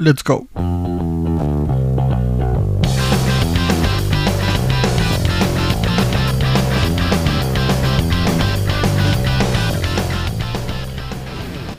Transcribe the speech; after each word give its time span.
Let's 0.00 0.22
go. 0.24 0.48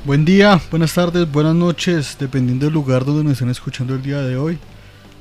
Buen 0.06 0.24
día, 0.24 0.62
buenas 0.70 0.94
tardes, 0.94 1.32
buenas 1.32 1.56
noches, 1.56 2.16
dependiendo 2.20 2.68
del 2.68 2.76
lugar 2.76 3.06
donde 3.06 3.24
nos 3.24 3.34
estén 3.34 3.50
escuchando 3.50 3.96
el 3.96 4.04
día 4.04 4.22
de 4.22 4.38
hoy. 4.38 4.60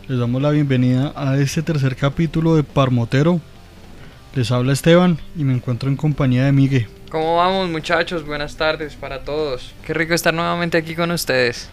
Les 0.07 0.19
damos 0.19 0.43
la 0.43 0.51
bienvenida 0.51 1.14
a 1.17 1.39
este 1.39 1.62
tercer 1.62 1.96
capítulo 1.96 2.55
de 2.55 2.64
Parmotero. 2.64 3.41
Les 4.35 4.51
habla 4.51 4.75
Esteban 4.75 5.19
y 5.35 5.45
me 5.45 5.55
encuentro 5.55 5.89
en 5.89 5.96
compañía 5.96 6.45
de 6.45 6.53
Miguel. 6.53 6.87
¿Cómo 7.11 7.37
vamos 7.37 7.71
muchachos? 7.71 8.27
Buenas 8.27 8.57
tardes 8.57 8.95
para 8.95 9.25
todos. 9.25 9.73
Qué 9.87 9.95
rico 9.95 10.12
estar 10.12 10.35
nuevamente 10.35 10.77
aquí 10.77 10.95
con 10.95 11.11
ustedes. 11.12 11.71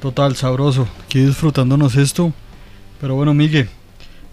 Total, 0.00 0.36
sabroso, 0.36 0.88
aquí 1.04 1.20
disfrutándonos 1.20 1.96
esto. 1.96 2.32
Pero 3.00 3.14
bueno, 3.14 3.34
Miguel, 3.34 3.68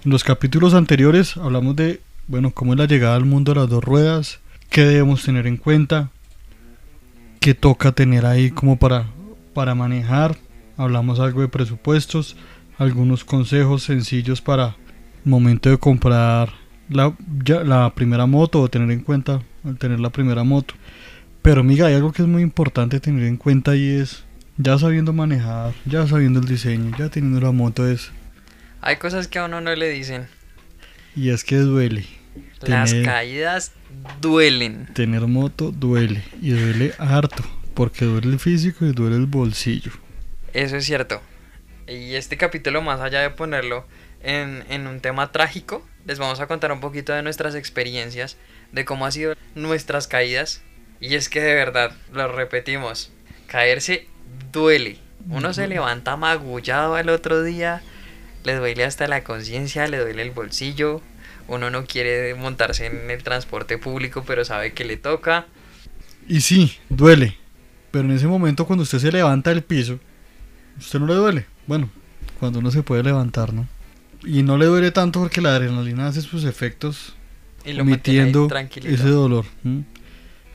en 0.04 0.12
los 0.12 0.23
capítulos 0.23 0.73
anteriores 0.73 1.38
hablamos 1.38 1.76
de, 1.76 2.02
bueno, 2.27 2.52
cómo 2.52 2.73
es 2.73 2.80
la 2.80 2.85
llegada 2.85 3.16
al 3.16 3.26
mundo 3.26 3.54
de 3.54 3.62
las 3.62 3.70
dos 3.70 3.84
ruedas, 3.84 4.40
qué 4.70 4.84
debemos 4.85 5.23
tener 5.23 5.48
en 5.48 5.58
cuenta, 5.58 6.09
qué 7.40 7.54
toca 7.54 7.91
tener 7.91 8.26
ahí 8.26 8.52
como 8.52 8.77
para, 8.77 9.08
para 9.54 9.76
manejar. 9.76 10.38
Hablamos 10.77 11.20
algo 11.20 11.41
de 11.41 11.48
presupuestos, 11.48 12.35
algunos 12.77 13.23
consejos 13.23 13.84
sencillos 13.84 14.41
para 14.41 14.76
el 15.23 15.30
momento 15.30 15.70
de 15.70 15.77
comprar 15.77 16.54
la, 16.90 17.91
primera 17.96 18.26
moto 18.26 18.62
o 18.62 18.70
tener 18.70 18.91
en 18.91 19.02
cuenta 19.02 19.41
al 19.63 19.77
tener 19.77 19.99
la 19.99 20.09
primera 20.09 20.43
moto. 20.43 20.73
Pero 21.41 21.62
amiga, 21.62 21.88
hay 21.88 21.96
algo 21.96 22.12
que 22.12 22.21
es 22.21 22.27
muy 22.27 22.41
importante 22.41 22.99
tener 22.99 23.26
en 23.26 23.38
cuenta 23.38 23.76
y 23.76 23.88
es 23.88 24.23
ya 24.58 24.78
sabiendo 24.78 25.14
manejar, 25.14 25.73
ya 25.86 26.08
sabiendo 26.08 26.40
el 26.40 26.46
diseño, 26.46 26.96
ya 26.98 27.10
teniendo 27.10 27.41
la 27.41 27.52
moto 27.52 27.88
es 27.88 28.12
Hay 28.82 28.98
cosas 28.98 29.27
que 29.27 29.40
a 29.40 29.46
uno 29.46 29.62
no 29.62 29.76
le 29.76 29.90
dicen. 29.90 30.27
y 31.16 31.30
es 31.30 31.43
que 31.43 31.58
duele. 31.58 32.05
Las 32.62 32.91
Tener- 32.91 33.05
caídas 33.05 33.71
duelen. 34.21 34.88
Tener 34.93 35.21
moto 35.27 35.71
duele 35.71 36.24
y 36.41 36.52
duele 36.52 36.93
harto, 36.98 37.43
porque 37.74 38.05
duele 38.05 38.27
el 38.30 38.40
físico 38.40 38.85
y 38.85 38.91
duele 38.93 39.16
el 39.18 39.26
bolsillo. 39.26 39.91
Eso 40.54 40.77
es 40.77 40.86
cierto. 40.86 41.21
Y 41.88 42.15
este 42.15 42.38
capítulo, 42.38 42.82
más 42.82 43.02
allá 43.02 43.21
de 43.21 43.30
ponerlo 43.32 43.86
en, 44.21 44.63
en 44.70 44.88
un 44.88 44.99
tema 45.02 45.32
trágico, 45.32 45.86
les 46.05 46.20
vamos 46.20 46.40
a 46.40 46.48
contar 46.48 46.71
un 46.71 46.80
poquito 46.80 47.12
de 47.13 47.21
nuestras 47.24 47.55
experiencias, 47.55 48.38
de 48.71 48.86
cómo 48.86 49.05
han 49.05 49.12
sido 49.12 49.36
nuestras 49.55 50.08
caídas. 50.08 50.62
Y 51.02 51.15
es 51.15 51.27
que 51.30 51.41
de 51.41 51.55
verdad, 51.55 51.91
lo 52.13 52.32
repetimos, 52.32 53.12
caerse 53.48 54.08
duele. 54.52 54.98
Uno 55.30 55.54
se 55.54 55.68
levanta 55.68 56.18
magullado 56.18 56.96
al 56.96 57.10
otro 57.10 57.44
día, 57.44 57.82
le 58.44 58.55
duele 58.55 58.84
hasta 58.84 59.08
la 59.08 59.24
conciencia, 59.24 59.88
le 59.88 59.99
duele 59.99 60.21
el 60.24 60.32
bolsillo. 60.32 61.02
Uno 61.48 61.70
no 61.70 61.85
quiere 61.85 62.34
montarse 62.35 62.85
en 62.88 63.10
el 63.12 63.24
transporte 63.24 63.77
público, 63.77 64.24
pero 64.25 64.46
sabe 64.46 64.74
que 64.74 64.85
le 64.85 64.97
toca. 64.97 65.46
Y 66.28 66.41
sí, 66.41 66.78
duele, 66.90 67.38
pero 67.91 68.06
en 68.06 68.16
ese 68.16 68.28
momento 68.28 68.66
cuando 68.66 68.84
usted 68.84 69.00
se 69.00 69.12
levanta 69.12 69.50
del 69.50 69.63
piso, 69.63 70.00
usted 70.80 71.00
no 71.00 71.08
le 71.08 71.16
duele. 71.16 71.46
Bueno, 71.68 71.90
cuando 72.40 72.59
uno 72.59 72.72
se 72.72 72.84
puede 72.84 73.03
levantar, 73.03 73.53
¿no? 73.53 73.68
Y 74.24 74.44
no 74.44 74.58
le 74.58 74.66
duele 74.66 74.91
tanto 74.91 75.19
porque 75.19 75.41
la 75.41 75.56
adrenalina 75.56 76.08
hace 76.08 76.22
sus 76.22 76.44
efectos 76.44 77.16
Y 77.66 77.74
lo 77.74 77.81
omitiendo 77.84 78.47
ese 78.75 79.09
dolor. 79.09 79.46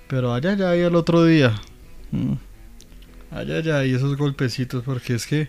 Pero 0.08 0.32
allá 0.32 0.54
ya 0.54 0.76
y 0.76 0.82
al 0.82 0.94
otro 0.94 1.24
día. 1.24 1.60
Allá 3.30 3.60
ya 3.60 3.84
y 3.84 3.94
esos 3.94 4.16
golpecitos, 4.16 4.84
porque 4.84 5.14
es 5.14 5.26
que. 5.26 5.48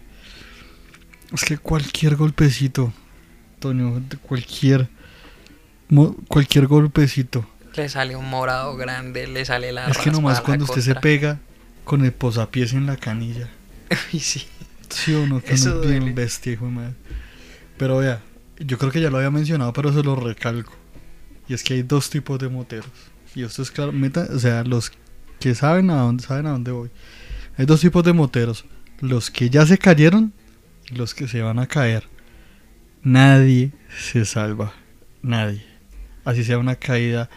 Es 1.34 1.44
que 1.44 1.58
cualquier 1.58 2.16
golpecito, 2.16 2.94
Toño, 3.60 4.02
cualquier. 4.24 4.90
Cualquier 6.28 6.68
golpecito. 6.68 7.48
Le 7.76 7.88
sale 7.90 8.16
un 8.16 8.30
morado 8.30 8.76
grande, 8.76 9.28
le 9.28 9.46
sale 9.46 9.72
la 9.72 9.88
es 9.88 9.98
que 10.00 10.12
nomás 10.12 10.42
cuando 10.42 10.66
usted 10.66 10.82
se 10.82 10.96
pega 10.96 11.40
con 11.84 12.04
el 12.04 12.12
posapiés 12.12 12.74
en 12.74 12.86
la 12.86 12.98
canilla. 12.98 13.48
Uy, 14.14 14.20
sí. 14.20 14.46
Sí 14.90 15.14
o 15.14 15.26
no, 15.28 15.42
que 15.42 15.54
Eso 15.54 15.74
uno 15.74 15.84
es 15.84 15.90
bien 15.90 16.16
bestia, 16.16 16.54
hijo 16.54 16.66
de 16.66 16.72
madre. 16.72 16.94
Pero 17.78 17.98
vea, 17.98 18.22
yo 18.58 18.78
creo 18.78 18.92
que 18.92 19.02
ya 19.02 19.10
lo 19.10 19.18
había 19.18 19.32
mencionado, 19.32 19.74
pero 19.74 19.94
se 19.94 20.04
lo 20.04 20.16
recalco. 20.16 20.74
Y 21.48 21.54
es 21.54 21.64
que 21.64 21.76
hay 21.76 21.84
dos 21.84 22.10
tipos 22.10 22.40
de 22.40 22.50
moteros. 22.50 22.90
Y 23.36 23.44
esto 23.44 23.62
es 23.62 23.72
claro, 23.72 23.92
meta, 23.92 24.28
o 24.34 24.40
sea, 24.40 24.64
los 24.64 24.92
que 25.40 25.54
saben 25.56 25.90
a 25.90 25.98
dónde 25.98 26.24
saben 26.24 26.48
a 26.48 26.52
dónde 26.52 26.72
voy. 26.72 26.90
Hay 27.58 27.66
dos 27.66 27.82
tipos 27.82 28.04
de 28.04 28.14
moteros, 28.14 28.66
los 29.02 29.32
que 29.32 29.50
ya 29.50 29.66
se 29.66 29.80
cayeron 29.80 30.32
y 30.92 30.96
los 30.96 31.16
que 31.16 31.28
se 31.28 31.42
van 31.42 31.58
a 31.58 31.66
caer. 31.66 32.04
Nadie 33.02 33.72
se 33.98 34.26
salva, 34.26 34.74
nadie. 35.24 35.66
Así 36.24 36.44
sea 36.44 36.60
una 36.60 36.76
caída 36.76 37.32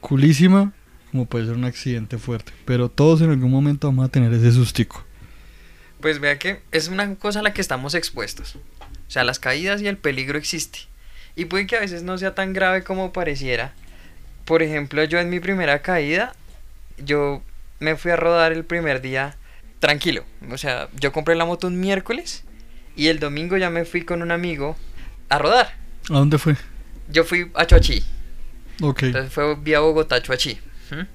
culísima, 0.00 0.74
como 1.10 1.24
puede 1.24 1.46
ser 1.46 1.54
un 1.54 1.64
accidente 1.64 2.18
fuerte, 2.18 2.52
pero 2.66 2.90
todos 2.90 3.22
en 3.22 3.30
algún 3.30 3.50
momento 3.50 3.88
vamos 3.88 4.04
a 4.04 4.10
tener 4.10 4.30
ese 4.34 4.52
sustico. 4.52 5.06
Pues 6.02 6.20
vea 6.20 6.38
que 6.38 6.60
es 6.70 6.88
una 6.88 7.14
cosa 7.14 7.40
a 7.40 7.42
la 7.42 7.54
que 7.54 7.62
estamos 7.62 7.94
expuestos. 7.94 8.56
O 8.56 9.10
sea, 9.10 9.24
las 9.24 9.38
caídas 9.38 9.80
y 9.80 9.88
el 9.88 9.96
peligro 9.96 10.36
existe. 10.36 10.80
Y 11.34 11.46
puede 11.46 11.66
que 11.66 11.76
a 11.76 11.80
veces 11.80 12.02
no 12.02 12.18
sea 12.18 12.34
tan 12.34 12.52
grave 12.52 12.84
como 12.84 13.14
pareciera. 13.14 13.72
Por 14.44 14.62
ejemplo, 14.62 15.02
yo 15.04 15.18
en 15.18 15.30
mi 15.30 15.40
primera 15.40 15.80
caída, 15.80 16.34
yo 16.98 17.42
me 17.78 17.96
fui 17.96 18.10
a 18.10 18.16
rodar 18.16 18.52
el 18.52 18.64
primer 18.64 19.00
día 19.00 19.36
tranquilo. 19.82 20.24
O 20.48 20.56
sea, 20.58 20.88
yo 20.94 21.10
compré 21.10 21.34
la 21.34 21.44
moto 21.44 21.66
un 21.66 21.80
miércoles 21.80 22.44
y 22.94 23.08
el 23.08 23.18
domingo 23.18 23.56
ya 23.56 23.68
me 23.68 23.84
fui 23.84 24.02
con 24.02 24.22
un 24.22 24.30
amigo 24.30 24.76
a 25.28 25.38
rodar. 25.38 25.74
¿A 26.08 26.14
dónde 26.14 26.38
fue? 26.38 26.54
Yo 27.08 27.24
fui 27.24 27.50
a 27.56 27.66
Choachí. 27.66 28.04
Ok. 28.80 29.02
Entonces 29.02 29.32
fue 29.32 29.56
vía 29.56 29.80
Bogotá, 29.80 30.22
Chuachi. 30.22 30.60
¿Mm? 30.92 31.06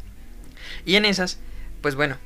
Y 0.86 0.96
en 0.96 1.06
esas, 1.06 1.40
pues 1.82 1.96
bueno, 1.96 2.18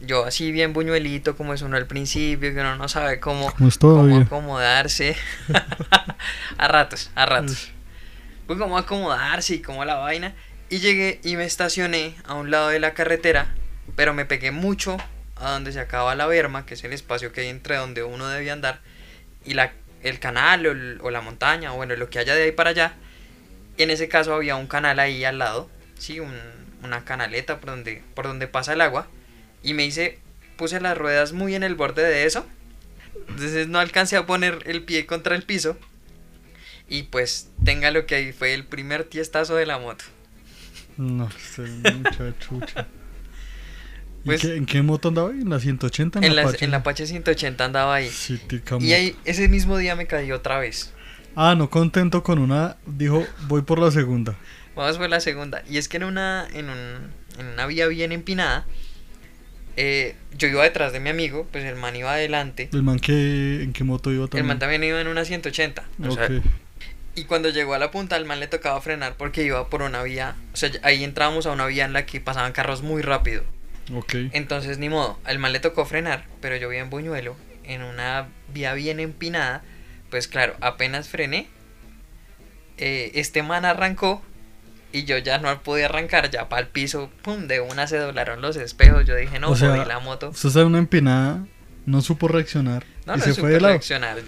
yo 0.00 0.24
así 0.24 0.52
bien 0.52 0.72
buñuelito, 0.72 1.36
como 1.36 1.52
es 1.52 1.62
uno 1.62 1.76
al 1.76 1.88
principio, 1.88 2.54
que 2.54 2.60
uno 2.60 2.76
no 2.76 2.88
sabe 2.88 3.18
cómo, 3.18 3.52
¿Cómo 3.80 4.20
acomodarse. 4.20 5.16
a 6.58 6.68
ratos, 6.68 7.10
a 7.16 7.26
ratos. 7.26 7.72
Pues 8.46 8.56
cómo 8.56 8.78
acomodarse 8.78 9.56
y 9.56 9.62
cómo 9.62 9.84
la 9.84 9.96
vaina. 9.96 10.32
Y 10.70 10.78
llegué 10.78 11.18
y 11.24 11.34
me 11.34 11.44
estacioné 11.44 12.14
a 12.24 12.34
un 12.34 12.52
lado 12.52 12.68
de 12.68 12.78
la 12.78 12.94
carretera, 12.94 13.52
pero 13.96 14.14
me 14.14 14.26
pegué 14.26 14.52
mucho 14.52 14.96
a 15.40 15.52
donde 15.52 15.72
se 15.72 15.80
acaba 15.80 16.14
la 16.14 16.26
berma, 16.26 16.66
que 16.66 16.74
es 16.74 16.84
el 16.84 16.92
espacio 16.92 17.32
que 17.32 17.42
hay 17.42 17.48
entre 17.48 17.76
donde 17.76 18.02
uno 18.02 18.26
debe 18.28 18.50
andar, 18.50 18.80
y 19.44 19.54
la, 19.54 19.72
el 20.02 20.18
canal 20.18 20.98
o, 21.00 21.10
la 21.10 21.20
montaña, 21.20 21.72
o 21.72 21.76
bueno, 21.76 21.94
lo 21.96 22.10
que 22.10 22.18
haya 22.18 22.34
de 22.34 22.42
ahí 22.44 22.52
para 22.52 22.70
allá. 22.70 22.94
En 23.76 23.90
ese 23.90 24.08
caso 24.08 24.34
había 24.34 24.56
un 24.56 24.66
canal 24.66 24.98
ahí 24.98 25.24
al 25.24 25.38
lado, 25.38 25.70
sí, 25.98 26.20
un- 26.20 26.58
una 26.82 27.04
canaleta 27.04 27.58
por 27.60 27.70
donde, 27.70 28.02
por 28.14 28.26
donde 28.26 28.46
pasa 28.48 28.72
el 28.72 28.80
agua. 28.80 29.06
Y 29.62 29.74
me 29.74 29.84
hice, 29.84 30.18
puse 30.56 30.80
las 30.80 30.96
ruedas 30.96 31.32
muy 31.32 31.54
en 31.54 31.62
el 31.64 31.74
borde 31.74 32.02
de 32.02 32.24
eso. 32.24 32.46
Entonces 33.28 33.66
no 33.68 33.80
alcancé 33.80 34.16
a 34.16 34.26
poner 34.26 34.60
el 34.66 34.82
pie 34.84 35.06
contra 35.06 35.34
el 35.34 35.42
piso. 35.42 35.76
Y 36.88 37.04
pues 37.04 37.50
tenga 37.64 37.90
lo 37.90 38.06
que 38.06 38.14
ahí 38.14 38.32
fue 38.32 38.54
el 38.54 38.64
primer 38.64 39.04
tiestazo 39.04 39.56
de 39.56 39.66
la 39.66 39.78
moto. 39.78 40.04
No, 40.96 41.28
este 41.28 41.62
mucha 41.62 42.38
chucha. 42.38 42.86
¿Y 44.34 44.36
Pues- 44.36 44.40
qué- 44.42 44.56
¿En 44.56 44.66
qué 44.66 44.82
moto 44.82 45.08
andaba? 45.08 45.30
¿En 45.30 45.48
la 45.50 45.58
180? 45.60 46.20
En 46.20 46.36
la, 46.36 46.42
Apache? 46.42 46.64
en 46.64 46.70
la 46.70 46.76
Apache 46.78 47.06
180 47.06 47.64
andaba 47.64 47.94
ahí. 47.94 48.08
Sí, 48.08 48.40
Y 48.80 48.92
ahí 48.92 49.16
ese 49.24 49.48
mismo 49.48 49.76
día 49.78 49.96
me 49.96 50.06
caí 50.06 50.32
otra 50.32 50.58
vez. 50.58 50.92
Ah, 51.36 51.54
no 51.56 51.70
contento 51.70 52.22
con 52.22 52.38
una, 52.38 52.76
dijo, 52.86 53.26
voy 53.46 53.62
por 53.62 53.78
la 53.78 53.90
segunda. 53.90 54.34
Vamos 54.74 54.96
por 54.98 55.08
la 55.08 55.20
segunda. 55.20 55.62
Y 55.68 55.78
es 55.78 55.88
que 55.88 55.96
en 55.98 56.04
una, 56.04 56.46
en 56.52 56.68
un- 56.70 57.10
en 57.38 57.46
una 57.46 57.66
vía 57.66 57.86
bien 57.86 58.12
empinada, 58.12 58.64
eh, 59.76 60.16
yo 60.36 60.48
iba 60.48 60.64
detrás 60.64 60.92
de 60.92 61.00
mi 61.00 61.10
amigo, 61.10 61.46
pues 61.52 61.64
el 61.64 61.76
man 61.76 61.94
iba 61.96 62.12
adelante. 62.12 62.68
¿El 62.72 62.82
man 62.82 62.98
que, 62.98 63.62
en 63.62 63.72
qué 63.72 63.84
moto 63.84 64.10
iba 64.12 64.24
El 64.24 64.30
también? 64.30 64.46
man 64.46 64.58
también 64.58 64.82
iba 64.84 65.00
en 65.00 65.06
una 65.08 65.24
180. 65.24 65.84
o 66.06 66.10
sea, 66.12 66.28
y 67.14 67.24
cuando 67.24 67.48
llegó 67.50 67.74
a 67.74 67.78
la 67.78 67.90
punta, 67.90 68.16
al 68.16 68.24
man 68.24 68.40
le 68.40 68.46
tocaba 68.46 68.80
frenar 68.80 69.14
porque 69.16 69.42
iba 69.44 69.68
por 69.68 69.82
una 69.82 70.02
vía. 70.02 70.36
O 70.52 70.56
sea, 70.56 70.70
ahí 70.82 71.02
entrábamos 71.04 71.46
a 71.46 71.52
una 71.52 71.66
vía 71.66 71.84
en 71.84 71.92
la 71.92 72.06
que 72.06 72.20
pasaban 72.20 72.52
carros 72.52 72.82
muy 72.82 73.02
rápido. 73.02 73.42
Ok. 73.94 74.14
Entonces, 74.32 74.78
ni 74.78 74.88
modo, 74.88 75.18
al 75.24 75.38
man 75.38 75.52
le 75.52 75.60
tocó 75.60 75.84
frenar, 75.86 76.26
pero 76.40 76.56
yo 76.56 76.68
vi 76.68 76.76
en 76.76 76.90
Buñuelo, 76.90 77.36
en 77.64 77.82
una 77.82 78.28
vía 78.52 78.74
bien 78.74 79.00
empinada. 79.00 79.62
Pues 80.10 80.28
claro, 80.28 80.56
apenas 80.60 81.08
frené, 81.08 81.48
eh, 82.76 83.12
este 83.14 83.42
man 83.42 83.64
arrancó 83.64 84.22
y 84.92 85.04
yo 85.04 85.18
ya 85.18 85.38
no 85.38 85.62
podía 85.62 85.86
arrancar, 85.86 86.30
ya 86.30 86.48
para 86.48 86.62
el 86.62 86.68
piso, 86.68 87.10
pum, 87.22 87.46
de 87.46 87.60
una 87.60 87.86
se 87.86 87.98
doblaron 87.98 88.40
los 88.40 88.56
espejos. 88.56 89.04
Yo 89.04 89.14
dije, 89.16 89.38
no, 89.38 89.50
O 89.50 89.56
sea, 89.56 89.74
la 89.84 89.98
moto. 90.00 90.30
Usted 90.30 90.56
en 90.60 90.66
una 90.66 90.78
empinada, 90.78 91.46
no 91.86 92.00
supo 92.00 92.28
reaccionar 92.28 92.84
No, 93.06 93.14
y 93.14 93.18
no 93.18 93.24
se 93.24 93.30
supe 93.30 93.40
fue 93.42 93.50
de 93.50 93.60
lado. 93.60 93.72
reaccionar. 93.74 94.18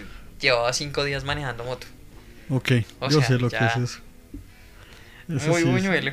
Llevaba 0.40 0.72
cinco 0.72 1.04
días 1.04 1.24
manejando 1.24 1.64
moto. 1.64 1.86
Ok, 2.48 2.72
O 2.98 3.08
yo 3.10 3.18
sea, 3.20 3.28
sé 3.28 3.38
lo 3.38 3.48
que 3.50 3.56
es 3.56 3.76
eso. 3.76 4.00
Eso 5.28 5.48
Muy 5.48 5.62
sí 5.62 5.68
es- 5.68 5.74
buñuelo. 5.74 6.12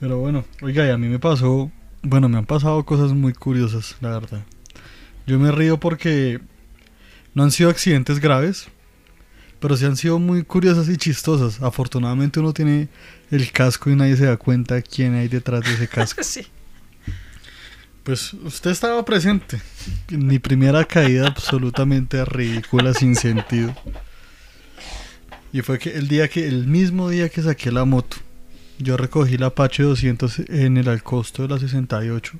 Pero 0.00 0.16
bueno, 0.18 0.44
oiga, 0.62 0.86
y 0.86 0.90
a 0.90 0.96
mí 0.96 1.08
me 1.08 1.18
pasó, 1.18 1.70
bueno, 2.02 2.28
me 2.28 2.38
han 2.38 2.46
pasado 2.46 2.84
cosas 2.84 3.12
muy 3.12 3.32
curiosas, 3.32 3.96
la 4.00 4.10
verdad. 4.10 4.44
Yo 5.26 5.38
me 5.38 5.52
río 5.52 5.78
porque 5.78 6.40
No 7.34 7.44
han 7.44 7.52
sido 7.52 7.70
accidentes 7.70 8.18
graves, 8.18 8.66
pero 9.60 9.76
sí 9.76 9.84
han 9.84 9.96
sido 9.96 10.18
muy 10.18 10.42
curiosas 10.42 10.88
y 10.88 10.96
chistosas. 10.96 11.62
Afortunadamente 11.62 12.40
uno 12.40 12.52
tiene 12.52 12.88
el 13.30 13.52
casco 13.52 13.90
y 13.90 13.96
nadie 13.96 14.16
se 14.16 14.26
da 14.26 14.36
cuenta 14.36 14.82
quién 14.82 15.14
hay 15.14 15.28
detrás 15.28 15.62
de 15.64 15.74
ese 15.74 15.88
casco. 15.88 16.22
sí. 16.24 16.46
Pues 18.02 18.32
usted 18.32 18.70
estaba 18.70 19.04
presente. 19.04 19.60
Mi 20.08 20.38
primera 20.38 20.84
caída 20.84 21.28
absolutamente 21.28 22.24
ridícula, 22.24 22.94
sin 22.94 23.14
sentido. 23.14 23.74
Y 25.52 25.60
fue 25.60 25.78
que 25.78 25.90
el 25.96 26.08
día 26.08 26.28
que, 26.28 26.46
el 26.46 26.66
mismo 26.66 27.08
día 27.10 27.28
que 27.28 27.42
saqué 27.42 27.70
la 27.70 27.84
moto, 27.84 28.16
yo 28.80 28.96
recogí 28.96 29.36
la 29.36 29.46
Apache 29.46 29.82
200 29.82 30.40
en 30.48 30.78
el 30.78 30.88
Alcosto 30.88 31.42
de 31.42 31.48
la 31.48 31.58
68. 31.58 32.32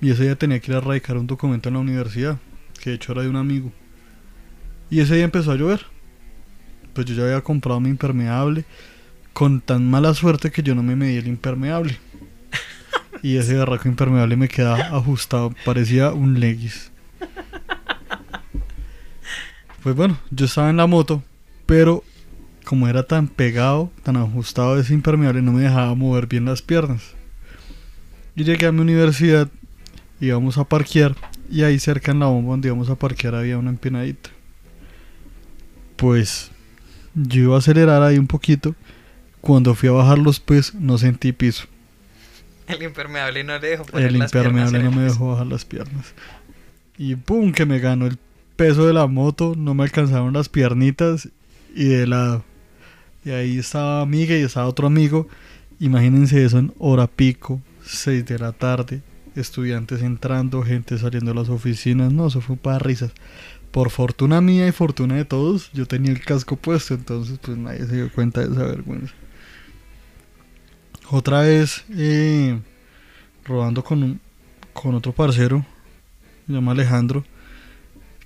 Y 0.00 0.10
ese 0.10 0.24
día 0.24 0.36
tenía 0.36 0.60
que 0.60 0.70
ir 0.70 0.76
a 0.76 0.80
radicar 0.80 1.16
un 1.16 1.26
documento 1.26 1.68
en 1.68 1.74
la 1.74 1.80
universidad, 1.80 2.38
que 2.80 2.90
de 2.90 2.96
hecho 2.96 3.12
era 3.12 3.22
de 3.22 3.30
un 3.30 3.36
amigo. 3.36 3.72
Y 4.90 5.00
ese 5.00 5.14
día 5.14 5.24
empezó 5.24 5.52
a 5.52 5.56
llover. 5.56 5.86
Pues 6.92 7.06
yo 7.06 7.14
ya 7.14 7.24
había 7.24 7.40
comprado 7.40 7.80
mi 7.80 7.88
impermeable, 7.88 8.66
con 9.32 9.60
tan 9.62 9.88
mala 9.88 10.12
suerte 10.12 10.50
que 10.50 10.62
yo 10.62 10.74
no 10.74 10.82
me 10.82 10.94
medí 10.94 11.16
el 11.16 11.26
impermeable. 11.26 11.98
Y 13.22 13.38
ese 13.38 13.56
barraco 13.56 13.88
impermeable 13.88 14.36
me 14.36 14.48
quedaba 14.48 14.96
ajustado, 14.96 15.54
parecía 15.64 16.12
un 16.12 16.38
leggis. 16.38 16.92
Pues 19.82 19.96
bueno, 19.96 20.18
yo 20.30 20.44
estaba 20.44 20.68
en 20.68 20.76
la 20.76 20.86
moto, 20.86 21.22
pero 21.64 22.04
como 22.64 22.88
era 22.88 23.04
tan 23.04 23.28
pegado, 23.28 23.90
tan 24.02 24.16
ajustado 24.16 24.78
ese 24.78 24.94
impermeable, 24.94 25.42
no 25.42 25.52
me 25.52 25.62
dejaba 25.62 25.94
mover 25.94 26.26
bien 26.26 26.46
las 26.46 26.62
piernas. 26.62 27.02
Y 28.34 28.44
llegué 28.44 28.66
a 28.66 28.72
mi 28.72 28.80
universidad, 28.80 29.48
íbamos 30.20 30.58
a 30.58 30.64
parquear, 30.64 31.14
y 31.50 31.62
ahí 31.62 31.78
cerca 31.78 32.10
en 32.10 32.20
la 32.20 32.26
bomba 32.26 32.52
donde 32.52 32.68
íbamos 32.68 32.90
a 32.90 32.96
parquear 32.96 33.34
había 33.34 33.58
una 33.58 33.70
empinadita. 33.70 34.30
Pues 35.96 36.50
yo 37.14 37.42
iba 37.42 37.54
a 37.54 37.58
acelerar 37.58 38.02
ahí 38.02 38.18
un 38.18 38.26
poquito. 38.26 38.74
Cuando 39.40 39.74
fui 39.74 39.88
a 39.88 39.92
bajar 39.92 40.18
los 40.18 40.40
pies, 40.40 40.74
no 40.74 40.98
sentí 40.98 41.32
piso. 41.32 41.66
El 42.66 42.82
impermeable 42.82 43.44
no 43.44 43.58
le 43.58 43.68
dejó 43.68 43.84
poner 43.84 44.08
El 44.08 44.18
las 44.18 44.32
impermeable 44.32 44.82
no 44.82 44.90
me 44.90 45.02
dejó 45.02 45.32
bajar 45.32 45.46
las 45.46 45.64
piernas. 45.64 46.14
Y 46.96 47.14
pum, 47.16 47.52
que 47.52 47.66
me 47.66 47.78
ganó 47.78 48.06
el 48.06 48.18
peso 48.56 48.86
de 48.86 48.94
la 48.94 49.06
moto, 49.06 49.54
no 49.56 49.74
me 49.74 49.84
alcanzaron 49.84 50.32
las 50.32 50.48
piernitas 50.48 51.28
y 51.74 51.84
de 51.84 52.06
lado. 52.06 52.44
Y 53.24 53.30
ahí 53.30 53.58
estaba 53.58 54.02
amiga 54.02 54.36
y 54.36 54.42
estaba 54.42 54.66
otro 54.66 54.86
amigo. 54.86 55.28
Imagínense 55.80 56.44
eso 56.44 56.58
en 56.58 56.72
hora 56.78 57.06
pico, 57.06 57.60
6 57.84 58.24
de 58.26 58.38
la 58.38 58.52
tarde, 58.52 59.02
estudiantes 59.34 60.02
entrando, 60.02 60.62
gente 60.62 60.98
saliendo 60.98 61.32
de 61.32 61.40
las 61.40 61.48
oficinas. 61.48 62.12
No, 62.12 62.26
eso 62.28 62.40
fue 62.40 62.56
para 62.56 62.78
risas. 62.78 63.12
Por 63.70 63.90
fortuna 63.90 64.40
mía 64.40 64.68
y 64.68 64.72
fortuna 64.72 65.16
de 65.16 65.24
todos, 65.24 65.70
yo 65.72 65.86
tenía 65.86 66.12
el 66.12 66.20
casco 66.20 66.56
puesto, 66.56 66.94
entonces 66.94 67.38
pues 67.42 67.56
nadie 67.58 67.86
se 67.86 67.96
dio 67.96 68.12
cuenta 68.12 68.40
de 68.40 68.52
esa 68.52 68.64
vergüenza. 68.64 69.12
Otra 71.10 71.40
vez, 71.42 71.84
eh, 71.90 72.58
rodando 73.44 73.84
con, 73.84 74.02
un- 74.02 74.20
con 74.72 74.94
otro 74.94 75.12
parcero, 75.12 75.64
se 76.46 76.52
llama 76.52 76.72
Alejandro, 76.72 77.24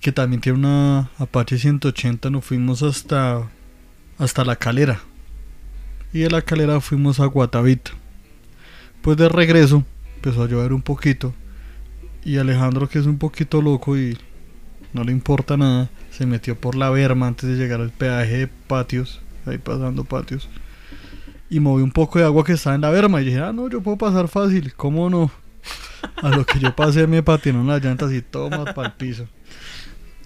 que 0.01 0.11
también 0.11 0.41
tiene 0.41 0.59
una 0.59 1.09
Apache 1.17 1.57
180, 1.57 2.29
nos 2.29 2.45
fuimos 2.45 2.83
hasta, 2.83 3.49
hasta 4.19 4.43
la 4.43 4.57
calera. 4.57 4.99
Y 6.13 6.19
de 6.19 6.29
la 6.29 6.41
calera 6.41 6.79
fuimos 6.81 7.19
a 7.19 7.25
Guatavita. 7.25 7.91
Pues 9.01 9.17
de 9.17 9.29
regreso 9.29 9.83
empezó 10.15 10.43
a 10.43 10.47
llover 10.47 10.73
un 10.73 10.81
poquito. 10.81 11.33
Y 12.23 12.37
Alejandro, 12.37 12.87
que 12.87 12.99
es 12.99 13.05
un 13.05 13.17
poquito 13.17 13.61
loco 13.61 13.97
y 13.97 14.17
no 14.93 15.03
le 15.03 15.13
importa 15.13 15.55
nada, 15.55 15.89
se 16.11 16.25
metió 16.25 16.59
por 16.59 16.75
la 16.75 16.89
berma 16.89 17.27
antes 17.27 17.49
de 17.49 17.55
llegar 17.55 17.79
al 17.79 17.91
peaje 17.91 18.37
de 18.39 18.47
patios, 18.47 19.21
ahí 19.45 19.57
pasando 19.57 20.03
patios. 20.03 20.49
Y 21.49 21.59
movió 21.61 21.85
un 21.85 21.91
poco 21.91 22.19
de 22.19 22.25
agua 22.25 22.43
que 22.43 22.53
estaba 22.53 22.75
en 22.75 22.81
la 22.81 22.89
berma. 22.89 23.21
Y 23.21 23.25
dije, 23.25 23.39
ah, 23.39 23.53
no, 23.53 23.69
yo 23.69 23.81
puedo 23.81 23.97
pasar 23.97 24.27
fácil, 24.27 24.73
¿cómo 24.75 25.09
no? 25.09 25.31
A 26.17 26.29
lo 26.29 26.45
que 26.45 26.59
yo 26.59 26.75
pasé 26.75 27.07
me 27.07 27.23
patinaron 27.23 27.67
las 27.67 27.83
llantas 27.83 28.11
y 28.11 28.21
toma 28.21 28.65
para 28.65 28.89
el 28.89 28.93
piso. 28.95 29.27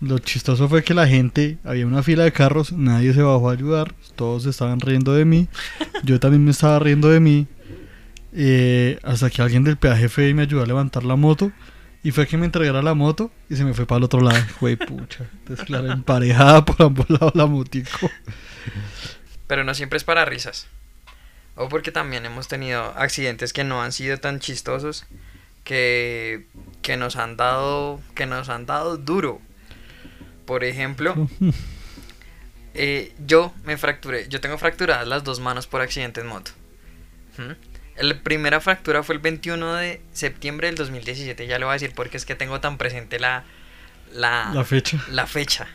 Lo 0.03 0.19
chistoso 0.19 0.67
fue 0.67 0.83
que 0.83 0.93
la 0.93 1.07
gente, 1.07 1.57
había 1.63 1.87
una 1.87 2.03
fila 2.03 2.25
de 2.25 2.33
carros, 2.33 2.73
nadie 2.73 3.13
se 3.13 3.21
bajó 3.21 3.49
a 3.49 3.53
ayudar, 3.53 3.95
todos 4.15 4.43
se 4.43 4.49
estaban 4.49 4.81
riendo 4.81 5.13
de 5.13 5.23
mí, 5.23 5.47
yo 6.03 6.19
también 6.19 6.43
me 6.43 6.51
estaba 6.51 6.77
riendo 6.79 7.09
de 7.09 7.21
mí, 7.21 7.47
eh, 8.33 8.99
hasta 9.01 9.29
que 9.29 9.41
alguien 9.41 9.63
del 9.63 9.77
peaje 9.77 10.09
fue 10.09 10.27
y 10.27 10.33
me 10.33 10.41
ayudó 10.41 10.61
a 10.61 10.65
levantar 10.65 11.05
la 11.05 11.15
moto, 11.15 11.53
y 12.03 12.11
fue 12.11 12.27
que 12.27 12.35
me 12.35 12.45
entregara 12.45 12.81
la 12.81 12.93
moto 12.93 13.31
y 13.49 13.55
se 13.55 13.63
me 13.63 13.73
fue 13.73 13.85
para 13.85 13.99
el 13.99 14.03
otro 14.03 14.19
lado, 14.19 14.43
fue 14.59 14.75
pucha, 14.75 15.25
entonces 15.39 15.65
claro, 15.65 15.89
emparejada 15.89 16.65
por 16.65 16.85
ambos 16.85 17.09
lados 17.09 17.33
la 17.33 17.45
motico. 17.45 18.11
Pero 19.47 19.63
no 19.63 19.73
siempre 19.73 19.95
es 19.95 20.03
para 20.03 20.25
risas. 20.25 20.67
O 21.55 21.69
porque 21.69 21.93
también 21.93 22.25
hemos 22.25 22.49
tenido 22.49 22.81
accidentes 22.97 23.53
que 23.53 23.63
no 23.63 23.81
han 23.81 23.93
sido 23.93 24.17
tan 24.17 24.41
chistosos 24.41 25.05
que, 25.63 26.45
que 26.81 26.97
nos 26.97 27.15
han 27.15 27.37
dado 27.37 28.01
que 28.15 28.25
nos 28.25 28.49
han 28.49 28.65
dado 28.65 28.97
duro. 28.97 29.39
Por 30.45 30.63
ejemplo, 30.63 31.15
eh, 32.73 33.13
yo 33.25 33.53
me 33.63 33.77
fracturé, 33.77 34.27
yo 34.27 34.41
tengo 34.41 34.57
fracturadas 34.57 35.07
las 35.07 35.23
dos 35.23 35.39
manos 35.39 35.67
por 35.67 35.81
accidente 35.81 36.21
en 36.21 36.27
moto. 36.27 36.51
¿Mm? 37.37 38.03
La 38.05 38.21
primera 38.23 38.59
fractura 38.59 39.03
fue 39.03 39.15
el 39.15 39.21
21 39.21 39.75
de 39.75 40.01
septiembre 40.13 40.67
del 40.67 40.75
2017, 40.75 41.45
ya 41.45 41.59
le 41.59 41.65
voy 41.65 41.71
a 41.71 41.73
decir 41.73 41.93
porque 41.95 42.17
es 42.17 42.25
que 42.25 42.33
tengo 42.35 42.59
tan 42.59 42.77
presente 42.77 43.19
la, 43.19 43.43
la, 44.11 44.51
La 44.53 44.63
fecha. 44.63 45.03
la 45.09 45.27
fecha. 45.27 45.67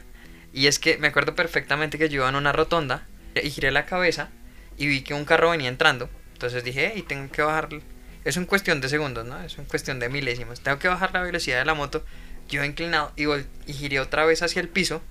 Y 0.53 0.67
es 0.67 0.79
que 0.81 0.99
me 0.99 1.09
acuerdo 1.09 1.35
perfectamente 1.35 1.99
que 1.99 2.09
yo 2.09 2.17
iba 2.23 2.29
en 2.29 2.35
una 2.35 2.53
rotonda 2.53 3.07
y 3.41 3.51
giré 3.51 3.71
la 3.71 3.87
cabeza 3.87 4.31
y 4.77 4.87
vi 4.89 5.03
que 5.03 5.15
un 5.15 5.25
carro 5.25 5.51
venía 5.51 5.69
entrando. 5.69 6.11
Entonces 6.33 6.65
dije, 6.65 6.93
hey, 6.95 7.05
tengo 7.07 7.31
que 7.31 7.43
bajar. 7.43 7.69
Es 8.25 8.37
en 8.37 8.47
cuestión 8.47 8.81
de 8.81 8.89
segundos, 8.89 9.25
¿no? 9.25 9.41
Es 9.43 9.57
en 9.59 9.65
cuestión 9.67 10.01
de 10.01 10.09
milésimos. 10.09 10.61
Tengo 10.61 10.79
que 10.79 10.89
bajar 10.89 11.13
la 11.13 11.23
velocidad 11.23 11.59
de 11.59 11.65
la 11.65 11.75
moto. 11.75 12.05
Yo 12.49 12.65
inclinado 12.65 13.13
y, 13.17 13.73
giré 13.73 14.01
otra 14.01 14.25
vez 14.25 14.43
hacia 14.43 14.61
el 14.61 14.69
piso 14.69 15.03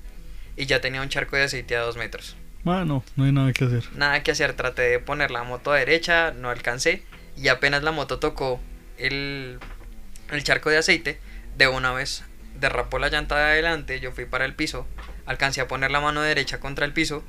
y 0.56 0.66
ya 0.66 0.81
tenía 0.81 1.01
un 1.01 1.10
charco 1.10 1.36
de 1.36 1.44
aceite 1.44 1.75
a 1.75 1.81
dos 1.81 1.98
metros. 1.98 2.36
Bueno, 2.63 3.04
no 3.16 3.24
hay 3.24 3.31
nada 3.31 3.54
que 3.54 3.66
hacer. 3.66 3.86
Nada 3.95 4.24
que 4.24 4.31
hacer, 4.31 4.54
traté 4.54 4.81
de 4.84 5.00
poner 5.00 5.31
la 5.31 5.44
moto 5.44 5.72
derecha, 5.72 6.31
no 6.31 6.50
alcancé. 6.50 7.04
Y 7.38 7.50
apenas 7.50 7.84
la 7.84 7.92
moto 7.92 8.18
tocó 8.18 8.60
el, 8.98 9.60
el 10.31 10.44
charco 10.44 10.69
de 10.69 10.78
aceite, 10.78 11.19
de 11.56 11.68
una 11.68 11.94
vez 11.94 12.24
derrapó 12.60 13.00
la 13.00 13.10
llanta 13.10 13.38
de 13.38 13.44
adelante, 13.44 14.00
yo 14.00 14.12
fui 14.12 14.25
para 14.25 14.45
el 14.45 14.54
piso, 14.54 14.88
alcancé 15.25 15.62
a 15.62 15.68
poner 15.68 15.92
la 15.92 16.01
mano 16.01 16.21
derecha 16.21 16.59
contra 16.59 16.85
el 16.85 16.94
piso, 16.94 17.23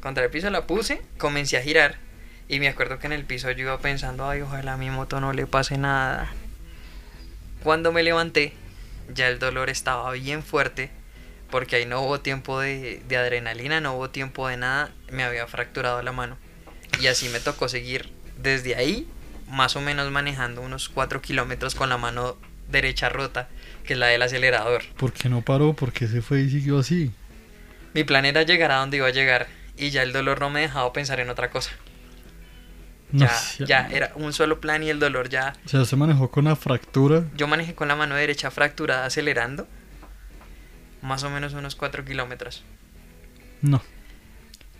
contra 0.00 0.24
el 0.24 0.30
piso 0.30 0.50
la 0.50 0.66
puse, 0.66 1.02
comencé 1.18 1.56
a 1.56 1.62
girar. 1.62 1.96
Y 2.48 2.58
me 2.58 2.68
acuerdo 2.68 2.98
que 2.98 3.06
en 3.06 3.12
el 3.12 3.24
piso 3.24 3.50
yo 3.52 3.62
iba 3.62 3.78
pensando, 3.78 4.28
ay, 4.28 4.40
ojalá 4.40 4.74
a 4.74 4.76
mi 4.76 4.90
moto 4.90 5.20
no 5.20 5.32
le 5.32 5.46
pase 5.46 5.78
nada. 5.78 6.32
Cuando 7.62 7.92
me 7.92 8.02
levanté, 8.02 8.54
ya 9.14 9.28
el 9.28 9.38
dolor 9.38 9.70
estaba 9.70 10.10
bien 10.12 10.42
fuerte, 10.42 10.90
porque 11.50 11.76
ahí 11.76 11.86
no 11.86 12.00
hubo 12.02 12.20
tiempo 12.20 12.60
de, 12.60 13.02
de 13.08 13.16
adrenalina, 13.16 13.80
no 13.80 13.94
hubo 13.94 14.10
tiempo 14.10 14.48
de 14.48 14.56
nada, 14.56 14.90
me 15.10 15.24
había 15.24 15.46
fracturado 15.46 16.02
la 16.02 16.12
mano. 16.12 16.36
Y 17.00 17.06
así 17.06 17.28
me 17.28 17.40
tocó 17.40 17.68
seguir 17.68 18.10
desde 18.38 18.76
ahí, 18.76 19.06
más 19.48 19.76
o 19.76 19.80
menos 19.80 20.10
manejando 20.10 20.62
unos 20.62 20.88
4 20.88 21.20
kilómetros 21.20 21.74
con 21.74 21.88
la 21.88 21.98
mano 21.98 22.36
derecha 22.68 23.08
rota, 23.08 23.48
que 23.84 23.94
es 23.94 23.98
la 23.98 24.06
del 24.06 24.22
acelerador. 24.22 24.82
¿Por 24.96 25.12
qué 25.12 25.28
no 25.28 25.42
paró? 25.42 25.74
¿Por 25.74 25.92
qué 25.92 26.06
se 26.06 26.22
fue 26.22 26.40
y 26.42 26.50
siguió 26.50 26.78
así? 26.78 27.10
Mi 27.94 28.04
plan 28.04 28.24
era 28.24 28.42
llegar 28.42 28.70
a 28.70 28.76
donde 28.76 28.98
iba 28.98 29.08
a 29.08 29.10
llegar, 29.10 29.48
y 29.76 29.90
ya 29.90 30.02
el 30.02 30.12
dolor 30.12 30.40
no 30.40 30.50
me 30.50 30.60
dejaba 30.60 30.92
pensar 30.92 31.20
en 31.20 31.30
otra 31.30 31.50
cosa. 31.50 31.72
No 33.12 33.26
Ya, 33.58 33.66
ya 33.66 33.88
era 33.90 34.12
un 34.14 34.32
solo 34.32 34.60
plan 34.60 34.82
y 34.82 34.90
el 34.90 34.98
dolor 34.98 35.28
ya 35.28 35.54
O 35.64 35.68
sea, 35.68 35.84
se 35.84 35.96
manejó 35.96 36.30
con 36.30 36.46
una 36.46 36.56
fractura. 36.56 37.24
Yo 37.36 37.46
manejé 37.46 37.74
con 37.74 37.88
la 37.88 37.96
mano 37.96 38.14
derecha 38.14 38.50
fracturada 38.50 39.06
acelerando. 39.06 39.66
Más 41.02 41.24
o 41.24 41.30
menos 41.30 41.54
unos 41.54 41.76
4 41.76 42.04
kilómetros. 42.04 42.62
No. 43.62 43.82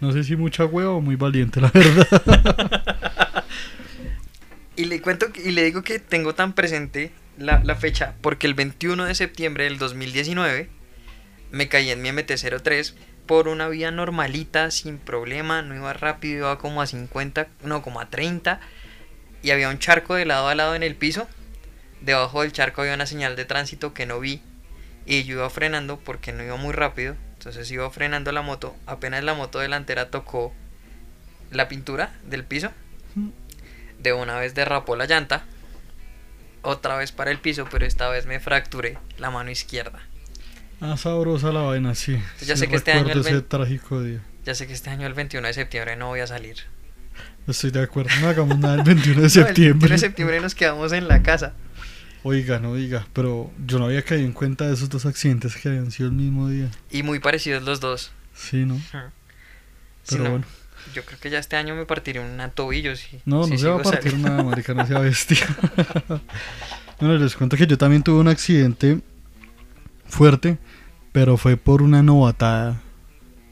No 0.01 0.13
sé 0.13 0.25
si 0.25 0.37
mucha 0.37 0.65
hueva 0.65 0.91
o 0.93 1.01
muy 1.01 1.17
valiente, 1.17 1.61
la 1.61 1.71
verdad. 1.73 3.45
Y 4.77 4.87
le 4.87 5.03
cuento 5.03 5.27
y 5.35 5.51
le 5.51 5.63
digo 5.65 5.83
que 5.83 5.99
tengo 5.99 6.35
tan 6.35 6.55
presente 6.55 7.13
la, 7.37 7.63
la 7.63 7.75
fecha 7.75 8.15
porque 8.23 8.47
el 8.47 8.55
21 8.55 9.05
de 9.05 9.15
septiembre 9.15 9.65
del 9.65 9.77
2019 9.77 10.71
me 11.51 11.69
caí 11.69 11.91
en 11.91 12.01
mi 12.01 12.09
MT-03 12.09 12.95
por 13.31 13.47
una 13.47 13.69
vía 13.69 13.93
normalita, 13.93 14.73
sin 14.73 14.99
problema, 14.99 15.63
no 15.63 15.77
iba 15.77 15.93
rápido, 15.93 16.39
iba 16.39 16.59
como 16.59 16.83
a 16.83 16.87
50, 16.89 17.47
no, 17.63 17.81
como 17.81 18.01
a 18.01 18.11
30 18.11 18.59
y 19.41 19.53
había 19.53 19.69
un 19.69 19.79
charco 19.79 20.17
de 20.17 20.25
lado 20.25 20.49
a 20.49 20.57
lado 20.57 20.75
en 20.75 20.83
el 20.83 20.97
piso. 20.97 21.29
Debajo 22.01 22.43
del 22.43 22.51
charco 22.51 22.81
había 22.81 22.95
una 22.95 23.07
señal 23.07 23.37
de 23.37 23.45
tránsito 23.45 23.95
que 23.95 24.05
no 24.05 24.19
vi 24.19 24.43
y 25.07 25.23
yo 25.23 25.37
iba 25.37 25.49
frenando 25.49 25.97
porque 25.97 26.33
no 26.33 26.43
iba 26.43 26.57
muy 26.57 26.73
rápido, 26.73 27.15
entonces 27.35 27.71
iba 27.71 27.89
frenando 27.93 28.33
la 28.33 28.43
moto, 28.43 28.75
apenas 28.85 29.23
la 29.23 29.35
moto 29.35 29.61
delantera 29.61 30.11
tocó 30.11 30.53
la 31.53 31.69
pintura 31.69 32.13
del 32.25 32.43
piso, 32.43 32.73
de 34.01 34.13
una 34.13 34.41
vez 34.41 34.57
derrapó 34.57 34.97
la 34.97 35.07
llanta, 35.07 35.45
otra 36.63 36.97
vez 36.97 37.13
para 37.13 37.31
el 37.31 37.39
piso, 37.39 37.69
pero 37.71 37.87
esta 37.87 38.09
vez 38.09 38.27
me 38.27 38.41
fracturé 38.41 38.99
la 39.19 39.31
mano 39.31 39.53
izquierda. 39.53 40.01
Ah, 40.81 40.97
sabrosa 40.97 41.53
la 41.53 41.61
vaina, 41.63 41.95
sí. 41.95 42.19
ya 42.41 42.57
Sí 42.57 42.61
sé 42.63 42.69
que 42.69 42.77
este 42.77 42.93
año 42.93 43.11
el 43.13 43.21
ese 43.21 43.33
ven- 43.35 43.45
trágico 43.49 44.03
día. 44.03 44.21
Ya 44.47 44.55
sé 44.55 44.67
que 44.67 44.73
este 44.73 44.89
año 44.91 45.07
el 45.07 45.15
21 45.15 45.47
de 45.47 45.53
septiembre 45.55 45.97
no 45.97 46.09
voy 46.09 46.21
a 46.21 46.27
salir. 46.27 46.57
Estoy 47.47 47.71
de 47.71 47.83
acuerdo. 47.83 48.11
No 48.21 48.29
hagamos 48.29 48.59
nada 48.61 48.77
el 48.77 48.83
21 48.83 49.15
de 49.17 49.21
No, 49.21 49.25
el 49.25 49.31
septiembre. 49.31 49.89
21 49.89 49.93
de 49.95 49.99
septiembre 49.99 50.41
nos 50.41 50.55
quedamos 50.55 50.93
en 50.93 51.09
la 51.09 51.23
casa. 51.23 51.53
Oiga, 52.23 52.59
no 52.59 52.75
diga, 52.75 53.07
pero 53.13 53.51
yo 53.67 53.79
no 53.79 53.87
había 53.87 54.03
caído 54.03 54.27
en 54.27 54.33
cuenta 54.33 54.67
de 54.67 54.75
esos 54.75 54.89
dos 54.91 55.07
accidentes 55.07 55.57
que 55.57 55.69
habían 55.69 55.91
sido 55.91 56.09
el 56.09 56.15
mismo 56.15 56.49
día. 56.49 56.71
Y 56.91 57.03
muy 57.03 57.19
parecidos 57.19 57.63
los 57.63 57.81
dos. 57.81 58.13
Sí, 58.35 58.65
¿no? 58.65 58.77
Sí, 58.77 58.83
Pero 60.11 60.25
no, 60.25 60.31
bueno. 60.31 60.45
Yo 60.95 61.05
creo 61.05 61.19
que 61.21 61.29
ya 61.31 61.39
este 61.39 61.57
año 61.57 61.75
me 61.75 61.85
partiré 61.87 62.21
un 62.21 62.39
tobillo. 62.55 62.97
Si, 62.97 63.21
No, 63.27 63.45
si 63.45 63.51
no 63.53 63.59
se 63.59 63.69
va 63.69 63.77
a 63.77 63.83
partir 63.83 64.13
saliendo. 64.13 64.29
nada, 64.31 64.43
marica, 64.43 64.73
no 64.75 64.87
sea 64.87 64.99
bestia. 65.01 65.39
bueno, 67.01 67.17
les 67.19 67.37
cuento 67.37 67.57
que 67.57 67.67
yo 67.67 67.77
también 67.79 68.03
tuve 68.03 68.19
un 68.21 68.29
accidente 68.29 69.01
fuerte, 70.11 70.59
pero 71.13 71.37
fue 71.37 71.57
por 71.57 71.83
una 71.83 72.03
novatada, 72.03 72.83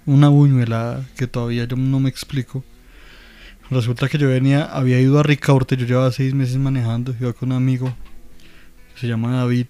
una 0.06 0.28
buñuelada 0.28 1.06
que 1.16 1.26
todavía 1.26 1.64
yo 1.64 1.76
no 1.76 2.00
me 2.00 2.08
explico. 2.08 2.64
Resulta 3.70 4.08
que 4.08 4.16
yo 4.16 4.28
venía, 4.28 4.64
había 4.64 5.00
ido 5.00 5.18
a 5.18 5.22
Ricaurte, 5.22 5.76
yo 5.76 5.86
llevaba 5.86 6.10
seis 6.10 6.32
meses 6.32 6.56
manejando, 6.56 7.14
iba 7.20 7.32
con 7.34 7.52
un 7.52 7.58
amigo, 7.58 7.94
se 8.96 9.06
llama 9.06 9.36
David. 9.36 9.66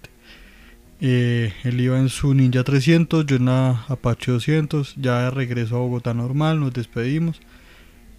Eh, 1.01 1.53
él 1.63 1.79
iba 1.79 1.97
en 1.97 2.09
su 2.09 2.33
Ninja 2.33 2.63
300, 2.63 3.25
yo 3.25 3.37
en 3.37 3.45
la 3.45 3.85
Apache 3.87 4.31
200, 4.31 4.95
ya 4.97 5.23
de 5.23 5.31
regreso 5.31 5.75
a 5.75 5.79
Bogotá 5.79 6.13
normal, 6.13 6.59
nos 6.59 6.73
despedimos. 6.73 7.41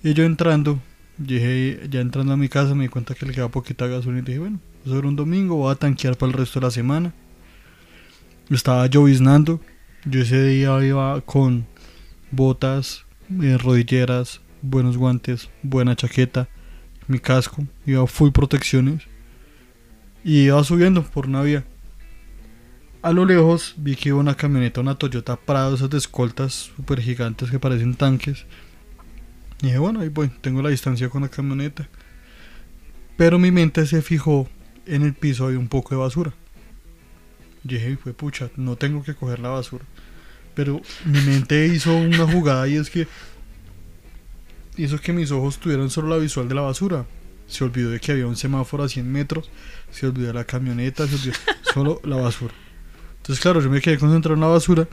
Y 0.03 0.15
yo 0.15 0.25
entrando, 0.25 0.81
dije, 1.19 1.81
ya 1.91 2.01
entrando 2.01 2.33
a 2.33 2.37
mi 2.37 2.49
casa 2.49 2.75
me 2.75 2.85
di 2.85 2.89
cuenta 2.89 3.15
que 3.15 3.27
le 3.27 3.33
quedaba 3.33 3.51
poquita 3.51 3.87
gasolina 3.87 4.21
y 4.21 4.25
dije, 4.25 4.39
bueno, 4.39 4.61
eso 4.85 4.99
era 4.99 5.09
un 5.09 5.17
domingo, 5.17 5.57
voy 5.57 5.73
a 5.73 5.77
tanquear 5.77 6.17
para 6.17 6.33
el 6.33 6.39
resto 6.39 6.61
de 6.61 6.67
la 6.67 6.71
semana. 6.71 7.13
Estaba 8.51 8.87
lloviznando, 8.89 9.61
yo 10.05 10.23
ese 10.23 10.43
día 10.43 10.85
iba 10.85 11.21
con 11.21 11.67
botas, 12.33 13.07
eh, 13.43 13.57
rodilleras, 13.57 14.41
buenos 14.61 14.97
guantes, 14.97 15.49
buena 15.63 15.95
chaqueta, 15.95 16.49
mi 17.07 17.21
casco, 17.21 17.65
iba 17.87 18.05
full 18.09 18.31
protecciones 18.33 19.05
y 20.25 20.47
iba 20.47 20.65
subiendo 20.65 21.05
por 21.05 21.27
una 21.27 21.43
vía. 21.43 21.65
A 23.03 23.13
lo 23.13 23.25
lejos 23.25 23.75
vi 23.77 23.95
que 23.95 24.09
iba 24.09 24.19
una 24.19 24.37
camioneta, 24.37 24.81
una 24.81 24.97
Toyota 24.97 25.37
Prado, 25.37 25.77
esas 25.77 25.89
de 25.89 25.99
escoltas 25.99 26.73
super 26.77 27.01
gigantes 27.01 27.53
que 27.53 27.61
parecen 27.61 27.95
tanques. 27.95 28.47
Y 29.63 29.67
dije, 29.67 29.79
bueno, 29.79 30.01
ahí 30.01 30.09
voy, 30.09 30.29
tengo 30.41 30.61
la 30.61 30.71
distancia 30.71 31.09
con 31.09 31.23
la 31.23 31.29
camioneta. 31.29 31.89
Pero 33.17 33.39
mi 33.39 33.53
mente 33.53 33.87
se 33.87 34.03
fijó 34.03 34.49
en 34.87 35.03
el 35.03 35.15
piso, 35.15 35.47
había 35.47 35.59
un 35.61 35.69
poco 35.69 35.95
de 35.95 36.01
basura. 36.01 36.35
Y 37.65 37.69
dije, 37.69 37.97
fue 37.97 38.13
pucha, 38.13 38.51
no 38.57 38.77
tengo 38.77 39.03
que 39.03 39.15
coger 39.15 39.41
la 39.41 39.51
basura. 39.51 39.85
Pero 40.55 40.81
mi 41.05 41.21
mente 41.21 41.67
hizo 41.67 41.95
una 41.97 42.27
jugada 42.27 42.67
y 42.69 42.77
es 42.77 42.91
que 42.91 43.07
hizo 44.77 44.99
que 45.01 45.13
mis 45.13 45.31
ojos 45.31 45.59
tuvieran 45.59 45.91
solo 45.91 46.09
la 46.09 46.17
visual 46.17 46.49
de 46.49 46.55
la 46.55 46.63
basura. 46.63 47.07
Se 47.47 47.65
olvidó 47.65 47.91
de 47.91 48.01
que 48.01 48.13
había 48.13 48.27
un 48.27 48.37
semáforo 48.37 48.85
a 48.85 48.89
100 48.89 49.11
metros, 49.11 49.51
se 49.91 50.07
olvidó 50.07 50.29
de 50.29 50.35
la 50.35 50.45
camioneta, 50.45 51.07
se 51.07 51.17
olvidó 51.17 51.35
solo 51.75 52.01
la 52.05 52.17
basura. 52.17 52.55
Entonces, 53.17 53.43
claro, 53.43 53.61
yo 53.61 53.71
me 53.71 53.81
quedé 53.81 53.99
concentrado 53.99 54.35
en 54.35 54.41
la 54.41 54.47
basura, 54.47 54.89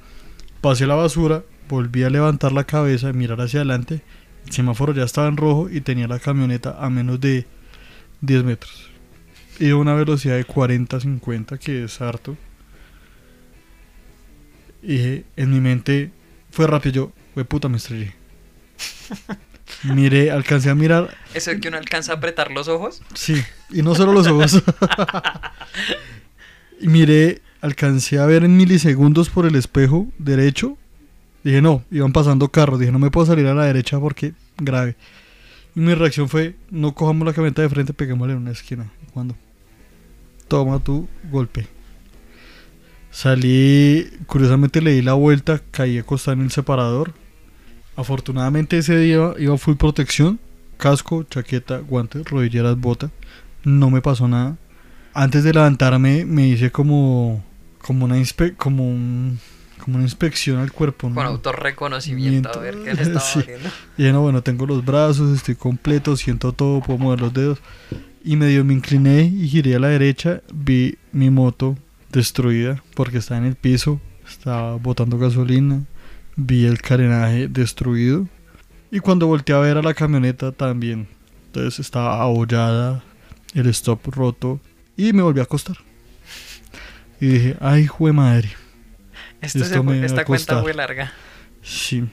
pasé 0.62 0.86
la 0.86 0.96
basura, 0.96 1.44
volví 1.70 2.04
a 2.04 2.10
levantar 2.10 2.52
la 2.52 2.66
cabeza, 2.66 3.14
mirar 3.14 3.40
hacia 3.42 3.60
adelante, 3.60 4.02
el 4.46 4.52
semáforo 4.52 4.94
ya 4.94 5.04
estaba 5.04 5.28
en 5.28 5.38
rojo 5.38 5.70
y 5.70 5.82
tenía 5.82 6.08
la 6.08 6.20
camioneta 6.20 6.78
a 6.80 6.90
menos 6.90 7.20
de 7.20 7.46
10 8.22 8.44
metros. 8.44 8.90
Y 9.60 9.70
a 9.72 9.76
una 9.76 9.94
velocidad 9.94 10.36
de 10.36 10.46
40-50, 10.46 11.58
que 11.58 11.84
es 11.84 12.02
harto. 12.02 12.38
Y 14.82 14.88
dije, 14.88 15.26
en 15.36 15.52
mi 15.52 15.60
mente 15.60 16.12
fue 16.52 16.68
rápido, 16.68 16.94
yo, 16.94 17.12
fue 17.34 17.46
puta, 17.46 17.70
me 17.70 17.78
estrellé. 17.78 18.14
Miré, 19.84 20.32
alcancé 20.32 20.70
a 20.70 20.76
mirar 20.76 21.16
Eso 21.34 21.52
de 21.52 21.60
que 21.60 21.68
uno 21.68 21.78
alcanza 21.78 22.14
a 22.14 22.16
apretar 22.16 22.52
los 22.52 22.68
ojos. 22.68 23.02
Sí, 23.14 23.44
y 23.70 23.82
no 23.82 23.96
solo 23.96 24.14
los 24.14 24.28
ojos. 24.28 24.64
y 26.80 26.88
miré, 26.88 27.42
alcancé 27.62 28.18
a 28.20 28.26
ver 28.26 28.44
en 28.44 28.56
milisegundos 28.56 29.30
por 29.30 29.46
el 29.46 29.56
espejo 29.56 30.08
derecho. 30.18 30.78
Dije, 31.44 31.62
no, 31.62 31.84
iban 31.92 32.12
pasando 32.12 32.50
carros. 32.50 32.80
Dije, 32.80 32.92
no 32.92 33.00
me 33.00 33.12
puedo 33.12 33.28
salir 33.28 33.46
a 33.48 33.54
la 33.54 33.66
derecha 33.66 34.00
porque 34.00 34.34
grave. 34.58 34.96
Y 35.76 35.80
mi 35.80 35.94
reacción 35.94 36.28
fue, 36.28 36.56
no 36.72 36.94
cojamos 36.94 37.26
la 37.26 37.34
camioneta 37.34 37.62
de 37.62 37.70
frente, 37.70 37.94
peguémosle 37.94 38.34
en 38.34 38.40
una 38.40 38.52
esquina. 38.52 38.92
Cuando 39.14 39.36
toma 40.48 40.80
tu 40.80 41.08
golpe. 41.30 41.68
Salí, 43.18 44.12
curiosamente 44.28 44.80
le 44.80 44.92
di 44.92 45.02
la 45.02 45.14
vuelta, 45.14 45.60
caí 45.72 45.98
acostado 45.98 46.34
en 46.34 46.42
el 46.42 46.52
separador. 46.52 47.14
Afortunadamente 47.96 48.78
ese 48.78 48.96
día 48.96 49.34
iba 49.40 49.58
full 49.58 49.74
protección, 49.76 50.40
casco, 50.78 51.24
chaqueta, 51.24 51.80
guantes, 51.80 52.30
rodilleras, 52.30 52.78
bota. 52.78 53.10
No 53.64 53.90
me 53.90 54.04
pasó 54.04 54.28
nada. 54.28 54.56
Antes 55.16 55.44
de 55.44 55.52
levantarme 55.52 56.26
me 56.26 56.48
hice 56.48 56.72
como 56.72 57.44
como 57.80 58.06
una 58.06 58.20
inspe 58.20 58.54
como 58.54 58.88
un 58.88 59.40
como 59.80 59.96
una 59.96 60.06
inspección 60.06 60.60
al 60.60 60.72
cuerpo, 60.72 61.10
¿no? 61.10 61.16
Con 61.16 61.26
autorreconocimiento. 61.26 62.52
A 62.52 62.62
ver 62.62 62.76
qué 62.84 62.94
le 62.94 63.02
estaba 63.02 63.20
Sí. 63.26 63.44
Y 63.98 64.04
no, 64.12 64.22
bueno, 64.22 64.44
tengo 64.44 64.68
los 64.68 64.86
brazos, 64.86 65.36
estoy 65.36 65.56
completo, 65.56 66.16
siento 66.18 66.54
todo, 66.54 66.82
puedo 66.82 67.00
mover 67.00 67.22
los 67.22 67.34
dedos. 67.34 67.58
Y 68.24 68.36
medio 68.36 68.64
me 68.64 68.76
incliné 68.76 69.24
y 69.24 69.48
giré 69.48 69.76
a 69.76 69.80
la 69.80 69.88
derecha, 69.88 70.44
vi 70.54 71.00
mi 71.12 71.32
moto 71.32 71.78
destruida 72.18 72.84
porque 72.96 73.20
estaba 73.20 73.40
en 73.40 73.46
el 73.46 73.56
piso, 73.56 74.02
estaba 74.28 74.76
botando 74.76 75.18
gasolina, 75.18 75.84
vi 76.36 76.66
el 76.66 76.82
carenaje 76.82 77.48
destruido. 77.48 78.28
Y 78.92 79.00
cuando 79.00 79.28
volteé 79.28 79.56
a 79.56 79.60
ver 79.60 79.78
a 79.78 79.82
la 79.82 79.94
camioneta 79.94 80.52
también, 80.52 81.08
entonces 81.46 81.80
estaba 81.80 82.22
abollada, 82.22 83.04
el 83.54 83.68
stop 83.68 84.08
roto 84.08 84.60
y 84.96 85.14
me 85.14 85.22
volví 85.22 85.40
a 85.40 85.44
acostar. 85.44 85.78
Y 87.22 87.28
dije, 87.28 87.58
ay, 87.60 87.88
jue 87.88 88.12
madre. 88.14 88.50
Esto 89.42 89.84
me 89.84 90.06
esta 90.06 90.26
cuenta 90.26 90.62
fue 90.62 90.74
larga. 90.74 91.14
Sí. 91.62 92.08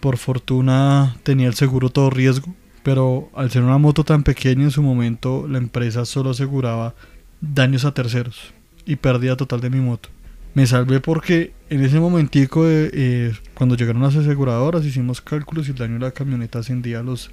Por 0.00 0.18
fortuna 0.18 1.16
tenía 1.22 1.48
el 1.48 1.54
seguro 1.54 1.88
todo 1.88 2.10
riesgo, 2.10 2.54
pero 2.82 3.30
al 3.34 3.50
ser 3.50 3.62
una 3.62 3.78
moto 3.78 4.04
tan 4.04 4.22
pequeña 4.22 4.64
en 4.64 4.70
su 4.70 4.82
momento, 4.82 5.46
la 5.48 5.58
empresa 5.58 6.04
solo 6.04 6.30
aseguraba 6.30 6.94
daños 7.40 7.84
a 7.84 7.92
terceros 7.92 8.55
y 8.86 8.96
pérdida 8.96 9.36
total 9.36 9.60
de 9.60 9.70
mi 9.70 9.80
moto. 9.80 10.08
Me 10.54 10.66
salvé 10.66 11.00
porque 11.00 11.52
en 11.68 11.84
ese 11.84 12.00
momentico, 12.00 12.62
eh, 12.66 13.34
cuando 13.52 13.76
llegaron 13.76 14.02
las 14.02 14.16
aseguradoras, 14.16 14.86
hicimos 14.86 15.20
cálculos 15.20 15.68
y 15.68 15.72
el 15.72 15.76
daño 15.76 15.94
de 15.94 16.00
la 16.00 16.12
camioneta 16.12 16.60
ascendía 16.60 17.00
a 17.00 17.02
los 17.02 17.30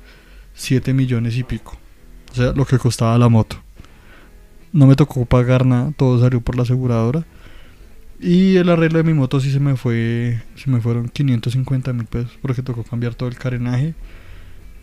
7 0.56 0.94
millones 0.94 1.38
y 1.38 1.44
pico. 1.44 1.78
O 2.32 2.36
sea, 2.36 2.52
lo 2.52 2.66
que 2.66 2.78
costaba 2.78 3.18
la 3.18 3.30
moto. 3.30 3.58
No 4.74 4.88
me 4.88 4.96
tocó 4.96 5.26
pagar 5.26 5.66
nada, 5.66 5.94
todo 5.96 6.20
salió 6.20 6.42
por 6.42 6.58
la 6.58 6.64
aseguradora. 6.64 7.26
Y 8.20 8.58
el 8.58 8.70
arreglo 8.70 8.98
de 8.98 9.04
mi 9.04 9.14
moto 9.14 9.40
sí 9.40 9.52
se 9.52 9.60
me 9.60 9.76
fue, 9.76 10.42
se 10.56 10.70
me 10.70 10.82
fueron 10.82 11.10
550 11.10 11.94
mil 11.94 12.06
pesos 12.06 12.32
porque 12.42 12.62
tocó 12.62 12.84
cambiar 12.84 13.16
todo 13.16 13.30
el 13.30 13.36
carenaje, 13.36 13.96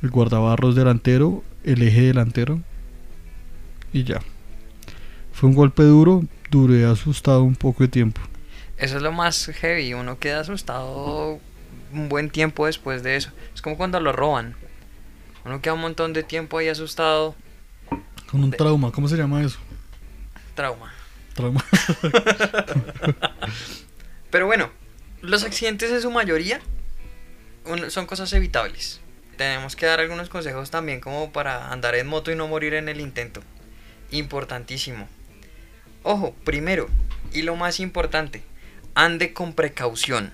el 0.02 0.10
guardabarros 0.10 0.76
delantero, 0.76 1.42
el 1.64 1.82
eje 1.82 2.02
delantero 2.02 2.60
y 3.92 4.04
ya. 4.04 4.20
Fue 5.32 5.48
un 5.48 5.54
golpe 5.54 5.82
duro, 5.82 6.22
duré 6.50 6.84
asustado 6.84 7.42
un 7.44 7.56
poco 7.56 7.82
de 7.84 7.88
tiempo. 7.88 8.20
Eso 8.76 8.96
es 8.96 9.02
lo 9.02 9.12
más 9.12 9.46
heavy. 9.46 9.94
Uno 9.94 10.18
queda 10.18 10.40
asustado 10.40 11.38
un 11.92 12.08
buen 12.08 12.30
tiempo 12.30 12.66
después 12.66 13.02
de 13.02 13.16
eso. 13.16 13.30
Es 13.54 13.62
como 13.62 13.76
cuando 13.76 14.00
lo 14.00 14.12
roban. 14.12 14.56
Uno 15.44 15.60
queda 15.60 15.74
un 15.74 15.80
montón 15.80 16.12
de 16.12 16.22
tiempo 16.22 16.58
ahí 16.58 16.68
asustado. 16.68 17.34
Con 18.30 18.44
un 18.44 18.50
De- 18.50 18.56
trauma, 18.56 18.90
¿cómo 18.92 19.08
se 19.08 19.16
llama 19.16 19.42
eso? 19.42 19.58
Trauma. 20.54 20.92
Trauma. 21.34 21.64
Pero 24.30 24.46
bueno, 24.46 24.70
los 25.22 25.42
accidentes 25.44 25.90
en 25.90 26.00
su 26.02 26.10
mayoría 26.10 26.60
son 27.88 28.06
cosas 28.06 28.32
evitables. 28.32 29.00
Tenemos 29.36 29.74
que 29.76 29.86
dar 29.86 30.00
algunos 30.00 30.28
consejos 30.28 30.70
también 30.70 31.00
como 31.00 31.32
para 31.32 31.72
andar 31.72 31.94
en 31.94 32.06
moto 32.06 32.30
y 32.30 32.36
no 32.36 32.46
morir 32.46 32.74
en 32.74 32.88
el 32.88 33.00
intento. 33.00 33.42
Importantísimo. 34.10 35.08
Ojo, 36.02 36.34
primero, 36.44 36.88
y 37.32 37.42
lo 37.42 37.56
más 37.56 37.78
importante, 37.78 38.42
ande 38.94 39.34
con 39.34 39.52
precaución. 39.52 40.32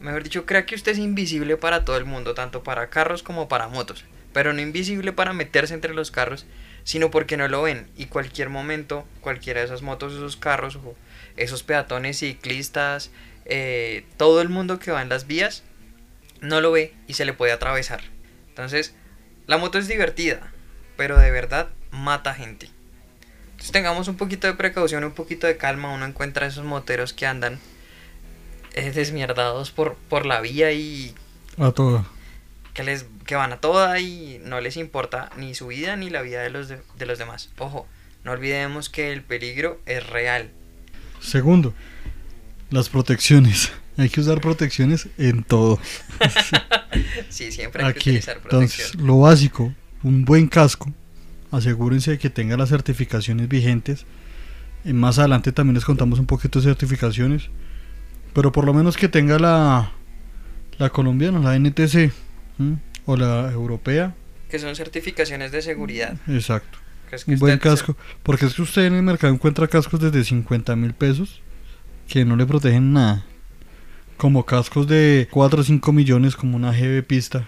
Mejor 0.00 0.22
dicho, 0.22 0.44
crea 0.44 0.66
que 0.66 0.74
usted 0.74 0.92
es 0.92 0.98
invisible 0.98 1.56
para 1.56 1.84
todo 1.84 1.96
el 1.96 2.04
mundo, 2.04 2.34
tanto 2.34 2.62
para 2.62 2.90
carros 2.90 3.22
como 3.22 3.48
para 3.48 3.68
motos. 3.68 4.04
Pero 4.32 4.52
no 4.52 4.60
invisible 4.60 5.12
para 5.12 5.32
meterse 5.32 5.72
entre 5.72 5.94
los 5.94 6.10
carros, 6.10 6.46
sino 6.84 7.10
porque 7.10 7.36
no 7.36 7.48
lo 7.48 7.62
ven. 7.62 7.88
Y 7.96 8.06
cualquier 8.06 8.50
momento, 8.50 9.06
cualquiera 9.22 9.60
de 9.60 9.66
esas 9.66 9.82
motos, 9.82 10.12
esos 10.12 10.36
carros, 10.36 10.76
o 10.76 10.94
esos 11.36 11.62
peatones, 11.62 12.18
ciclistas, 12.18 13.10
eh, 13.46 14.04
todo 14.18 14.42
el 14.42 14.50
mundo 14.50 14.78
que 14.78 14.92
va 14.92 15.02
en 15.02 15.08
las 15.08 15.26
vías, 15.26 15.64
no 16.40 16.60
lo 16.60 16.70
ve 16.70 16.94
y 17.06 17.14
se 17.14 17.24
le 17.24 17.32
puede 17.32 17.52
atravesar. 17.52 18.02
Entonces, 18.50 18.94
la 19.46 19.56
moto 19.56 19.78
es 19.78 19.88
divertida, 19.88 20.52
pero 20.96 21.18
de 21.18 21.30
verdad 21.30 21.70
mata 21.90 22.34
gente. 22.34 22.68
Entonces 23.58 23.72
tengamos 23.72 24.06
un 24.06 24.16
poquito 24.16 24.46
de 24.46 24.54
precaución, 24.54 25.02
un 25.02 25.10
poquito 25.12 25.48
de 25.48 25.56
calma. 25.56 25.92
Uno 25.92 26.06
encuentra 26.06 26.46
esos 26.46 26.64
moteros 26.64 27.12
que 27.12 27.26
andan 27.26 27.58
eh, 28.74 28.92
desmierdados 28.92 29.72
por, 29.72 29.96
por 30.08 30.26
la 30.26 30.40
vía 30.40 30.70
y 30.72 31.12
A 31.58 31.72
toda. 31.72 32.04
que 32.72 32.84
les 32.84 33.06
que 33.26 33.34
van 33.34 33.52
a 33.52 33.56
toda 33.58 33.98
y 33.98 34.40
no 34.44 34.60
les 34.60 34.76
importa 34.76 35.30
ni 35.36 35.54
su 35.54 35.66
vida 35.66 35.96
ni 35.96 36.08
la 36.08 36.22
vida 36.22 36.40
de 36.42 36.50
los 36.50 36.68
de, 36.68 36.80
de 36.96 37.06
los 37.06 37.18
demás. 37.18 37.50
Ojo, 37.58 37.86
no 38.24 38.30
olvidemos 38.32 38.88
que 38.88 39.12
el 39.12 39.22
peligro 39.22 39.80
es 39.86 40.06
real. 40.06 40.50
Segundo, 41.20 41.74
las 42.70 42.88
protecciones. 42.88 43.72
Hay 43.96 44.08
que 44.08 44.20
usar 44.20 44.40
protecciones 44.40 45.08
en 45.18 45.42
todo. 45.42 45.80
Sí, 47.28 47.52
siempre 47.52 47.84
hay 47.84 47.92
que 47.92 47.98
Aquí, 47.98 48.10
utilizar 48.10 48.38
protección. 48.40 48.86
entonces, 48.88 49.06
lo 49.06 49.18
básico, 49.20 49.74
un 50.02 50.24
buen 50.24 50.48
casco. 50.48 50.92
Asegúrense 51.50 52.12
de 52.12 52.18
que 52.18 52.30
tenga 52.30 52.56
las 52.56 52.68
certificaciones 52.68 53.48
vigentes. 53.48 54.04
Y 54.84 54.92
más 54.92 55.18
adelante 55.18 55.52
también 55.52 55.74
les 55.74 55.84
contamos 55.84 56.18
un 56.18 56.26
poquito 56.26 56.60
de 56.60 56.66
certificaciones. 56.66 57.50
Pero 58.34 58.52
por 58.52 58.64
lo 58.64 58.74
menos 58.74 58.96
que 58.96 59.08
tenga 59.08 59.38
la, 59.38 59.92
la 60.78 60.90
colombiana, 60.90 61.38
la 61.40 61.56
NTC. 61.58 62.12
¿m? 62.58 62.78
O 63.06 63.16
la 63.16 63.50
europea. 63.52 64.14
que 64.50 64.58
son 64.58 64.74
certificaciones 64.76 65.50
de 65.52 65.62
seguridad. 65.62 66.16
Exacto. 66.28 66.78
que 67.08 67.16
es 67.16 67.24
que 67.24 67.32
Un 67.32 67.38
buen 67.38 67.54
se- 67.54 67.60
casco. 67.60 67.96
Porque 68.22 68.46
es 68.46 68.54
que 68.54 68.62
usted 68.62 68.84
en 68.84 68.94
el 68.94 69.02
mercado 69.02 69.32
encuentra 69.32 69.66
cascos 69.68 70.00
desde 70.00 70.24
50 70.24 70.76
mil 70.76 70.92
pesos 70.94 71.40
que 72.06 72.24
no 72.24 72.36
le 72.36 72.44
protegen 72.46 72.92
nada. 72.92 73.24
Como 74.18 74.44
cascos 74.44 74.86
de 74.86 75.28
4 75.30 75.60
o 75.60 75.64
5 75.64 75.92
millones, 75.92 76.36
como 76.36 76.56
una 76.56 76.72
GB 76.72 77.02
pista. 77.06 77.46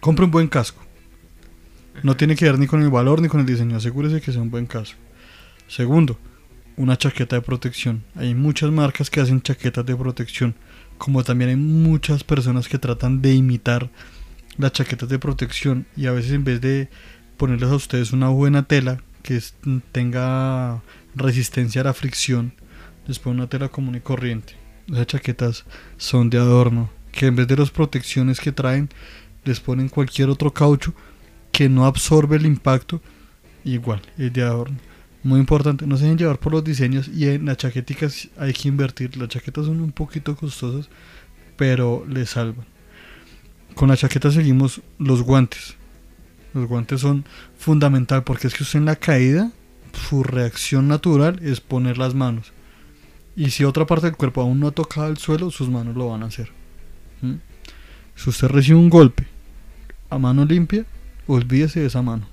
Compre 0.00 0.24
un 0.24 0.30
buen 0.30 0.48
casco. 0.48 0.82
No 2.02 2.16
tiene 2.16 2.36
que 2.36 2.44
ver 2.44 2.58
ni 2.58 2.66
con 2.66 2.82
el 2.82 2.90
valor 2.90 3.20
ni 3.20 3.28
con 3.28 3.40
el 3.40 3.46
diseño. 3.46 3.76
Asegúrese 3.76 4.20
que 4.20 4.32
sea 4.32 4.42
un 4.42 4.50
buen 4.50 4.66
casco. 4.66 4.98
Segundo, 5.68 6.18
una 6.76 6.96
chaqueta 6.96 7.36
de 7.36 7.42
protección. 7.42 8.04
Hay 8.14 8.34
muchas 8.34 8.70
marcas 8.70 9.10
que 9.10 9.20
hacen 9.20 9.42
chaquetas 9.42 9.84
de 9.84 9.96
protección. 9.96 10.54
Como 10.98 11.22
también 11.24 11.50
hay 11.50 11.56
muchas 11.56 12.24
personas 12.24 12.68
que 12.68 12.78
tratan 12.78 13.22
de 13.22 13.34
imitar 13.34 13.90
las 14.56 14.72
chaquetas 14.72 15.08
de 15.08 15.18
protección. 15.18 15.86
Y 15.96 16.06
a 16.06 16.12
veces 16.12 16.32
en 16.32 16.44
vez 16.44 16.60
de 16.60 16.88
ponerles 17.36 17.70
a 17.70 17.76
ustedes 17.76 18.12
una 18.12 18.28
buena 18.28 18.64
tela 18.64 19.02
que 19.22 19.40
tenga 19.92 20.82
resistencia 21.14 21.82
a 21.82 21.84
la 21.84 21.94
fricción, 21.94 22.52
les 23.06 23.18
ponen 23.18 23.40
una 23.40 23.48
tela 23.48 23.68
común 23.68 23.96
y 23.96 24.00
corriente. 24.00 24.54
Esas 24.88 25.06
chaquetas 25.06 25.64
son 25.96 26.30
de 26.30 26.38
adorno, 26.38 26.90
que 27.12 27.26
en 27.26 27.36
vez 27.36 27.46
de 27.46 27.56
las 27.56 27.70
protecciones 27.70 28.40
que 28.40 28.52
traen, 28.52 28.88
les 29.44 29.60
ponen 29.60 29.88
cualquier 29.88 30.28
otro 30.28 30.52
caucho 30.52 30.94
que 31.60 31.68
no 31.68 31.84
absorbe 31.84 32.36
el 32.36 32.46
impacto, 32.46 33.02
igual, 33.64 34.00
es 34.16 34.32
de 34.32 34.40
adorno. 34.40 34.78
Muy 35.22 35.40
importante, 35.40 35.86
no 35.86 35.98
se 35.98 36.04
dejen 36.04 36.16
llevar 36.16 36.38
por 36.38 36.52
los 36.52 36.64
diseños 36.64 37.06
y 37.06 37.28
en 37.28 37.44
las 37.44 37.58
chaqueticas 37.58 38.30
hay 38.38 38.54
que 38.54 38.68
invertir. 38.68 39.14
Las 39.18 39.28
chaquetas 39.28 39.66
son 39.66 39.82
un 39.82 39.92
poquito 39.92 40.34
costosas, 40.36 40.88
pero 41.58 42.06
les 42.08 42.30
salvan. 42.30 42.64
Con 43.74 43.90
la 43.90 43.96
chaqueta 43.98 44.30
seguimos 44.30 44.80
los 44.96 45.20
guantes. 45.20 45.76
Los 46.54 46.66
guantes 46.66 47.02
son 47.02 47.26
fundamental 47.58 48.24
porque 48.24 48.46
es 48.46 48.54
que 48.54 48.62
usted 48.62 48.78
en 48.78 48.86
la 48.86 48.96
caída, 48.96 49.52
su 50.08 50.22
reacción 50.22 50.88
natural 50.88 51.40
es 51.42 51.60
poner 51.60 51.98
las 51.98 52.14
manos. 52.14 52.54
Y 53.36 53.50
si 53.50 53.64
otra 53.64 53.84
parte 53.84 54.06
del 54.06 54.16
cuerpo 54.16 54.40
aún 54.40 54.60
no 54.60 54.68
ha 54.68 54.72
tocado 54.72 55.08
el 55.08 55.18
suelo, 55.18 55.50
sus 55.50 55.68
manos 55.68 55.94
lo 55.94 56.08
van 56.08 56.22
a 56.22 56.28
hacer. 56.28 56.50
¿Mm? 57.20 57.34
Si 58.16 58.30
usted 58.30 58.48
recibe 58.48 58.78
un 58.78 58.88
golpe 58.88 59.26
a 60.08 60.18
mano 60.18 60.46
limpia, 60.46 60.86
olvídese 61.34 61.80
de 61.80 61.86
esa 61.86 62.02
mano. 62.02 62.26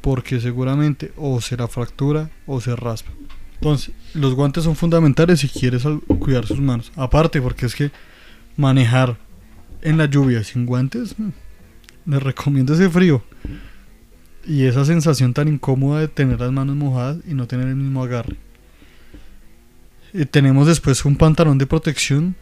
Porque 0.00 0.40
seguramente 0.40 1.12
o 1.16 1.40
se 1.40 1.56
la 1.56 1.68
fractura 1.68 2.30
o 2.46 2.60
se 2.60 2.74
raspa. 2.76 3.10
Entonces, 3.54 3.92
los 4.14 4.34
guantes 4.34 4.64
son 4.64 4.76
fundamentales 4.76 5.40
si 5.40 5.48
quieres 5.48 5.82
cuidar 6.20 6.46
sus 6.46 6.60
manos. 6.60 6.92
Aparte, 6.94 7.42
porque 7.42 7.66
es 7.66 7.74
que 7.74 7.90
manejar 8.56 9.16
en 9.82 9.98
la 9.98 10.06
lluvia 10.06 10.44
sin 10.44 10.66
guantes, 10.66 11.18
mm, 11.18 11.30
les 12.06 12.22
recomiendo 12.22 12.74
ese 12.74 12.88
frío. 12.88 13.22
Y 14.46 14.64
esa 14.64 14.84
sensación 14.84 15.34
tan 15.34 15.48
incómoda 15.48 16.00
de 16.00 16.08
tener 16.08 16.40
las 16.40 16.52
manos 16.52 16.76
mojadas 16.76 17.18
y 17.26 17.34
no 17.34 17.46
tener 17.46 17.68
el 17.68 17.76
mismo 17.76 18.02
agarre. 18.02 18.36
Eh, 20.14 20.24
tenemos 20.24 20.66
después 20.66 21.04
un 21.04 21.16
pantalón 21.16 21.58
de 21.58 21.66
protección. 21.66 22.36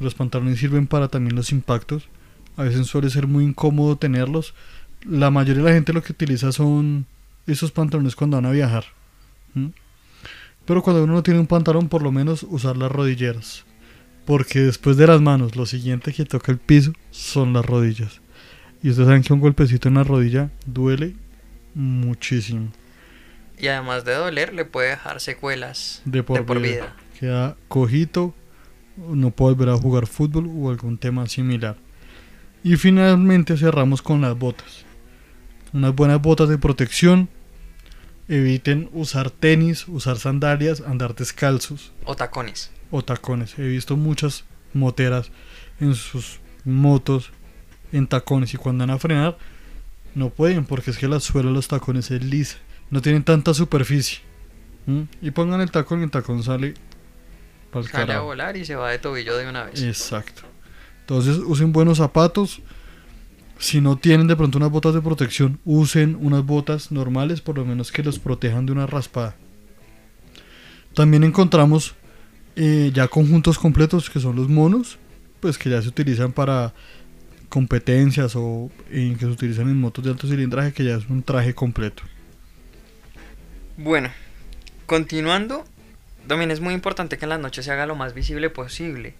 Los 0.00 0.14
pantalones 0.14 0.58
sirven 0.58 0.86
para 0.86 1.08
también 1.08 1.36
los 1.36 1.52
impactos. 1.52 2.08
A 2.58 2.64
veces 2.64 2.88
suele 2.88 3.08
ser 3.08 3.28
muy 3.28 3.44
incómodo 3.44 3.96
tenerlos. 3.96 4.52
La 5.06 5.30
mayoría 5.30 5.62
de 5.62 5.68
la 5.68 5.74
gente 5.74 5.92
lo 5.92 6.02
que 6.02 6.12
utiliza 6.12 6.50
son 6.50 7.06
esos 7.46 7.70
pantalones 7.70 8.16
cuando 8.16 8.36
van 8.36 8.46
a 8.46 8.50
viajar. 8.50 8.84
Pero 10.64 10.82
cuando 10.82 11.04
uno 11.04 11.12
no 11.14 11.22
tiene 11.22 11.38
un 11.38 11.46
pantalón, 11.46 11.88
por 11.88 12.02
lo 12.02 12.10
menos 12.10 12.42
usar 12.42 12.76
las 12.76 12.90
rodilleras. 12.90 13.64
Porque 14.26 14.58
después 14.58 14.96
de 14.96 15.06
las 15.06 15.20
manos, 15.20 15.54
lo 15.54 15.66
siguiente 15.66 16.12
que 16.12 16.24
toca 16.24 16.50
el 16.50 16.58
piso 16.58 16.92
son 17.12 17.52
las 17.52 17.64
rodillas. 17.64 18.20
Y 18.82 18.90
ustedes 18.90 19.06
saben 19.06 19.22
que 19.22 19.32
un 19.32 19.40
golpecito 19.40 19.86
en 19.86 19.94
la 19.94 20.02
rodilla 20.02 20.50
duele 20.66 21.14
muchísimo. 21.74 22.72
Y 23.56 23.68
además 23.68 24.04
de 24.04 24.14
doler, 24.14 24.52
le 24.52 24.64
puede 24.64 24.90
dejar 24.90 25.20
secuelas 25.20 26.02
De 26.04 26.24
por, 26.24 26.44
vida. 26.60 26.60
vida. 26.60 26.96
Queda 27.18 27.56
cojito, 27.68 28.34
no 28.96 29.30
puede 29.30 29.54
volver 29.54 29.74
a 29.74 29.78
jugar 29.78 30.08
fútbol 30.08 30.50
o 30.52 30.70
algún 30.70 30.98
tema 30.98 31.26
similar. 31.28 31.76
Y 32.62 32.76
finalmente 32.76 33.56
cerramos 33.56 34.02
con 34.02 34.20
las 34.20 34.36
botas. 34.36 34.84
Unas 35.72 35.94
buenas 35.94 36.20
botas 36.20 36.48
de 36.48 36.58
protección. 36.58 37.28
Eviten 38.28 38.90
usar 38.92 39.30
tenis, 39.30 39.88
usar 39.88 40.18
sandalias, 40.18 40.82
andar 40.82 41.14
descalzos 41.14 41.92
O 42.04 42.14
tacones. 42.14 42.70
o 42.90 43.02
tacones. 43.02 43.58
He 43.58 43.66
visto 43.66 43.96
muchas 43.96 44.44
moteras 44.74 45.30
en 45.80 45.94
sus 45.94 46.40
motos 46.64 47.30
en 47.90 48.06
tacones 48.06 48.52
y 48.52 48.58
cuando 48.58 48.82
van 48.82 48.90
a 48.90 48.98
frenar 48.98 49.38
no 50.14 50.28
pueden 50.28 50.66
porque 50.66 50.90
es 50.90 50.98
que 50.98 51.08
la 51.08 51.20
suela 51.20 51.48
de 51.48 51.54
los 51.54 51.68
tacones 51.68 52.10
es 52.10 52.22
lisa. 52.22 52.58
No 52.90 53.00
tienen 53.00 53.22
tanta 53.22 53.54
superficie. 53.54 54.18
¿m? 54.86 55.06
Y 55.22 55.30
pongan 55.30 55.60
el 55.60 55.70
tacón 55.70 56.00
y 56.00 56.04
el 56.04 56.10
tacón 56.10 56.42
sale 56.42 56.74
Sale 57.90 58.14
a 58.14 58.20
volar 58.20 58.56
y 58.56 58.64
se 58.64 58.74
va 58.74 58.90
de 58.90 58.98
tobillo 58.98 59.36
de 59.36 59.48
una 59.48 59.64
vez. 59.64 59.82
Exacto. 59.82 60.42
Entonces 61.08 61.38
usen 61.38 61.72
buenos 61.72 61.96
zapatos. 61.96 62.60
Si 63.58 63.80
no 63.80 63.96
tienen 63.96 64.26
de 64.26 64.36
pronto 64.36 64.58
unas 64.58 64.70
botas 64.70 64.92
de 64.92 65.00
protección, 65.00 65.58
usen 65.64 66.18
unas 66.20 66.44
botas 66.44 66.92
normales, 66.92 67.40
por 67.40 67.56
lo 67.56 67.64
menos 67.64 67.90
que 67.90 68.02
los 68.02 68.18
protejan 68.18 68.66
de 68.66 68.72
una 68.72 68.86
raspada. 68.86 69.34
También 70.92 71.24
encontramos 71.24 71.94
eh, 72.56 72.90
ya 72.92 73.08
conjuntos 73.08 73.58
completos 73.58 74.10
que 74.10 74.20
son 74.20 74.36
los 74.36 74.50
monos, 74.50 74.98
pues 75.40 75.56
que 75.56 75.70
ya 75.70 75.80
se 75.80 75.88
utilizan 75.88 76.32
para 76.32 76.74
competencias 77.48 78.36
o 78.36 78.70
eh, 78.90 79.16
que 79.18 79.24
se 79.24 79.30
utilizan 79.30 79.70
en 79.70 79.80
motos 79.80 80.04
de 80.04 80.10
alto 80.10 80.28
cilindraje, 80.28 80.74
que 80.74 80.84
ya 80.84 80.96
es 80.96 81.08
un 81.08 81.22
traje 81.22 81.54
completo. 81.54 82.02
Bueno, 83.78 84.10
continuando, 84.84 85.64
también 86.26 86.50
es 86.50 86.60
muy 86.60 86.74
importante 86.74 87.16
que 87.16 87.24
en 87.24 87.30
las 87.30 87.40
noches 87.40 87.64
se 87.64 87.72
haga 87.72 87.86
lo 87.86 87.96
más 87.96 88.12
visible 88.12 88.50
posible. 88.50 89.14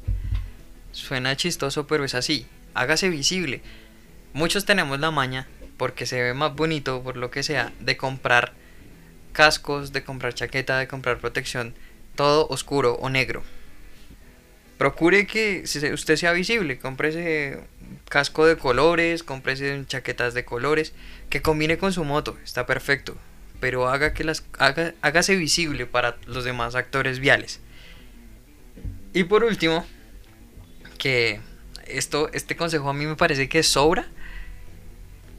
Suena 0.93 1.37
chistoso, 1.37 1.87
pero 1.87 2.05
es 2.05 2.15
así. 2.15 2.47
Hágase 2.75 3.09
visible. 3.09 3.63
Muchos 4.33 4.65
tenemos 4.65 5.01
la 5.01 5.11
maña, 5.11 5.49
porque 5.77 6.07
se 6.07 6.23
ve 6.23 6.35
más 6.35 6.55
bonito, 6.55 7.03
por 7.03 7.17
lo 7.17 7.31
que 7.31 7.43
sea, 7.43 7.73
de 7.81 7.97
comprar 7.97 8.53
cascos, 9.33 9.93
de 9.93 10.05
comprar 10.05 10.35
chaqueta, 10.35 10.79
de 10.79 10.89
comprar 10.89 11.19
protección, 11.19 11.75
todo 12.15 12.47
oscuro 12.49 12.95
o 12.95 13.09
negro. 13.09 13.43
Procure 14.77 15.27
que 15.27 15.65
usted 15.93 16.17
sea 16.17 16.33
visible, 16.33 16.79
cómprese 16.79 17.61
casco 18.09 18.47
de 18.47 18.57
colores, 18.57 19.23
cómprese 19.23 19.85
chaquetas 19.87 20.35
de 20.35 20.45
colores, 20.45 20.93
que 21.31 21.43
combine 21.43 21.79
con 21.79 21.93
su 21.93 22.05
moto, 22.05 22.39
está 22.45 22.65
perfecto 22.65 23.17
pero 23.61 23.89
haga 23.89 24.15
que 24.15 24.25
las 24.25 24.45
haga, 24.59 24.95
hágase 25.03 25.37
visible 25.37 25.87
para 25.87 26.17
los 26.27 26.45
demás 26.45 26.75
actores 26.75 27.19
viales. 27.19 27.61
Y 29.13 29.25
por 29.25 29.45
último, 29.45 29.87
que 30.99 31.41
esto 31.87 32.29
este 32.33 32.57
consejo 32.57 32.91
a 32.91 32.95
mí 32.95 33.07
me 33.07 33.17
parece 33.17 33.49
que 33.49 33.63
sobra, 33.63 34.07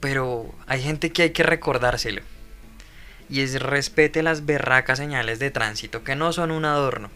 pero 0.00 0.52
hay 0.66 0.82
gente 0.82 1.12
que 1.12 1.22
hay 1.22 1.30
que 1.30 1.42
recordárselo. 1.42 2.22
Y 3.28 3.42
es 3.42 3.60
respete 3.60 4.24
las 4.24 4.44
berracas 4.44 4.98
señales 4.98 5.38
de 5.38 5.52
tránsito 5.52 6.02
que 6.02 6.16
no 6.16 6.32
son 6.32 6.50
un 6.50 6.64
adorno. 6.64 7.10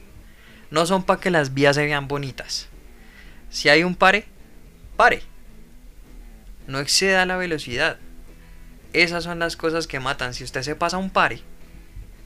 No 0.70 0.86
son 0.86 1.02
para 1.02 1.20
que 1.20 1.30
las 1.30 1.54
vías 1.54 1.74
se 1.76 1.84
vean 1.84 2.06
bonitas. 2.06 2.68
Si 3.50 3.68
hay 3.68 3.82
un 3.82 3.96
pare, 3.96 4.26
pare. 4.96 5.22
No 6.66 6.78
exceda 6.78 7.26
la 7.26 7.36
velocidad. 7.36 7.98
Esas 8.92 9.24
son 9.24 9.40
las 9.40 9.56
cosas 9.56 9.86
que 9.88 9.98
matan. 9.98 10.34
Si 10.34 10.44
usted 10.44 10.62
se 10.62 10.76
pasa 10.76 10.98
un 10.98 11.10
pare 11.10 11.40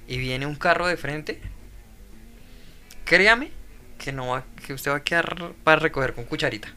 y 0.06 0.18
viene 0.18 0.44
un 0.44 0.54
carro 0.54 0.86
de 0.86 0.98
frente, 0.98 1.40
créame 3.04 3.57
que 3.98 4.12
no 4.12 4.28
va, 4.28 4.44
que 4.66 4.72
usted 4.72 4.90
va 4.90 4.96
a 4.96 5.02
quedar 5.02 5.52
para 5.64 5.80
recoger 5.80 6.14
con 6.14 6.24
cucharita. 6.24 6.68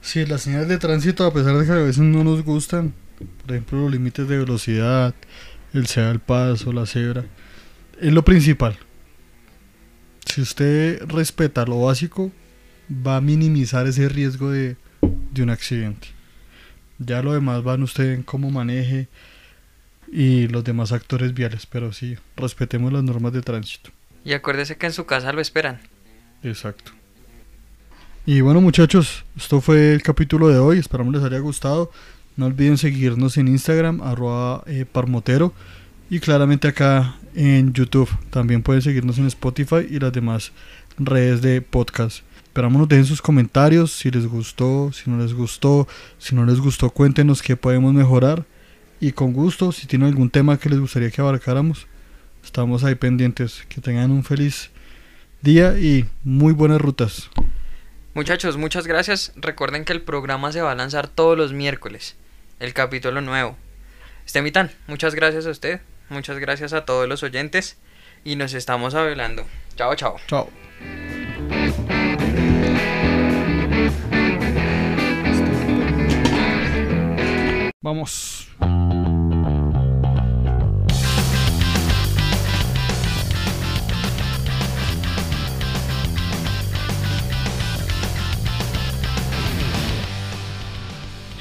Sí, 0.00 0.26
las 0.26 0.42
señales 0.42 0.68
de 0.68 0.78
tránsito, 0.78 1.24
a 1.24 1.32
pesar 1.32 1.56
de 1.56 1.64
que 1.64 1.72
a 1.72 1.76
veces 1.76 1.98
no 1.98 2.22
nos 2.22 2.44
gustan, 2.44 2.92
por 3.18 3.52
ejemplo, 3.52 3.80
los 3.80 3.90
límites 3.90 4.28
de 4.28 4.38
velocidad, 4.38 5.14
el 5.72 5.86
sea 5.86 6.10
el 6.10 6.20
paso, 6.20 6.72
la 6.72 6.86
cebra. 6.86 7.24
Es 8.00 8.12
lo 8.12 8.24
principal. 8.24 8.76
Si 10.26 10.42
usted 10.42 11.02
respeta 11.06 11.64
lo 11.64 11.82
básico, 11.82 12.30
va 12.90 13.16
a 13.16 13.20
minimizar 13.20 13.86
ese 13.86 14.08
riesgo 14.08 14.50
de, 14.50 14.76
de 15.00 15.42
un 15.42 15.50
accidente. 15.50 16.08
Ya 16.98 17.22
lo 17.22 17.32
demás 17.32 17.62
van 17.62 17.82
usted 17.82 18.12
en 18.12 18.22
cómo 18.22 18.50
maneje 18.50 19.08
y 20.12 20.48
los 20.48 20.64
demás 20.64 20.92
actores 20.92 21.34
viales, 21.34 21.66
pero 21.66 21.92
sí, 21.92 22.16
respetemos 22.36 22.92
las 22.92 23.02
normas 23.02 23.32
de 23.32 23.42
tránsito. 23.42 23.90
Y 24.24 24.32
acuérdese 24.32 24.76
que 24.76 24.86
en 24.86 24.92
su 24.92 25.06
casa 25.06 25.32
lo 25.32 25.40
esperan. 25.40 25.80
Exacto. 26.44 26.92
Y 28.26 28.40
bueno 28.42 28.60
muchachos, 28.60 29.24
esto 29.36 29.60
fue 29.60 29.92
el 29.92 30.02
capítulo 30.02 30.48
de 30.48 30.58
hoy, 30.58 30.78
esperamos 30.78 31.12
les 31.14 31.22
haya 31.22 31.38
gustado. 31.38 31.90
No 32.36 32.46
olviden 32.46 32.78
seguirnos 32.78 33.36
en 33.36 33.48
Instagram, 33.48 34.00
arroba 34.02 34.62
eh, 34.66 34.84
parmotero. 34.90 35.52
Y 36.10 36.20
claramente 36.20 36.68
acá 36.68 37.16
en 37.34 37.72
YouTube. 37.72 38.08
También 38.30 38.62
pueden 38.62 38.82
seguirnos 38.82 39.18
en 39.18 39.26
Spotify 39.26 39.86
y 39.88 39.98
las 39.98 40.12
demás 40.12 40.52
redes 40.98 41.42
de 41.42 41.60
podcast. 41.62 42.20
Esperamos 42.44 42.78
nos 42.78 42.88
dejen 42.88 43.06
sus 43.06 43.22
comentarios, 43.22 43.92
si 43.92 44.10
les 44.10 44.26
gustó, 44.26 44.90
si 44.92 45.10
no 45.10 45.18
les 45.18 45.32
gustó, 45.32 45.88
si 46.18 46.34
no 46.34 46.44
les 46.44 46.60
gustó, 46.60 46.90
cuéntenos 46.90 47.42
qué 47.42 47.56
podemos 47.56 47.92
mejorar. 47.94 48.44
Y 49.00 49.12
con 49.12 49.32
gusto, 49.32 49.72
si 49.72 49.86
tienen 49.86 50.08
algún 50.08 50.30
tema 50.30 50.58
que 50.58 50.68
les 50.68 50.78
gustaría 50.78 51.10
que 51.10 51.20
abarcáramos, 51.20 51.86
estamos 52.44 52.84
ahí 52.84 52.94
pendientes. 52.94 53.64
Que 53.68 53.80
tengan 53.80 54.10
un 54.10 54.24
feliz 54.24 54.70
día 55.44 55.78
y 55.78 56.06
muy 56.24 56.52
buenas 56.52 56.80
rutas. 56.80 57.30
Muchachos, 58.14 58.56
muchas 58.56 58.86
gracias. 58.86 59.32
Recuerden 59.36 59.84
que 59.84 59.92
el 59.92 60.00
programa 60.00 60.50
se 60.50 60.62
va 60.62 60.72
a 60.72 60.74
lanzar 60.74 61.06
todos 61.06 61.36
los 61.38 61.52
miércoles. 61.52 62.16
El 62.58 62.72
capítulo 62.72 63.20
nuevo. 63.20 63.56
Estemitán, 64.26 64.72
muchas 64.86 65.14
gracias 65.14 65.46
a 65.46 65.50
usted. 65.50 65.80
Muchas 66.08 66.38
gracias 66.38 66.72
a 66.72 66.84
todos 66.84 67.08
los 67.08 67.22
oyentes. 67.22 67.76
Y 68.24 68.36
nos 68.36 68.54
estamos 68.54 68.94
hablando. 68.94 69.46
Chao, 69.76 69.94
chao. 69.94 70.16
Chao. 70.26 70.48
Vamos. 77.82 78.48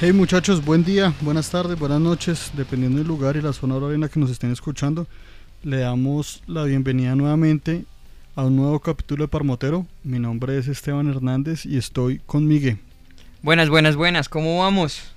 Hey 0.04 0.12
muchachos, 0.12 0.66
buen 0.66 0.84
día, 0.84 1.14
buenas 1.22 1.50
tardes, 1.50 1.80
buenas 1.80 2.02
noches, 2.02 2.52
dependiendo 2.58 2.98
del 2.98 3.08
lugar 3.08 3.38
y 3.38 3.42
la 3.42 3.54
zona 3.54 3.76
horaria 3.76 3.96
en 3.96 4.02
la 4.02 4.10
que 4.10 4.20
nos 4.20 4.30
estén 4.30 4.52
escuchando. 4.52 5.08
Le 5.64 5.78
damos 5.78 6.44
la 6.46 6.66
bienvenida 6.66 7.16
nuevamente 7.16 7.86
a 8.36 8.44
un 8.44 8.58
nuevo 8.58 8.82
capítulo 8.82 9.24
de 9.24 9.28
Parmotero. 9.30 9.88
Mi 10.04 10.20
nombre 10.20 10.58
es 10.58 10.68
Esteban 10.68 11.08
Hernández 11.08 11.66
y 11.66 11.78
estoy 11.78 12.20
con 12.26 12.46
Miguel. 12.50 12.80
Buenas, 13.44 13.70
buenas, 13.70 13.96
buenas, 13.96 14.28
¿cómo 14.28 14.60
vamos? 14.60 15.14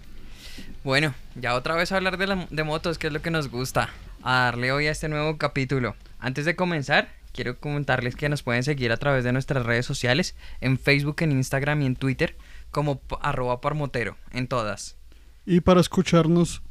Bueno, 0.85 1.17
ya 1.35 1.57
otra 1.57 1.75
vez 1.75 1.91
a 1.91 1.97
hablar 1.97 2.17
de, 2.17 2.29
la- 2.29 2.47
de 2.49 2.63
motos, 2.63 2.97
que 2.97 3.09
es 3.09 3.13
lo 3.13 3.21
que 3.23 3.33
nos 3.33 3.51
gusta. 3.51 3.89
A 4.23 4.43
darle 4.45 4.71
hoy 4.71 4.87
a 4.87 4.93
este 4.93 5.09
nuevo 5.09 5.37
capítulo. 5.37 5.97
Antes 6.21 6.45
de 6.45 6.55
comenzar, 6.55 7.09
quiero 7.33 7.59
comentarles 7.59 8.15
que 8.15 8.29
nos 8.29 8.45
pueden 8.45 8.63
seguir 8.63 8.93
a 8.93 8.99
través 8.99 9.25
de 9.25 9.33
nuestras 9.33 9.67
redes 9.67 9.85
sociales, 9.85 10.37
en 10.61 10.79
Facebook, 10.79 11.17
en 11.23 11.33
Instagram 11.33 11.83
y 11.83 11.87
en 11.87 11.97
Twitter, 11.97 12.37
como 12.71 13.01
arroba 13.21 13.61
parmotero, 13.61 14.17
en 14.33 14.49
todas. 14.49 14.97
Y 15.45 15.61
para 15.61 15.81
escucharnos, 15.81 16.63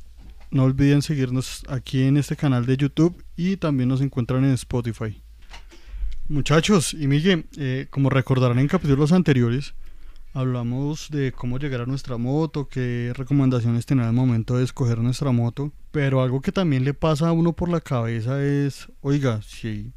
no 0.51 0.63
olviden 0.63 1.01
seguirnos 1.01 1.63
aquí 1.67 2.03
en 2.03 2.17
este 2.17 2.35
canal 2.35 2.65
de 2.65 2.77
YouTube 2.77 3.23
y 3.35 3.57
también 3.57 3.89
nos 3.89 4.01
encuentran 4.01 4.43
en 4.45 4.51
Spotify. 4.51 5.21
Muchachos, 6.27 6.93
y 6.93 7.07
Miguel, 7.07 7.45
eh, 7.57 7.87
como 7.89 8.09
recordarán 8.09 8.59
en 8.59 8.67
capítulos 8.67 9.11
anteriores, 9.11 9.75
hablamos 10.33 11.09
de 11.11 11.31
cómo 11.31 11.59
llegar 11.59 11.81
a 11.81 11.85
nuestra 11.85 12.17
moto, 12.17 12.67
qué 12.67 13.13
recomendaciones 13.15 13.85
tener 13.85 14.05
al 14.05 14.13
momento 14.13 14.57
de 14.57 14.63
escoger 14.63 14.99
nuestra 14.99 15.31
moto, 15.31 15.71
pero 15.91 16.21
algo 16.21 16.41
que 16.41 16.51
también 16.51 16.83
le 16.83 16.93
pasa 16.93 17.29
a 17.29 17.31
uno 17.31 17.53
por 17.53 17.69
la 17.69 17.79
cabeza 17.79 18.43
es, 18.43 18.91
oiga, 19.01 19.41
si 19.41 19.93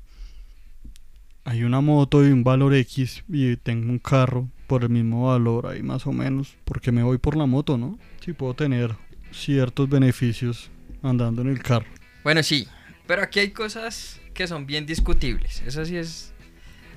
hay 1.44 1.64
una 1.64 1.80
moto 1.80 2.20
de 2.20 2.32
un 2.32 2.44
valor 2.44 2.74
X 2.74 3.24
y 3.28 3.56
tengo 3.56 3.90
un 3.90 3.98
carro 3.98 4.48
por 4.68 4.84
el 4.84 4.90
mismo 4.90 5.28
valor 5.28 5.66
ahí 5.66 5.82
más 5.82 6.06
o 6.06 6.12
menos, 6.12 6.54
porque 6.64 6.92
me 6.92 7.02
voy 7.02 7.18
por 7.18 7.36
la 7.36 7.46
moto, 7.46 7.76
¿no? 7.76 7.98
Si 8.24 8.34
puedo 8.34 8.54
tener 8.54 8.94
ciertos 9.32 9.88
beneficios 9.88 10.70
andando 11.02 11.42
en 11.42 11.48
el 11.48 11.62
carro. 11.62 11.86
Bueno, 12.22 12.42
sí, 12.42 12.68
pero 13.06 13.22
aquí 13.22 13.40
hay 13.40 13.50
cosas 13.50 14.20
que 14.34 14.46
son 14.46 14.66
bien 14.66 14.86
discutibles. 14.86 15.62
Eso 15.66 15.84
sí 15.84 15.96
es. 15.96 16.32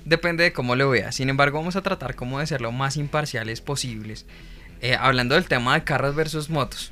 Depende 0.03 0.43
de 0.43 0.51
cómo 0.53 0.75
lo 0.75 0.89
veas. 0.89 1.15
Sin 1.15 1.29
embargo, 1.29 1.59
vamos 1.59 1.75
a 1.75 1.81
tratar 1.81 2.15
como 2.15 2.39
de 2.39 2.47
ser 2.47 2.61
lo 2.61 2.71
más 2.71 2.97
imparciales 2.97 3.61
posibles. 3.61 4.25
Eh, 4.81 4.95
hablando 4.99 5.35
del 5.35 5.45
tema 5.45 5.75
de 5.75 5.83
carros 5.83 6.15
versus 6.15 6.49
motos. 6.49 6.91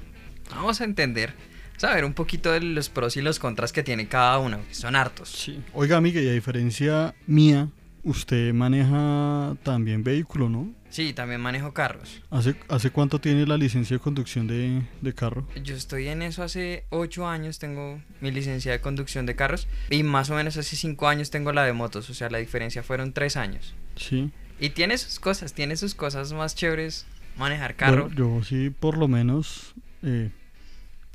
Vamos 0.51 0.79
a 0.79 0.85
entender, 0.85 1.33
saber 1.75 2.05
un 2.05 2.13
poquito 2.13 2.51
de 2.51 2.61
los 2.61 2.87
pros 2.89 3.17
y 3.17 3.21
los 3.21 3.39
contras 3.39 3.73
que 3.73 3.83
tiene 3.83 4.07
cada 4.07 4.37
uno, 4.39 4.59
que 4.67 4.75
son 4.75 4.95
hartos. 4.95 5.29
Sí. 5.29 5.61
Oiga, 5.73 5.99
Miguel, 5.99 6.23
y 6.23 6.29
a 6.29 6.33
diferencia 6.33 7.15
mía, 7.27 7.67
usted 8.03 8.53
maneja 8.53 9.55
también 9.63 10.03
vehículo, 10.03 10.49
¿no? 10.49 10.73
Sí, 10.89 11.13
también 11.13 11.39
manejo 11.39 11.73
carros. 11.73 12.21
¿Hace, 12.31 12.55
hace 12.67 12.89
cuánto 12.89 13.19
tiene 13.19 13.45
la 13.45 13.57
licencia 13.57 13.97
de 13.97 13.99
conducción 14.01 14.47
de, 14.47 14.81
de 15.01 15.13
carro? 15.13 15.47
Yo 15.63 15.75
estoy 15.75 16.07
en 16.07 16.21
eso 16.21 16.41
hace 16.41 16.85
8 16.89 17.27
años, 17.27 17.59
tengo 17.59 18.01
mi 18.21 18.31
licencia 18.31 18.71
de 18.71 18.81
conducción 18.81 19.25
de 19.25 19.35
carros. 19.35 19.67
Y 19.89 20.03
más 20.03 20.29
o 20.29 20.35
menos 20.35 20.57
hace 20.57 20.75
5 20.75 21.07
años 21.07 21.29
tengo 21.29 21.51
la 21.51 21.63
de 21.63 21.73
motos, 21.73 22.09
o 22.09 22.13
sea, 22.13 22.29
la 22.29 22.39
diferencia 22.39 22.81
fueron 22.81 23.13
3 23.13 23.37
años. 23.37 23.75
Sí. 23.95 24.31
Y 24.59 24.71
tiene 24.71 24.97
sus 24.97 25.19
cosas, 25.19 25.53
tiene 25.53 25.77
sus 25.77 25.93
cosas 25.93 26.33
más 26.33 26.55
chéveres 26.55 27.05
manejar 27.37 27.75
carro. 27.75 28.09
Bueno, 28.09 28.15
yo 28.15 28.43
sí, 28.43 28.69
por 28.71 28.97
lo 28.97 29.07
menos, 29.07 29.75
eh, 30.03 30.31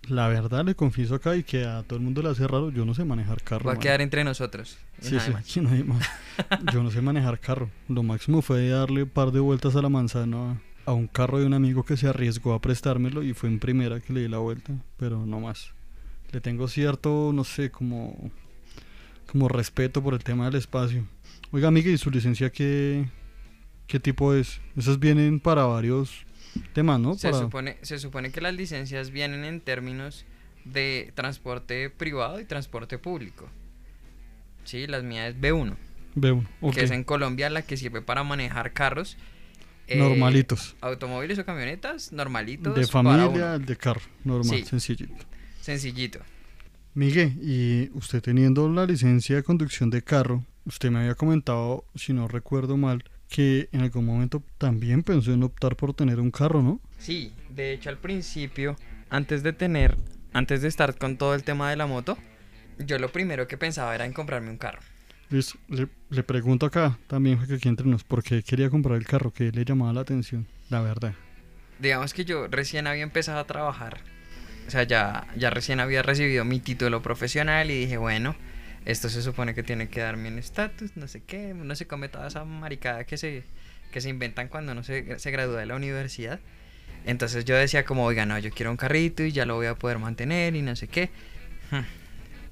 la 0.09 0.29
verdad 0.29 0.65
le 0.65 0.75
confieso 0.75 1.15
acá 1.15 1.37
y 1.37 1.43
que 1.43 1.65
a 1.65 1.83
todo 1.83 1.99
el 1.99 2.05
mundo 2.05 2.23
le 2.23 2.29
hace 2.29 2.47
raro, 2.47 2.71
yo 2.71 2.85
no 2.85 2.95
sé 2.95 3.05
manejar 3.05 3.43
carro. 3.43 3.67
Va 3.67 3.75
a 3.75 3.79
quedar 3.79 4.01
entre 4.01 4.25
nosotros. 4.25 4.79
Sí, 5.01 5.19
sí, 5.21 5.61
más. 5.61 5.87
más. 5.87 6.09
Yo 6.73 6.83
no 6.83 6.91
sé 6.91 7.03
manejar 7.03 7.39
carro. 7.41 7.71
Lo 7.89 8.03
máximo 8.03 8.43
fue 8.43 8.69
darle 8.69 9.03
un 9.03 9.09
par 9.09 9.33
de 9.33 9.41
vueltas 9.41 9.77
a 9.77 9.83
la 9.83 9.89
manzana 9.89 10.53
a, 10.87 10.91
a 10.91 10.93
un 10.95 11.09
carro 11.09 11.39
de 11.39 11.47
un 11.47 11.55
amigo 11.55 11.85
que 11.85 11.97
se 11.97 12.09
arriesgó 12.09 12.55
a 12.55 12.61
prestármelo 12.61 13.23
y 13.23 13.35
fue 13.35 13.49
en 13.49 13.59
primera 13.59 14.01
que 14.01 14.13
le 14.13 14.21
di 14.21 14.29
la 14.29 14.39
vuelta, 14.39 14.73
pero 14.97 15.27
no 15.27 15.41
más. 15.41 15.73
Le 16.33 16.41
tengo 16.41 16.69
cierto, 16.69 17.33
no 17.35 17.45
sé, 17.45 17.71
como, 17.71 18.31
como 19.31 19.49
respeto 19.49 20.03
por 20.03 20.15
el 20.15 20.25
tema 20.25 20.47
del 20.47 20.57
espacio. 20.57 21.07
Oiga, 21.51 21.69
amiga, 21.69 21.91
¿y 21.91 21.99
su 21.99 22.11
licencia 22.11 22.51
qué, 22.51 23.09
qué 23.87 24.01
tipo 24.01 24.35
es? 24.35 24.61
Esas 24.77 24.99
vienen 24.99 25.39
para 25.41 25.65
varios 25.65 26.25
temas, 26.73 27.01
¿no? 27.01 27.15
Se, 27.15 27.31
Para- 27.31 27.43
supone, 27.43 27.77
se 27.83 27.99
supone 27.99 28.31
que 28.31 28.41
las 28.41 28.55
licencias 28.55 29.11
vienen 29.11 29.45
en 29.45 29.61
términos 29.61 30.25
de 30.65 31.13
transporte 31.15 31.91
privado 31.91 32.41
y 32.41 32.45
transporte 32.45 32.99
público. 32.99 33.49
Sí, 34.65 34.87
las 34.87 35.03
mías 35.05 35.35
es 35.35 35.41
B1, 35.41 35.77
B1, 36.17 36.47
ok. 36.61 36.75
que 36.75 36.83
es 36.85 36.91
en 36.91 37.05
Colombia 37.05 37.51
la 37.51 37.63
que 37.63 37.77
sirve 37.77 38.01
para 38.03 38.23
manejar 38.25 38.73
carros. 38.73 39.17
eh, 39.87 39.99
Normalitos. 39.99 40.77
Automóviles 40.81 41.39
o 41.39 41.45
camionetas 41.45 42.11
normalitos. 42.13 42.75
De 42.75 42.87
familia, 42.87 43.59
de 43.59 43.77
carro, 43.77 44.01
normal, 44.25 44.57
Sí. 44.61 44.65
sencillito. 44.65 45.13
Sencillito. 45.61 46.21
Miguel, 46.95 47.37
y 47.43 47.91
usted 47.93 48.23
teniendo 48.23 48.67
la 48.71 48.87
licencia 48.87 49.37
de 49.37 49.43
conducción 49.43 49.91
de 49.91 50.03
carro, 50.03 50.43
usted 50.65 50.91
me 50.91 51.01
había 51.01 51.15
comentado, 51.17 51.85
si 51.97 52.15
no 52.15 52.29
recuerdo 52.29 52.79
mal, 52.79 53.05
que 53.35 53.69
en 53.73 53.81
algún 53.81 54.07
momento 54.07 54.45
también 54.59 55.03
pensó 55.03 55.33
en 55.33 55.43
optar 55.43 55.75
por 55.75 55.93
tener 55.93 56.21
un 56.21 56.31
carro, 56.31 56.63
¿no? 56.63 56.81
Sí, 56.99 57.33
de 57.51 57.73
hecho 57.73 57.91
al 57.91 57.99
principio, 57.99 58.77
antes 59.11 59.43
de 59.43 59.53
tener, 59.53 59.97
antes 60.33 60.63
de 60.63 60.69
estar 60.69 60.97
con 60.97 61.17
todo 61.17 61.35
el 61.35 61.43
tema 61.43 61.69
de 61.69 61.75
la 61.75 61.89
moto, 61.89 62.17
yo 62.79 62.97
lo 63.01 63.11
primero 63.11 63.49
que 63.49 63.59
pensaba 63.59 63.93
era 63.93 64.05
en 64.05 64.13
comprarme 64.13 64.51
un 64.51 64.57
carro. 64.57 64.79
Listo, 65.31 65.59
le, 65.69 65.89
le 66.11 66.23
pregunto 66.23 66.65
acá 66.67 66.97
también, 67.09 67.45
que 67.45 67.55
aquí 67.55 67.69
entre 67.69 67.89
nos, 67.89 68.05
¿por 68.05 68.23
qué 68.23 68.41
quería 68.45 68.71
comprar 68.71 68.99
el 68.99 69.05
carro? 69.05 69.33
que 69.33 69.51
le 69.51 69.65
llamaba 69.65 69.93
la 69.93 70.03
atención? 70.03 70.47
La 70.71 70.81
verdad. 70.81 71.15
Digamos 71.81 72.15
que 72.15 72.25
yo 72.25 72.47
recién 72.47 72.87
había 72.87 73.03
empezado 73.03 73.41
a 73.41 73.49
trabajar. 73.49 73.99
O 74.69 74.71
sea, 74.71 74.85
ya, 74.85 75.27
ya 75.37 75.51
recién 75.51 75.81
había 75.81 76.03
recibido 76.03 76.45
mi 76.45 76.61
título 76.61 77.03
profesional 77.03 77.69
y 77.73 77.81
dije, 77.81 77.97
bueno, 77.97 78.37
esto 78.85 79.09
se 79.09 79.23
supone 79.23 79.55
que 79.55 79.63
tiene 79.63 79.89
que 79.89 80.01
darme 80.01 80.29
un 80.29 80.39
estatus, 80.39 80.97
no 80.97 81.09
sé 81.09 81.23
qué, 81.23 81.55
no 81.55 81.75
se 81.75 81.87
come 81.87 82.09
toda 82.09 82.29
esa 82.29 82.45
maricada 82.45 83.05
que 83.05 83.17
se, 83.17 83.45
que 83.93 84.01
se 84.01 84.09
inventan 84.09 84.49
cuando 84.49 84.73
uno 84.73 84.83
se, 84.83 85.19
se 85.19 85.31
gradúa 85.31 85.61
de 85.61 85.67
la 85.67 85.77
universidad. 85.77 86.41
Entonces 87.07 87.45
yo 87.45 87.57
decía 87.57 87.85
como, 87.85 88.05
oiga, 88.05 88.27
no, 88.27 88.39
yo 88.39 88.51
quiero 88.51 88.71
un 88.71 88.77
carrito 88.77 89.23
y 89.23 89.33
ya 89.33 89.47
lo 89.47 89.57
voy 89.57 89.67
a 89.67 89.75
poder 89.75 89.99
mantener 89.99 90.55
y 90.57 90.63
no 90.63 90.75
sé 90.75 90.89
qué. 90.89 91.11
Hmm. 91.71 91.85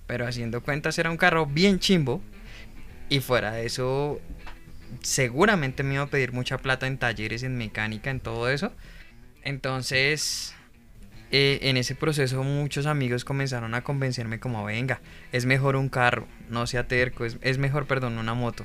Pero 0.07 0.27
haciendo 0.27 0.63
cuentas 0.63 0.99
era 0.99 1.11
un 1.11 1.17
carro 1.17 1.47
bien 1.47 1.79
chimbo. 1.79 2.23
Y 3.09 3.21
fuera 3.21 3.53
de 3.53 3.67
eso, 3.67 4.21
seguramente 5.03 5.83
me 5.83 5.95
iba 5.95 6.05
a 6.05 6.07
pedir 6.07 6.33
mucha 6.33 6.59
plata 6.59 6.87
en 6.87 6.99
talleres, 6.99 7.43
en 7.43 7.57
mecánica, 7.57 8.11
en 8.11 8.21
todo 8.21 8.49
eso. 8.49 8.73
Entonces, 9.43 10.55
eh, 11.33 11.59
en 11.63 11.77
ese 11.77 11.95
proceso 11.97 12.43
muchos 12.45 12.87
amigos 12.87 13.25
comenzaron 13.25 13.75
a 13.75 13.83
convencerme 13.83 14.39
como, 14.39 14.65
venga, 14.65 15.01
es 15.33 15.45
mejor 15.47 15.75
un 15.77 15.89
carro, 15.89 16.29
no 16.49 16.67
sea 16.69 16.87
terco, 16.87 17.25
es, 17.25 17.39
es 17.41 17.59
mejor, 17.59 17.87
perdón, 17.87 18.19
una 18.19 18.35
moto. 18.35 18.65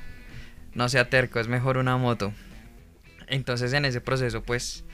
No 0.74 0.88
sea 0.88 1.08
terco, 1.10 1.40
es 1.40 1.48
mejor 1.48 1.78
una 1.78 1.96
moto. 1.96 2.32
Entonces 3.26 3.72
en 3.72 3.84
ese 3.84 4.00
proceso 4.00 4.42
pues 4.42 4.84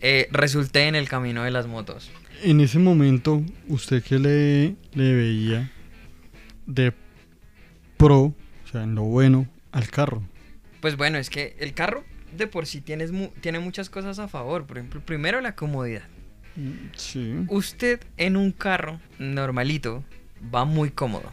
eh, 0.00 0.28
resulté 0.30 0.86
en 0.86 0.94
el 0.94 1.08
camino 1.08 1.42
de 1.44 1.50
las 1.50 1.66
motos. 1.66 2.10
En 2.42 2.60
ese 2.60 2.78
momento, 2.78 3.42
¿usted 3.68 4.02
qué 4.02 4.18
le, 4.18 4.76
le 4.92 5.14
veía 5.14 5.70
de 6.66 6.92
pro, 7.96 8.18
o 8.20 8.34
sea, 8.70 8.82
en 8.82 8.94
lo 8.94 9.02
bueno, 9.02 9.46
al 9.72 9.88
carro? 9.88 10.22
Pues 10.80 10.96
bueno, 10.96 11.16
es 11.18 11.30
que 11.30 11.56
el 11.58 11.72
carro 11.74 12.04
de 12.36 12.46
por 12.46 12.66
sí 12.66 12.80
tienes 12.80 13.12
mu- 13.12 13.30
tiene 13.40 13.60
muchas 13.60 13.88
cosas 13.88 14.18
a 14.18 14.28
favor. 14.28 14.66
Por 14.66 14.78
ejemplo, 14.78 15.00
primero 15.00 15.40
la 15.40 15.54
comodidad. 15.54 16.02
Sí. 16.96 17.44
Usted 17.48 18.00
en 18.16 18.36
un 18.36 18.52
carro 18.52 19.00
normalito 19.18 20.04
va 20.54 20.64
muy 20.64 20.90
cómodo. 20.90 21.32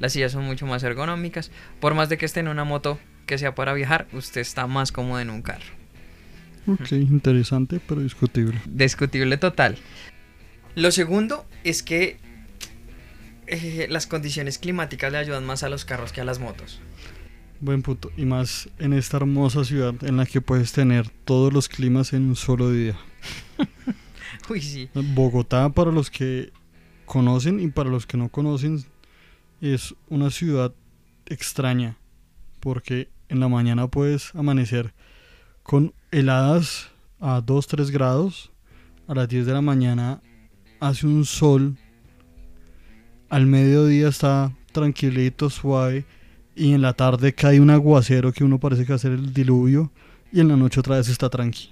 Las 0.00 0.12
sillas 0.12 0.32
son 0.32 0.44
mucho 0.44 0.66
más 0.66 0.82
ergonómicas. 0.82 1.50
Por 1.80 1.94
más 1.94 2.08
de 2.08 2.18
que 2.18 2.26
esté 2.26 2.40
en 2.40 2.48
una 2.48 2.64
moto 2.64 2.98
que 3.26 3.38
sea 3.38 3.54
para 3.54 3.74
viajar, 3.74 4.06
usted 4.12 4.40
está 4.40 4.66
más 4.66 4.92
cómodo 4.92 5.20
en 5.20 5.30
un 5.30 5.42
carro. 5.42 5.66
Ok, 6.66 6.92
interesante, 6.92 7.80
pero 7.86 8.02
discutible. 8.02 8.60
Discutible 8.66 9.36
total. 9.38 9.78
Lo 10.74 10.90
segundo 10.92 11.46
es 11.64 11.82
que 11.82 12.18
eh, 13.46 13.86
las 13.88 14.06
condiciones 14.06 14.58
climáticas 14.58 15.10
le 15.10 15.18
ayudan 15.18 15.46
más 15.46 15.62
a 15.62 15.68
los 15.68 15.84
carros 15.84 16.12
que 16.12 16.20
a 16.20 16.24
las 16.24 16.38
motos. 16.38 16.80
Buen 17.60 17.82
punto. 17.82 18.12
Y 18.16 18.24
más 18.24 18.68
en 18.78 18.92
esta 18.92 19.16
hermosa 19.16 19.64
ciudad 19.64 19.94
en 20.02 20.16
la 20.16 20.26
que 20.26 20.40
puedes 20.40 20.72
tener 20.72 21.08
todos 21.24 21.52
los 21.52 21.68
climas 21.68 22.12
en 22.12 22.28
un 22.28 22.36
solo 22.36 22.70
día. 22.70 22.96
Bogotá, 25.14 25.68
para 25.70 25.90
los 25.90 26.10
que 26.10 26.52
conocen 27.04 27.60
y 27.60 27.68
para 27.68 27.90
los 27.90 28.06
que 28.06 28.16
no 28.16 28.28
conocen, 28.28 28.84
es 29.60 29.94
una 30.08 30.30
ciudad 30.30 30.72
extraña. 31.26 31.96
Porque 32.60 33.08
en 33.28 33.40
la 33.40 33.48
mañana 33.48 33.88
puedes 33.88 34.34
amanecer 34.34 34.94
con 35.62 35.92
heladas 36.10 36.90
a 37.20 37.40
2-3 37.40 37.90
grados. 37.90 38.50
A 39.06 39.14
las 39.14 39.28
10 39.28 39.46
de 39.46 39.52
la 39.52 39.62
mañana 39.62 40.20
hace 40.80 41.06
un 41.06 41.24
sol. 41.24 41.76
Al 43.30 43.46
mediodía 43.46 44.08
está 44.08 44.52
tranquilito, 44.72 45.50
suave. 45.50 46.04
Y 46.54 46.72
en 46.72 46.82
la 46.82 46.92
tarde 46.92 47.34
cae 47.34 47.60
un 47.60 47.70
aguacero 47.70 48.32
que 48.32 48.44
uno 48.44 48.58
parece 48.58 48.84
que 48.84 48.92
va 48.92 48.96
a 48.96 48.98
ser 48.98 49.12
el 49.12 49.32
diluvio. 49.32 49.92
Y 50.32 50.40
en 50.40 50.48
la 50.48 50.56
noche 50.56 50.80
otra 50.80 50.96
vez 50.96 51.08
está 51.08 51.30
tranqui. 51.30 51.70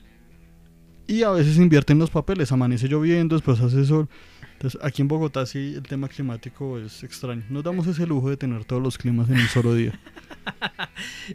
Y 1.07 1.23
a 1.23 1.31
veces 1.31 1.57
invierten 1.57 1.99
los 1.99 2.11
papeles, 2.11 2.51
amanece 2.53 2.89
lloviendo, 2.89 3.37
después 3.37 3.61
hace 3.61 3.85
sol. 3.85 4.09
Entonces, 4.55 4.81
aquí 4.83 5.03
en 5.03 5.09
Bogotá 5.09 5.45
sí 5.47 5.75
el 5.77 5.83
tema 5.83 6.09
climático 6.09 6.79
es 6.79 7.03
extraño. 7.05 7.45
Nos 7.51 7.63
damos 7.63 7.87
ese 7.87 8.07
lujo 8.07 8.31
de 8.31 8.37
tener 8.37 8.65
todos 8.65 8.83
los 8.83 8.97
climas 8.99 9.29
en 9.29 9.37
un 9.41 9.49
solo 9.49 9.75
día. 9.75 9.99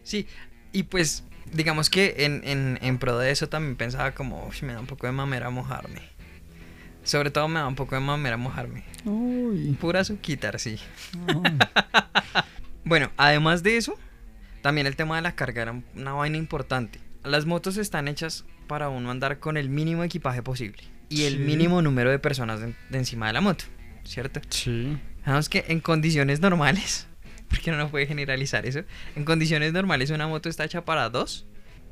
Sí, 0.04 0.26
y 0.72 0.84
pues 0.84 1.26
digamos 1.52 1.90
que 1.90 2.16
en, 2.20 2.42
en, 2.46 2.80
en 2.82 2.98
pro 2.98 3.18
de 3.18 3.30
eso 3.32 3.50
también 3.50 3.76
pensaba 3.76 4.14
como, 4.14 4.48
"Uy, 4.48 4.56
me 4.66 4.74
da 4.74 4.80
un 4.80 4.88
poco 4.88 5.06
de 5.06 5.12
mamera 5.12 5.50
mojarme. 5.50 6.02
Sobre 7.04 7.30
todo 7.30 7.48
me 7.48 7.60
da 7.60 7.68
un 7.68 7.76
poco 7.76 7.96
de 7.96 8.02
mamera 8.02 8.38
mojarme. 8.38 8.84
Uy, 9.06 9.76
Pura 9.80 10.02
quitar 10.22 10.60
sí. 10.60 10.78
Bueno, 12.84 13.12
además 13.18 13.64
de 13.64 13.78
eso, 13.78 13.96
también 14.62 14.88
el 14.88 14.96
tema 14.96 15.16
de 15.16 15.22
la 15.22 15.36
carga 15.36 15.62
era 15.62 15.82
una 15.96 16.14
vaina 16.14 16.38
importante. 16.38 17.00
Las 17.24 17.46
motos 17.46 17.78
están 17.78 18.08
hechas 18.08 18.46
para 18.72 18.88
uno 18.88 19.12
andar 19.12 19.40
con 19.40 19.58
el 19.58 19.68
mínimo 19.68 20.02
equipaje 20.06 20.42
posible 20.42 20.82
y 21.10 21.24
el 21.24 21.34
Sí. 21.34 21.40
mínimo 21.40 21.82
número 21.82 22.10
de 22.10 22.20
personas 22.20 22.62
de, 22.62 22.74
de 22.90 22.98
encima 22.98 23.28
de 23.28 23.34
la 23.34 23.42
moto, 23.42 23.66
¿cierto? 24.06 24.40
Sí. 24.48 24.98
Sabemos 25.26 25.50
que 25.50 25.66
en 25.68 25.82
condiciones 25.82 26.40
normales, 26.40 27.06
porque 27.50 27.70
no 27.70 27.76
nos 27.76 27.92
puede 27.92 28.08
generalizar 28.08 28.66
eso, 28.66 28.84
en 29.18 29.26
condiciones 29.26 29.74
normales 29.74 30.10
una 30.10 30.26
moto 30.26 30.48
está 30.48 30.64
hecha 30.64 30.86
para 30.86 31.10
dos 31.10 31.46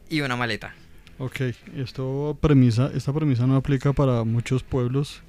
y 0.10 0.22
una 0.22 0.38
maleta. 0.38 0.74
Ok, 1.18 1.42
esto 1.76 2.38
premisa, 2.40 2.90
esta 2.96 3.12
premisa 3.12 3.46
no 3.46 3.58
aplica 3.58 3.92
para 3.92 4.24
muchos 4.24 4.64
pueblos 4.64 5.22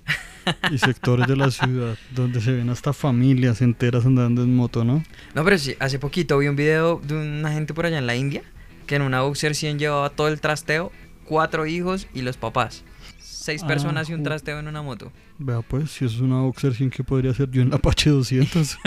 y 0.70 0.78
sectores 0.78 1.26
de 1.26 1.34
la 1.34 1.50
ciudad 1.60 1.96
donde 2.14 2.40
se 2.40 2.52
ven 2.52 2.70
hasta 2.70 2.92
familias 2.92 3.60
enteras 3.60 4.06
andando 4.06 4.44
en 4.44 4.54
moto, 4.54 4.84
¿no? 4.84 5.02
No, 5.34 5.42
pero 5.42 5.58
sí, 5.58 5.74
hace 5.80 5.98
poquito 5.98 6.38
vi 6.38 6.46
un 6.46 6.54
video 6.54 7.00
de 7.04 7.14
una 7.16 7.50
gente 7.50 7.74
por 7.74 7.86
allá 7.86 7.98
en 7.98 8.06
la 8.06 8.14
India 8.14 8.44
que 8.86 8.94
en 8.94 9.02
una 9.02 9.22
Boxer 9.22 9.56
100 9.56 9.80
llevaba 9.80 10.10
todo 10.10 10.28
el 10.28 10.40
trasteo, 10.40 10.92
cuatro 11.30 11.64
hijos 11.64 12.08
y 12.12 12.22
los 12.22 12.36
papás. 12.36 12.82
Seis 13.20 13.62
Ah, 13.64 13.68
personas 13.68 14.10
y 14.10 14.14
un 14.14 14.24
trasteo 14.24 14.58
en 14.58 14.66
una 14.66 14.82
moto. 14.82 15.12
Vea 15.38 15.60
pues, 15.62 15.92
si 15.92 16.04
es 16.04 16.18
una 16.18 16.40
Boxer 16.40 16.74
100 16.74 16.90
que 16.90 17.04
podría 17.04 17.32
ser 17.32 17.48
yo 17.52 17.62
en 17.62 17.70
la 17.70 17.76
Apache 17.76 18.10
200. 18.10 18.78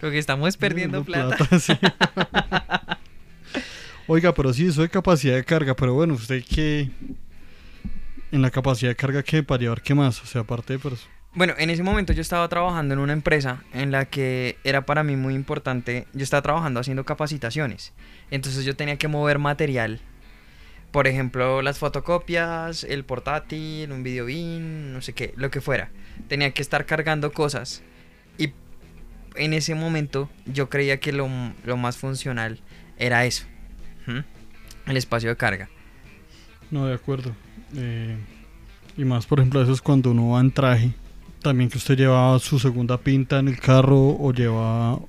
Lo 0.00 0.10
que 0.10 0.18
estamos 0.18 0.56
perdiendo 0.56 1.04
Perdiendo 1.04 1.36
plata. 1.36 1.58
sí. 1.60 1.74
Oiga, 4.06 4.34
pero 4.34 4.52
sí, 4.52 4.66
eso 4.66 4.82
de 4.82 4.88
capacidad 4.90 5.34
de 5.36 5.44
carga, 5.44 5.74
pero 5.74 5.94
bueno, 5.94 6.14
usted 6.14 6.44
que 6.44 6.90
en 8.32 8.42
la 8.42 8.50
capacidad 8.50 8.90
de 8.90 8.96
carga 8.96 9.22
que 9.22 9.42
para 9.42 9.60
llevar 9.62 9.80
qué 9.80 9.94
más, 9.94 10.20
o 10.22 10.26
sea, 10.26 10.42
aparte 10.42 10.74
de 10.74 10.78
pues, 10.80 11.06
Bueno, 11.34 11.54
en 11.56 11.70
ese 11.70 11.82
momento 11.82 12.12
yo 12.12 12.20
estaba 12.20 12.46
trabajando 12.48 12.92
en 12.94 13.00
una 13.00 13.14
empresa 13.14 13.62
en 13.72 13.92
la 13.92 14.04
que 14.04 14.58
era 14.64 14.84
para 14.84 15.02
mí 15.04 15.16
muy 15.16 15.34
importante. 15.34 16.06
Yo 16.12 16.22
estaba 16.24 16.42
trabajando 16.42 16.80
haciendo 16.80 17.04
capacitaciones. 17.04 17.92
Entonces 18.30 18.64
yo 18.66 18.76
tenía 18.76 18.96
que 18.98 19.08
mover 19.08 19.38
material. 19.38 20.00
Por 20.94 21.08
ejemplo, 21.08 21.60
las 21.60 21.78
fotocopias, 21.78 22.84
el 22.84 23.02
portátil, 23.04 23.90
un 23.90 24.04
video 24.04 24.26
bin, 24.26 24.92
no 24.92 25.02
sé 25.02 25.12
qué, 25.12 25.34
lo 25.36 25.50
que 25.50 25.60
fuera. 25.60 25.90
Tenía 26.28 26.52
que 26.52 26.62
estar 26.62 26.86
cargando 26.86 27.32
cosas. 27.32 27.82
Y 28.38 28.52
en 29.34 29.54
ese 29.54 29.74
momento 29.74 30.30
yo 30.46 30.70
creía 30.70 31.00
que 31.00 31.10
lo, 31.10 31.28
lo 31.64 31.76
más 31.76 31.96
funcional 31.96 32.60
era 32.96 33.26
eso. 33.26 33.44
¿m? 34.06 34.22
El 34.86 34.96
espacio 34.96 35.30
de 35.30 35.36
carga. 35.36 35.68
no, 36.70 36.86
de 36.86 36.94
acuerdo. 36.94 37.34
Eh, 37.74 38.16
y 38.96 39.04
más, 39.04 39.26
por 39.26 39.40
ejemplo, 39.40 39.60
eso 39.60 39.72
es 39.72 39.82
cuando 39.82 40.12
uno 40.12 40.28
va 40.28 40.40
en 40.40 40.52
traje. 40.52 40.92
También 41.42 41.70
que 41.70 41.78
usted 41.78 41.96
lleva 41.96 42.38
su 42.38 42.60
segunda 42.60 42.98
pinta 42.98 43.40
en 43.40 43.48
el 43.48 43.58
carro 43.58 44.10
o 44.16 44.32
lleva... 44.32 45.00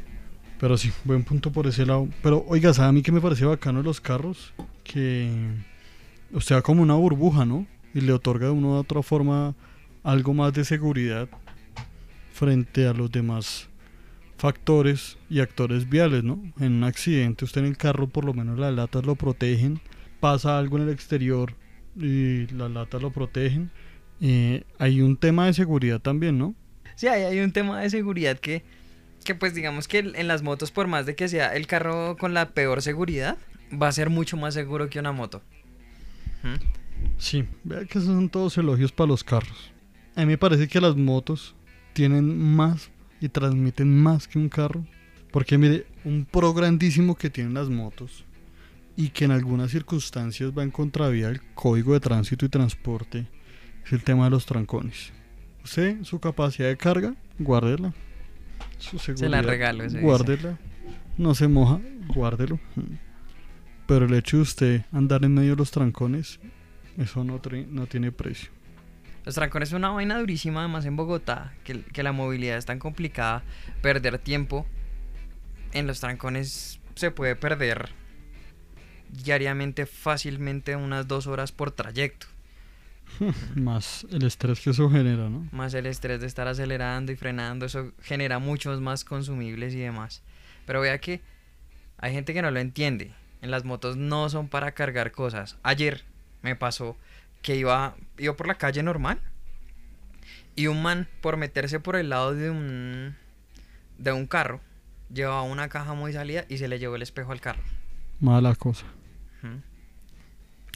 Pero 0.59 0.77
sí, 0.79 0.91
buen 1.03 1.23
punto 1.23 1.51
por 1.51 1.67
ese 1.67 1.85
lado. 1.85 2.09
Pero 2.23 2.43
oiga, 2.47 2.73
¿sabe 2.73 2.89
a 2.89 2.91
mí 2.91 3.03
que 3.03 3.11
me 3.11 3.21
parece 3.21 3.45
bacano 3.45 3.81
de 3.81 3.85
los 3.85 4.01
carros? 4.01 4.51
Que 4.83 5.29
usted 6.31 6.55
va 6.55 6.61
como 6.61 6.81
una 6.81 6.95
burbuja, 6.95 7.45
¿no? 7.45 7.65
Y 7.93 8.01
le 8.01 8.13
otorga 8.13 8.47
de 8.47 8.51
una 8.51 8.67
u 8.67 8.71
otra 8.71 9.01
forma 9.01 9.55
algo 10.03 10.33
más 10.33 10.53
de 10.53 10.65
seguridad 10.65 11.27
frente 12.33 12.87
a 12.87 12.93
los 12.93 13.11
demás 13.11 13.69
factores 14.37 15.17
y 15.29 15.39
actores 15.39 15.89
viales, 15.89 16.23
¿no? 16.23 16.41
En 16.59 16.73
un 16.73 16.83
accidente, 16.83 17.45
usted 17.45 17.61
en 17.61 17.67
el 17.67 17.77
carro 17.77 18.07
por 18.07 18.25
lo 18.25 18.33
menos 18.33 18.59
las 18.59 18.73
latas 18.73 19.05
lo 19.05 19.15
protegen, 19.15 19.79
pasa 20.19 20.57
algo 20.57 20.77
en 20.77 20.83
el 20.83 20.89
exterior 20.89 21.53
y 21.95 22.47
las 22.47 22.69
latas 22.71 23.01
lo 23.01 23.11
protegen. 23.11 23.71
Eh, 24.21 24.63
hay 24.77 25.01
un 25.01 25.17
tema 25.17 25.45
de 25.45 25.53
seguridad 25.53 25.99
también, 25.99 26.37
¿no? 26.37 26.55
Sí, 26.95 27.07
ahí 27.07 27.23
hay 27.23 27.39
un 27.39 27.51
tema 27.51 27.81
de 27.81 27.89
seguridad 27.89 28.39
que, 28.39 28.63
que 29.23 29.35
pues 29.35 29.53
digamos 29.53 29.87
que 29.87 29.99
en 29.99 30.27
las 30.27 30.43
motos, 30.43 30.71
por 30.71 30.87
más 30.87 31.05
de 31.05 31.15
que 31.15 31.27
sea 31.27 31.55
el 31.55 31.67
carro 31.67 32.15
con 32.17 32.33
la 32.33 32.49
peor 32.49 32.81
seguridad, 32.81 33.37
va 33.71 33.87
a 33.87 33.91
ser 33.91 34.09
mucho 34.09 34.37
más 34.37 34.53
seguro 34.53 34.89
que 34.89 34.99
una 34.99 35.11
moto. 35.11 35.41
Sí, 37.17 37.45
vea 37.63 37.85
que 37.85 37.99
esos 37.99 38.05
son 38.05 38.29
todos 38.29 38.57
elogios 38.57 38.91
para 38.91 39.07
los 39.07 39.23
carros. 39.23 39.71
A 40.15 40.21
mí 40.21 40.27
me 40.27 40.37
parece 40.37 40.67
que 40.67 40.81
las 40.81 40.95
motos 40.95 41.55
tienen 41.93 42.37
más 42.55 42.89
y 43.21 43.29
transmiten 43.29 44.01
más 44.01 44.27
que 44.27 44.39
un 44.39 44.49
carro. 44.49 44.85
Porque 45.31 45.57
mire, 45.57 45.85
un 46.05 46.25
pro 46.25 46.53
grandísimo 46.53 47.15
que 47.15 47.29
tienen 47.29 47.53
las 47.53 47.69
motos 47.69 48.23
y 48.95 49.09
que 49.09 49.25
en 49.25 49.31
algunas 49.31 49.71
circunstancias 49.71 50.51
va 50.57 50.63
en 50.63 50.71
contravía 50.71 51.27
del 51.27 51.41
código 51.53 51.93
de 51.93 51.99
tránsito 51.99 52.45
y 52.45 52.49
transporte 52.49 53.27
es 53.85 53.93
el 53.93 54.03
tema 54.03 54.25
de 54.25 54.31
los 54.31 54.45
trancones. 54.45 55.11
Usted, 55.63 56.03
su 56.03 56.19
capacidad 56.19 56.69
de 56.69 56.77
carga, 56.77 57.15
guárdela. 57.37 57.93
Su 58.77 58.97
Se 58.97 59.13
la 59.13 59.17
seguridad, 59.17 59.43
regalo. 59.43 59.83
Guárdela. 60.01 60.57
No 61.17 61.35
se 61.35 61.47
moja, 61.47 61.79
guárdelo. 62.07 62.59
Pero 63.87 64.05
el 64.05 64.13
hecho 64.13 64.37
de 64.37 64.43
usted 64.43 64.81
andar 64.91 65.23
en 65.23 65.33
medio 65.33 65.51
de 65.51 65.57
los 65.57 65.71
trancones, 65.71 66.39
eso 66.97 67.23
no, 67.23 67.39
tiene 67.87 68.11
precio. 68.11 68.49
Los 69.25 69.35
trancones 69.35 69.69
son 69.69 69.79
una 69.79 69.89
vaina 69.89 70.19
durísima, 70.19 70.61
además 70.61 70.85
en 70.85 70.95
Bogotá, 70.95 71.53
que, 71.63 71.81
que 71.81 72.03
la 72.03 72.11
movilidad 72.11 72.57
es 72.57 72.65
tan 72.65 72.79
complicada, 72.79 73.43
perder 73.81 74.19
tiempo 74.19 74.65
en 75.73 75.87
los 75.87 75.99
trancones 75.99 76.79
se 76.95 77.11
puede 77.11 77.35
perder 77.35 77.89
diariamente 79.09 79.85
fácilmente 79.85 80.75
unas 80.75 81.07
dos 81.07 81.27
horas 81.27 81.51
por 81.51 81.71
trayecto. 81.71 82.27
Más 83.55 84.05
el 84.11 84.23
estrés 84.23 84.59
que 84.59 84.71
eso 84.71 84.89
genera, 84.89 85.29
¿no? 85.29 85.47
Más 85.51 85.73
el 85.73 85.85
estrés 85.85 86.19
de 86.21 86.27
estar 86.27 86.47
acelerando 86.47 87.11
y 87.11 87.15
frenando, 87.15 87.65
eso 87.65 87.91
genera 88.01 88.39
muchos 88.39 88.81
más 88.81 89.03
consumibles 89.03 89.73
y 89.73 89.79
demás. 89.79 90.23
Pero 90.65 90.81
vea 90.81 90.97
que 90.99 91.21
hay 91.97 92.13
gente 92.13 92.33
que 92.33 92.41
no 92.41 92.51
lo 92.51 92.59
entiende. 92.59 93.13
En 93.45 93.51
las 93.51 93.63
motos 93.63 93.95
no 93.97 94.29
son 94.29 94.49
para 94.49 94.73
cargar 94.73 95.11
cosas. 95.13 95.57
Ayer 95.63 96.03
me 96.41 96.55
pasó 96.57 96.97
que 97.41 97.55
iba, 97.55 97.95
iba 98.17 98.35
por 98.35 98.47
la 98.47 98.55
calle 98.57 98.83
normal 98.83 99.21
Y 100.55 100.67
un 100.67 100.81
man, 100.81 101.07
por 101.21 101.37
meterse 101.37 101.79
por 101.79 101.95
el 101.95 102.09
lado 102.09 102.33
de 102.33 102.49
un, 102.49 103.15
de 103.97 104.11
un 104.13 104.27
carro, 104.27 104.61
llevaba 105.09 105.43
una 105.43 105.69
caja 105.69 105.93
muy 105.93 106.13
salida 106.13 106.45
y 106.49 106.57
se 106.57 106.67
le 106.67 106.79
llevó 106.79 106.95
el 106.95 107.01
espejo 107.03 107.31
al 107.31 107.41
carro. 107.41 107.63
Mala 108.19 108.55
cosa. 108.55 108.85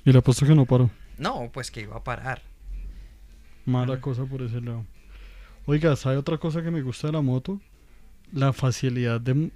Y 0.06 0.12
le 0.12 0.20
apuesto 0.20 0.46
que 0.46 0.56
no 0.56 0.66
paró. 0.66 0.92
No, 1.18 1.52
pues 1.54 1.70
que 1.72 1.82
iba 1.82 1.98
a 1.98 2.04
parar. 2.04 2.42
Mala 3.66 3.96
Ujú. 3.96 4.02
cosa 4.02 4.26
por 4.26 4.42
ese 4.42 4.62
lado. 4.62 4.86
Oiga, 5.66 5.96
¿sabe 5.96 6.18
otra 6.18 6.38
cosa 6.40 6.64
que 6.64 6.72
me 6.72 6.82
gusta 6.82 7.08
de 7.08 7.14
la 7.14 7.22
moto? 7.22 7.62
La 8.32 8.54
facilidad 8.54 9.22
de, 9.22 9.52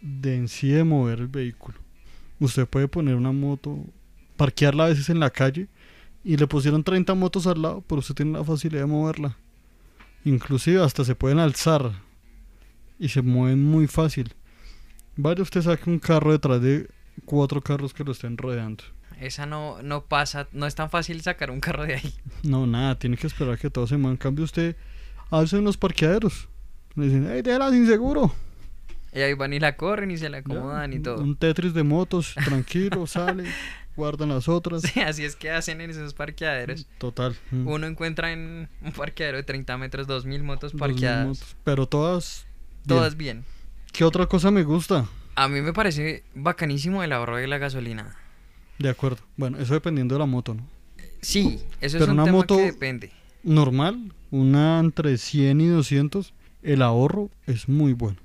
de 0.00 0.36
en 0.36 0.48
sí 0.48 0.70
de 0.70 0.84
mover 0.84 1.20
el 1.20 1.28
vehículo. 1.28 1.78
Usted 2.40 2.66
puede 2.66 2.88
poner 2.88 3.14
una 3.14 3.32
moto, 3.32 3.78
parquearla 4.36 4.84
a 4.84 4.88
veces 4.88 5.08
en 5.10 5.20
la 5.20 5.30
calle 5.30 5.68
y 6.24 6.36
le 6.36 6.46
pusieron 6.46 6.84
30 6.84 7.14
motos 7.14 7.46
al 7.46 7.62
lado, 7.62 7.82
pero 7.86 8.00
usted 8.00 8.14
tiene 8.14 8.38
la 8.38 8.44
facilidad 8.44 8.82
de 8.82 8.86
moverla. 8.86 9.36
Inclusive 10.24 10.82
hasta 10.82 11.04
se 11.04 11.14
pueden 11.14 11.38
alzar 11.38 11.92
y 12.98 13.08
se 13.08 13.22
mueven 13.22 13.62
muy 13.64 13.86
fácil. 13.86 14.34
Vaya 15.16 15.42
usted 15.42 15.62
saque 15.62 15.90
un 15.90 15.98
carro 15.98 16.32
detrás 16.32 16.60
de 16.60 16.88
cuatro 17.24 17.60
carros 17.60 17.92
que 17.92 18.04
lo 18.04 18.12
estén 18.12 18.36
rodeando. 18.36 18.84
Esa 19.20 19.46
no, 19.46 19.82
no 19.82 20.04
pasa, 20.04 20.46
no 20.52 20.66
es 20.66 20.76
tan 20.76 20.90
fácil 20.90 21.20
sacar 21.22 21.50
un 21.50 21.60
carro 21.60 21.84
de 21.84 21.94
ahí. 21.96 22.14
No, 22.44 22.66
nada, 22.66 22.96
tiene 22.98 23.16
que 23.16 23.26
esperar 23.26 23.58
que 23.58 23.68
todo 23.68 23.86
se 23.86 23.96
mueva. 23.96 24.12
En 24.12 24.16
cambio, 24.16 24.44
usted 24.44 24.76
hace 25.30 25.56
en 25.56 25.64
los 25.64 25.76
parqueaderos. 25.76 26.48
Le 26.94 27.06
dicen, 27.06 27.30
¡Ey, 27.30 27.42
déjala 27.42 27.70
sin 27.70 27.86
seguro! 27.86 28.32
Y 29.14 29.20
ahí 29.20 29.34
van 29.34 29.52
y 29.52 29.58
la 29.60 29.76
corren 29.76 30.10
y 30.10 30.18
se 30.18 30.28
la 30.28 30.38
acomodan 30.38 30.92
y 30.92 30.98
todo. 31.00 31.22
Un 31.22 31.36
Tetris 31.36 31.72
de 31.74 31.82
motos, 31.82 32.34
tranquilo, 32.44 33.06
sale, 33.06 33.44
guardan 33.96 34.28
las 34.28 34.48
otras. 34.48 34.82
Sí, 34.82 35.00
así 35.00 35.24
es 35.24 35.34
que 35.34 35.50
hacen 35.50 35.80
en 35.80 35.90
esos 35.90 36.12
parqueaderos. 36.14 36.86
Total. 36.98 37.34
mm, 37.50 37.66
Uno 37.66 37.86
encuentra 37.86 38.32
en 38.32 38.68
un 38.82 38.92
parqueadero 38.92 39.38
de 39.38 39.44
30 39.44 39.76
metros 39.78 40.06
2.000 40.06 40.42
motos 40.42 40.72
dos 40.72 40.74
mil 40.74 40.80
parqueadas. 40.80 41.26
motos, 41.26 41.56
Pero 41.64 41.86
todas. 41.86 42.46
bien. 42.84 42.98
Todas 42.98 43.16
bien. 43.16 43.44
¿Qué 43.92 44.04
otra 44.04 44.26
cosa 44.26 44.50
me 44.50 44.62
gusta? 44.62 45.06
A 45.34 45.48
mí 45.48 45.60
me 45.62 45.72
parece 45.72 46.24
bacanísimo 46.34 47.02
el 47.02 47.12
ahorro 47.12 47.36
de 47.36 47.46
la 47.46 47.58
gasolina. 47.58 48.16
De 48.78 48.88
acuerdo. 48.90 49.18
Bueno, 49.36 49.58
eso 49.58 49.72
dependiendo 49.74 50.14
de 50.14 50.18
la 50.20 50.26
moto, 50.26 50.54
¿no? 50.54 50.66
Sí, 51.20 51.58
eso 51.80 51.96
es 51.96 52.04
un 52.04 52.10
una 52.10 52.24
tema 52.24 52.36
moto- 52.38 52.56
que 52.56 52.64
depende. 52.72 53.10
Normal, 53.42 54.12
una 54.30 54.78
entre 54.80 55.16
100 55.16 55.60
y 55.60 55.66
200, 55.68 56.34
el 56.62 56.82
ahorro 56.82 57.30
es 57.46 57.68
muy 57.68 57.92
bueno. 57.94 58.18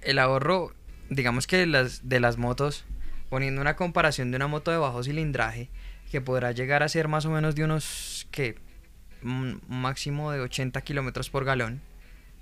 El 0.00 0.18
ahorro, 0.18 0.72
digamos 1.08 1.46
que 1.46 1.66
las, 1.66 2.08
de 2.08 2.20
las 2.20 2.36
motos, 2.38 2.84
poniendo 3.28 3.60
una 3.60 3.76
comparación 3.76 4.30
de 4.30 4.36
una 4.36 4.46
moto 4.48 4.70
de 4.70 4.76
bajo 4.78 5.02
cilindraje, 5.02 5.68
que 6.10 6.20
podrá 6.20 6.52
llegar 6.52 6.82
a 6.82 6.88
ser 6.88 7.08
más 7.08 7.24
o 7.26 7.30
menos 7.30 7.54
de 7.54 7.64
unos, 7.64 8.26
que 8.30 8.56
un 9.22 9.60
máximo 9.68 10.32
de 10.32 10.40
80 10.40 10.80
kilómetros 10.82 11.30
por 11.30 11.44
galón, 11.44 11.80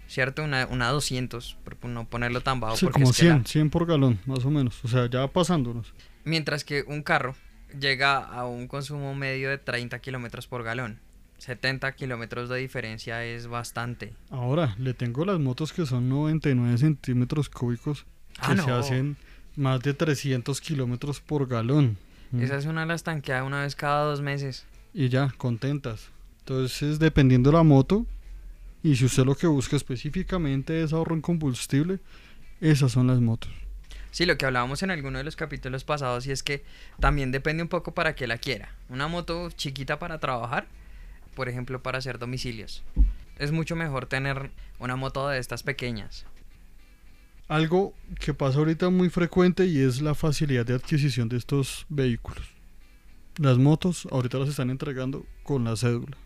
¿cierto? 0.06 0.42
Una, 0.44 0.66
una 0.66 0.88
200, 0.88 1.58
por 1.64 1.84
no 1.90 2.08
ponerlo 2.08 2.40
tan 2.40 2.60
bajo. 2.60 2.76
Sí, 2.76 2.86
porque 2.86 3.00
como 3.00 3.10
es 3.10 3.16
que 3.18 3.24
la- 3.26 3.34
100, 3.34 3.46
100 3.46 3.70
por 3.70 3.86
galón, 3.86 4.18
más 4.26 4.44
o 4.44 4.50
menos. 4.50 4.82
O 4.84 4.88
sea, 4.88 5.08
ya 5.10 5.26
pasándonos. 5.28 5.92
Mientras 6.24 6.64
que 6.64 6.84
un 6.86 7.02
carro 7.02 7.34
llega 7.78 8.16
a 8.18 8.46
un 8.46 8.68
consumo 8.68 9.14
medio 9.14 9.50
de 9.50 9.58
30 9.58 9.98
kilómetros 9.98 10.46
por 10.46 10.62
galón. 10.62 11.00
70 11.38 11.92
kilómetros 11.92 12.48
de 12.48 12.58
diferencia 12.58 13.24
es 13.24 13.46
bastante. 13.46 14.12
Ahora, 14.30 14.74
le 14.78 14.94
tengo 14.94 15.24
las 15.24 15.38
motos 15.38 15.72
que 15.72 15.86
son 15.86 16.08
99 16.08 16.78
centímetros 16.78 17.48
cúbicos 17.48 18.04
que 18.34 18.38
Ah, 18.40 18.56
se 18.56 18.66
no. 18.66 18.76
hacen 18.76 19.16
más 19.56 19.80
de 19.80 19.94
300 19.94 20.60
kilómetros 20.60 21.20
por 21.20 21.46
galón. 21.48 21.96
Mm. 22.30 22.42
Esa 22.42 22.56
es 22.56 22.66
una 22.66 22.84
las 22.86 23.02
tanqueada 23.04 23.44
una 23.44 23.62
vez 23.62 23.74
cada 23.74 24.04
dos 24.04 24.20
meses. 24.20 24.66
Y 24.94 25.08
ya, 25.08 25.32
contentas. 25.36 26.10
Entonces, 26.40 26.98
dependiendo 26.98 27.50
de 27.50 27.56
la 27.56 27.62
moto, 27.62 28.06
y 28.82 28.96
si 28.96 29.04
usted 29.04 29.24
lo 29.24 29.34
que 29.34 29.46
busca 29.46 29.76
específicamente 29.76 30.82
es 30.82 30.92
ahorro 30.92 31.14
en 31.14 31.20
combustible, 31.20 31.98
esas 32.60 32.92
son 32.92 33.06
las 33.06 33.20
motos. 33.20 33.50
Sí, 34.10 34.24
lo 34.26 34.38
que 34.38 34.46
hablábamos 34.46 34.82
en 34.82 34.90
alguno 34.90 35.18
de 35.18 35.24
los 35.24 35.36
capítulos 35.36 35.84
pasados 35.84 36.26
y 36.26 36.32
es 36.32 36.42
que 36.42 36.64
también 36.98 37.30
depende 37.30 37.62
un 37.62 37.68
poco 37.68 37.92
para 37.92 38.14
qué 38.14 38.26
la 38.26 38.38
quiera. 38.38 38.70
Una 38.88 39.06
moto 39.06 39.50
chiquita 39.50 39.98
para 39.98 40.18
trabajar, 40.18 40.66
por 41.38 41.48
ejemplo, 41.48 41.80
para 41.80 41.98
hacer 41.98 42.18
domicilios. 42.18 42.82
Es 43.38 43.52
mucho 43.52 43.76
mejor 43.76 44.06
tener 44.06 44.50
una 44.80 44.96
moto 44.96 45.28
de 45.28 45.38
estas 45.38 45.62
pequeñas. 45.62 46.26
Algo 47.46 47.94
que 48.18 48.34
pasa 48.34 48.58
ahorita 48.58 48.90
muy 48.90 49.08
frecuente 49.08 49.64
y 49.64 49.78
es 49.78 50.02
la 50.02 50.16
facilidad 50.16 50.66
de 50.66 50.74
adquisición 50.74 51.28
de 51.28 51.36
estos 51.36 51.86
vehículos. 51.88 52.42
Las 53.36 53.56
motos 53.56 54.08
ahorita 54.10 54.38
las 54.38 54.48
están 54.48 54.68
entregando 54.68 55.24
con 55.44 55.62
la 55.62 55.76
cédula. 55.76 56.16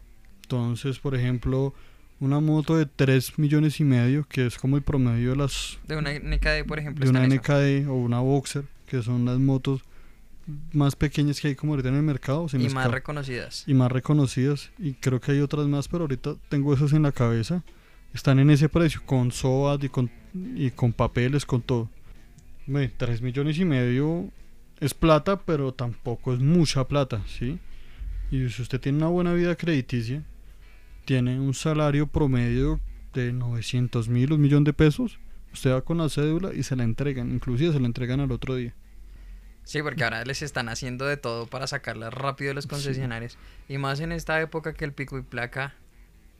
Entonces, 0.44 0.98
por 0.98 1.14
ejemplo, 1.14 1.74
una 2.18 2.40
moto 2.40 2.78
de 2.78 2.86
3 2.86 3.38
millones 3.38 3.80
y 3.80 3.84
medio, 3.84 4.26
que 4.26 4.46
es 4.46 4.56
como 4.56 4.78
el 4.78 4.82
promedio 4.82 5.32
de 5.32 5.36
las 5.36 5.78
De 5.86 5.98
una 5.98 6.10
NKD, 6.14 6.66
por 6.66 6.78
ejemplo, 6.78 7.04
de 7.04 7.10
una. 7.10 7.26
NKD 7.26 7.86
o 7.86 7.96
una 7.96 8.20
Boxer, 8.20 8.64
que 8.86 9.02
son 9.02 9.26
las 9.26 9.38
motos 9.38 9.82
más 10.72 10.96
pequeñas 10.96 11.40
que 11.40 11.48
hay 11.48 11.54
como 11.54 11.72
ahorita 11.72 11.88
en 11.88 11.96
el 11.96 12.02
mercado, 12.02 12.48
se 12.48 12.58
me 12.58 12.64
y 12.64 12.66
más 12.66 12.84
escapa. 12.84 12.94
reconocidas. 12.94 13.64
y 13.66 13.74
más 13.74 13.92
reconocidas 13.92 14.70
y 14.78 14.94
creo 14.94 15.20
que 15.20 15.32
hay 15.32 15.40
otras 15.40 15.66
más, 15.66 15.88
pero 15.88 16.02
ahorita 16.02 16.36
tengo 16.48 16.74
esas 16.74 16.92
en 16.92 17.02
la 17.02 17.12
cabeza. 17.12 17.62
Están 18.12 18.38
en 18.38 18.50
ese 18.50 18.68
precio, 18.68 19.00
con 19.06 19.32
SOAT 19.32 19.84
y 19.84 19.88
con, 19.88 20.10
y 20.34 20.70
con 20.70 20.92
papeles, 20.92 21.46
con 21.46 21.62
todo. 21.62 21.88
Ve, 22.66 22.90
3 22.94 23.22
millones 23.22 23.58
y 23.58 23.64
medio 23.64 24.30
es 24.80 24.94
plata, 24.94 25.40
pero 25.40 25.72
tampoco 25.72 26.34
es 26.34 26.40
mucha 26.40 26.86
plata, 26.86 27.22
¿sí? 27.26 27.58
Y 28.30 28.48
si 28.50 28.62
usted 28.62 28.80
tiene 28.80 28.98
una 28.98 29.06
buena 29.08 29.32
vida 29.32 29.54
crediticia, 29.56 30.24
tiene 31.04 31.40
un 31.40 31.54
salario 31.54 32.06
promedio 32.06 32.80
de 33.14 33.32
900 33.32 34.08
mil, 34.08 34.32
un 34.32 34.40
millón 34.40 34.64
de 34.64 34.72
pesos, 34.72 35.18
usted 35.52 35.72
va 35.72 35.82
con 35.82 35.98
la 35.98 36.08
cédula 36.08 36.52
y 36.54 36.62
se 36.62 36.76
la 36.76 36.84
entregan, 36.84 37.32
inclusive 37.32 37.72
se 37.72 37.80
la 37.80 37.86
entregan 37.86 38.20
al 38.20 38.32
otro 38.32 38.56
día. 38.56 38.74
Sí, 39.64 39.82
porque 39.82 40.04
ahora 40.04 40.24
les 40.24 40.42
están 40.42 40.68
haciendo 40.68 41.06
de 41.06 41.16
todo 41.16 41.46
para 41.46 41.66
sacarlas 41.66 42.12
rápido 42.12 42.48
de 42.48 42.54
los 42.54 42.66
concesionarios. 42.66 43.38
Y 43.68 43.78
más 43.78 44.00
en 44.00 44.12
esta 44.12 44.40
época 44.40 44.74
que 44.74 44.84
el 44.84 44.92
pico 44.92 45.18
y 45.18 45.22
placa, 45.22 45.74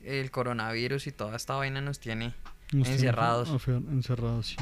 el 0.05 0.31
coronavirus 0.31 1.07
y 1.07 1.13
toda 1.13 1.37
esta 1.37 1.55
vaina 1.55 1.81
nos 1.81 2.01
tiene. 2.01 2.35
Nos 2.73 2.89
Encerrados. 2.89 3.49
encerrados, 3.69 4.47
sí. 4.49 4.57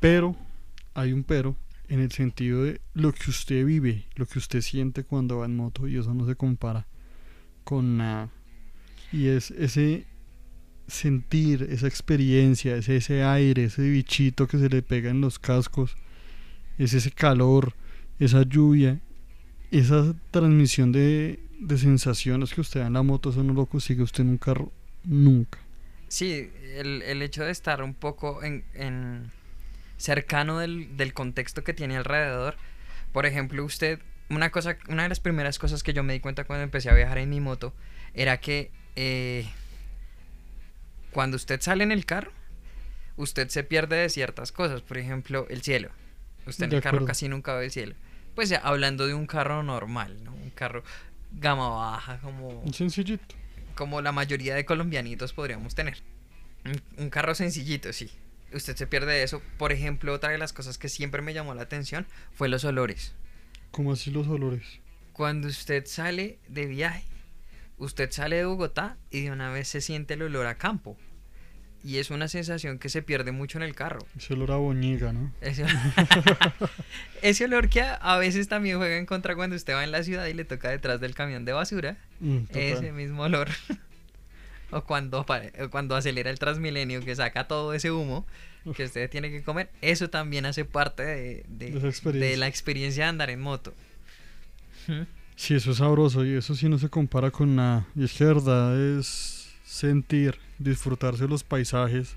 Pero, 0.00 0.36
hay 0.92 1.12
un 1.12 1.24
pero, 1.24 1.56
en 1.88 2.00
el 2.00 2.12
sentido 2.12 2.64
de 2.64 2.80
lo 2.92 3.12
que 3.12 3.30
usted 3.30 3.64
vive, 3.64 4.06
lo 4.16 4.26
que 4.26 4.38
usted 4.38 4.60
siente 4.60 5.04
cuando 5.04 5.38
va 5.38 5.46
en 5.46 5.56
moto, 5.56 5.88
y 5.88 5.96
eso 5.96 6.12
no 6.12 6.26
se 6.26 6.36
compara 6.36 6.86
con 7.64 7.96
nada. 7.96 8.28
Y 9.12 9.28
es 9.28 9.50
ese 9.52 10.06
sentir, 10.86 11.66
esa 11.70 11.86
experiencia, 11.86 12.76
ese, 12.76 12.96
ese 12.96 13.22
aire, 13.22 13.64
ese 13.64 13.82
bichito 13.82 14.46
que 14.46 14.58
se 14.58 14.68
le 14.68 14.82
pega 14.82 15.10
en 15.10 15.20
los 15.20 15.38
cascos, 15.38 15.96
es 16.78 16.94
ese 16.94 17.10
calor, 17.10 17.74
esa 18.18 18.42
lluvia, 18.42 19.00
esa 19.70 20.14
transmisión 20.30 20.92
de, 20.92 21.40
de 21.58 21.78
sensaciones 21.78 22.54
que 22.54 22.60
usted 22.60 22.80
da 22.80 22.86
en 22.86 22.92
la 22.94 23.02
moto, 23.02 23.30
eso 23.30 23.42
no 23.42 23.52
lo 23.52 23.66
consigue 23.66 24.02
usted 24.02 24.22
en 24.22 24.30
un 24.30 24.38
carro 24.38 24.72
nunca. 25.04 25.58
Sí, 26.08 26.50
el, 26.74 27.02
el 27.02 27.22
hecho 27.22 27.44
de 27.44 27.50
estar 27.50 27.82
un 27.82 27.94
poco 27.94 28.42
en, 28.44 28.64
en 28.74 29.32
cercano 29.96 30.58
del, 30.58 30.96
del 30.96 31.12
contexto 31.12 31.64
que 31.64 31.74
tiene 31.74 31.96
alrededor. 31.96 32.56
Por 33.12 33.26
ejemplo, 33.26 33.64
usted, 33.64 34.00
una 34.28 34.50
cosa, 34.50 34.76
una 34.88 35.04
de 35.04 35.08
las 35.08 35.20
primeras 35.20 35.58
cosas 35.58 35.82
que 35.82 35.92
yo 35.92 36.02
me 36.02 36.12
di 36.12 36.20
cuenta 36.20 36.44
cuando 36.44 36.62
empecé 36.62 36.90
a 36.90 36.94
viajar 36.94 37.18
en 37.18 37.30
mi 37.30 37.40
moto 37.40 37.74
era 38.12 38.38
que 38.38 38.70
eh, 38.96 39.46
cuando 41.10 41.36
usted 41.36 41.60
sale 41.60 41.84
en 41.84 41.92
el 41.92 42.06
carro, 42.06 42.32
usted 43.16 43.48
se 43.48 43.64
pierde 43.64 43.96
de 43.96 44.08
ciertas 44.08 44.52
cosas. 44.52 44.82
Por 44.82 44.98
ejemplo, 44.98 45.46
el 45.48 45.62
cielo. 45.62 45.90
Usted 46.46 46.64
en 46.64 46.70
De 46.70 46.76
el 46.76 46.82
carro 46.82 46.96
acuerdo. 46.98 47.06
casi 47.06 47.28
nunca 47.28 47.54
ve 47.54 47.66
el 47.66 47.70
cielo. 47.70 47.94
Pues 48.34 48.48
ya, 48.48 48.58
hablando 48.58 49.06
de 49.06 49.14
un 49.14 49.26
carro 49.26 49.62
normal, 49.62 50.22
¿no? 50.24 50.32
Un 50.34 50.50
carro 50.50 50.82
gama 51.32 51.68
baja, 51.68 52.18
como 52.20 52.60
Un 52.62 52.74
sencillito. 52.74 53.34
como 53.74 54.00
la 54.00 54.12
mayoría 54.12 54.54
de 54.54 54.64
colombianitos 54.64 55.32
podríamos 55.32 55.74
tener. 55.74 55.98
Un, 56.64 56.80
un 57.04 57.10
carro 57.10 57.34
sencillito, 57.34 57.92
sí. 57.92 58.10
Usted 58.52 58.76
se 58.76 58.86
pierde 58.86 59.12
de 59.12 59.22
eso. 59.24 59.42
Por 59.58 59.72
ejemplo, 59.72 60.12
otra 60.12 60.30
de 60.30 60.38
las 60.38 60.52
cosas 60.52 60.78
que 60.78 60.88
siempre 60.88 61.22
me 61.22 61.34
llamó 61.34 61.54
la 61.54 61.62
atención 61.62 62.06
fue 62.34 62.48
los 62.48 62.64
olores. 62.64 63.14
Como 63.70 63.92
así 63.92 64.10
los 64.10 64.28
olores. 64.28 64.64
Cuando 65.12 65.48
usted 65.48 65.86
sale 65.86 66.38
de 66.48 66.66
viaje, 66.66 67.04
usted 67.78 68.10
sale 68.12 68.36
de 68.36 68.44
Bogotá 68.44 68.96
y 69.10 69.22
de 69.22 69.30
una 69.32 69.50
vez 69.50 69.68
se 69.68 69.80
siente 69.80 70.14
el 70.14 70.22
olor 70.22 70.46
a 70.46 70.54
campo. 70.56 70.96
Y 71.84 71.98
es 71.98 72.10
una 72.10 72.28
sensación 72.28 72.78
que 72.78 72.88
se 72.88 73.02
pierde 73.02 73.30
mucho 73.30 73.58
en 73.58 73.62
el 73.64 73.74
carro. 73.74 73.98
Ese 74.16 74.32
olor 74.32 74.52
a 74.52 74.56
boñiga, 74.56 75.12
¿no? 75.12 75.30
Ese, 75.42 75.66
ese 77.22 77.44
olor 77.44 77.68
que 77.68 77.82
a, 77.82 77.94
a 77.96 78.18
veces 78.18 78.48
también 78.48 78.78
juega 78.78 78.96
en 78.96 79.06
contra 79.06 79.34
cuando 79.36 79.54
usted 79.54 79.74
va 79.74 79.84
en 79.84 79.92
la 79.92 80.02
ciudad 80.02 80.26
y 80.26 80.32
le 80.34 80.44
toca 80.44 80.70
detrás 80.70 81.00
del 81.00 81.14
camión 81.14 81.44
de 81.44 81.52
basura. 81.52 81.96
Mm. 82.20 82.38
Ese 82.54 82.92
mismo 82.92 83.22
olor. 83.24 83.48
o 84.70 84.82
cuando, 84.82 85.26
cuando 85.70 85.94
acelera 85.94 86.30
el 86.30 86.38
Transmilenio 86.38 87.04
que 87.04 87.14
saca 87.14 87.46
todo 87.46 87.74
ese 87.74 87.90
humo 87.92 88.26
Uf. 88.64 88.76
que 88.76 88.84
usted 88.84 89.10
tiene 89.10 89.30
que 89.30 89.42
comer. 89.42 89.68
Eso 89.82 90.08
también 90.10 90.46
hace 90.46 90.64
parte 90.64 91.02
de, 91.04 91.44
de- 91.48 92.36
la 92.38 92.48
experiencia 92.48 93.04
de 93.04 93.10
andar 93.10 93.28
en 93.30 93.40
moto. 93.40 93.74
Sí, 95.36 95.54
eso 95.54 95.70
es 95.72 95.78
sabroso 95.78 96.24
y 96.24 96.34
eso 96.34 96.54
sí 96.54 96.68
no 96.68 96.78
se 96.78 96.88
compara 96.88 97.30
con 97.30 97.56
nada. 97.56 97.86
Y 97.94 98.04
es 98.04 98.12
que 98.12 98.24
de 98.24 98.32
verdad 98.34 98.98
es 98.98 99.33
sentir, 99.74 100.38
disfrutarse 100.60 101.26
los 101.26 101.42
paisajes, 101.42 102.16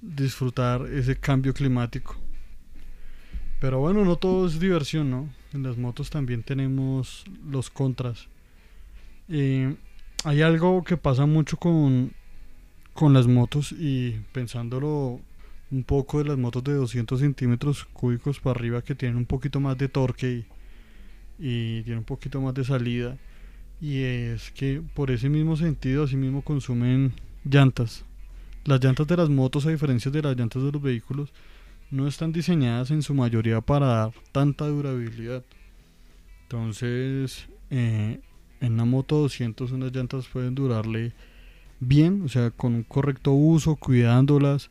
disfrutar 0.00 0.86
ese 0.86 1.18
cambio 1.18 1.52
climático. 1.52 2.16
Pero 3.60 3.80
bueno, 3.80 4.04
no 4.04 4.14
todo 4.14 4.46
es 4.46 4.60
diversión, 4.60 5.10
¿no? 5.10 5.28
En 5.52 5.64
las 5.64 5.76
motos 5.76 6.08
también 6.08 6.44
tenemos 6.44 7.24
los 7.44 7.68
contras. 7.68 8.28
Hay 9.28 10.42
algo 10.42 10.84
que 10.84 10.96
pasa 10.96 11.26
mucho 11.26 11.56
con, 11.56 12.12
con 12.92 13.12
las 13.12 13.26
motos 13.26 13.72
y 13.72 14.20
pensándolo 14.32 15.20
un 15.72 15.82
poco 15.82 16.18
de 16.18 16.28
las 16.28 16.38
motos 16.38 16.62
de 16.62 16.74
200 16.74 17.18
centímetros 17.18 17.86
cúbicos 17.86 18.38
para 18.38 18.58
arriba 18.58 18.82
que 18.82 18.94
tienen 18.94 19.18
un 19.18 19.26
poquito 19.26 19.58
más 19.58 19.76
de 19.76 19.88
torque 19.88 20.30
y, 20.30 20.46
y 21.40 21.82
tienen 21.82 21.98
un 21.98 22.04
poquito 22.04 22.40
más 22.40 22.54
de 22.54 22.64
salida. 22.64 23.18
Y 23.80 24.02
es 24.02 24.50
que 24.50 24.82
por 24.94 25.10
ese 25.10 25.28
mismo 25.28 25.56
sentido, 25.56 26.04
así 26.04 26.16
mismo 26.16 26.42
consumen 26.42 27.12
llantas. 27.44 28.04
Las 28.64 28.82
llantas 28.82 29.06
de 29.06 29.16
las 29.16 29.28
motos, 29.28 29.66
a 29.66 29.70
diferencia 29.70 30.10
de 30.10 30.22
las 30.22 30.36
llantas 30.36 30.62
de 30.62 30.72
los 30.72 30.82
vehículos, 30.82 31.32
no 31.90 32.06
están 32.06 32.32
diseñadas 32.32 32.90
en 32.90 33.02
su 33.02 33.14
mayoría 33.14 33.60
para 33.60 33.86
dar 33.86 34.12
tanta 34.32 34.66
durabilidad. 34.66 35.44
Entonces, 36.42 37.46
eh, 37.70 38.20
en 38.60 38.72
una 38.72 38.84
moto 38.84 39.18
200 39.18 39.72
unas 39.72 39.92
llantas 39.92 40.26
pueden 40.26 40.54
durarle 40.54 41.12
bien, 41.80 42.22
o 42.22 42.28
sea, 42.28 42.50
con 42.50 42.74
un 42.74 42.82
correcto 42.82 43.32
uso, 43.32 43.76
cuidándolas 43.76 44.70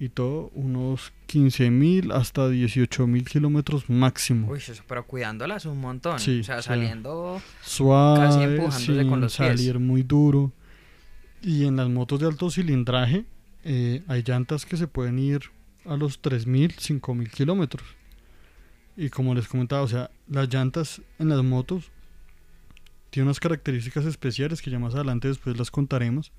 y 0.00 0.10
todo, 0.10 0.50
unos 0.54 1.12
15.000 1.28 2.12
hasta 2.12 2.48
18.000 2.48 3.24
kilómetros 3.24 3.90
máximo. 3.90 4.52
Uy, 4.52 4.58
eso, 4.58 4.82
pero 4.86 5.04
cuidándolas 5.06 5.66
un 5.66 5.80
montón. 5.80 6.20
Sí, 6.20 6.40
o 6.40 6.44
sea, 6.44 6.58
o 6.58 6.62
sea, 6.62 6.74
saliendo 6.74 7.42
Suave, 7.62 8.20
casi 8.20 8.42
empujándose 8.42 8.86
sin 8.86 9.08
con 9.08 9.20
los 9.20 9.36
pies. 9.36 9.48
salir 9.48 9.78
muy 9.78 10.02
duro. 10.02 10.52
Y 11.42 11.64
en 11.64 11.76
las 11.76 11.88
motos 11.88 12.20
de 12.20 12.26
alto 12.26 12.50
cilindraje 12.50 13.24
eh, 13.64 14.02
hay 14.06 14.22
llantas 14.22 14.66
que 14.66 14.76
se 14.76 14.86
pueden 14.86 15.18
ir 15.18 15.42
a 15.84 15.96
los 15.96 16.22
3.000, 16.22 16.76
5.000 16.76 17.30
kilómetros. 17.30 17.84
Y 18.96 19.10
como 19.10 19.34
les 19.34 19.48
comentaba, 19.48 19.82
o 19.82 19.88
sea, 19.88 20.10
las 20.28 20.52
llantas 20.52 21.02
en 21.18 21.28
las 21.28 21.42
motos 21.42 21.90
tienen 23.10 23.28
unas 23.28 23.40
características 23.40 24.04
especiales 24.04 24.60
que 24.60 24.70
ya 24.70 24.78
más 24.78 24.94
adelante 24.94 25.28
después 25.28 25.56
las 25.56 25.70
contaremos. 25.70 26.32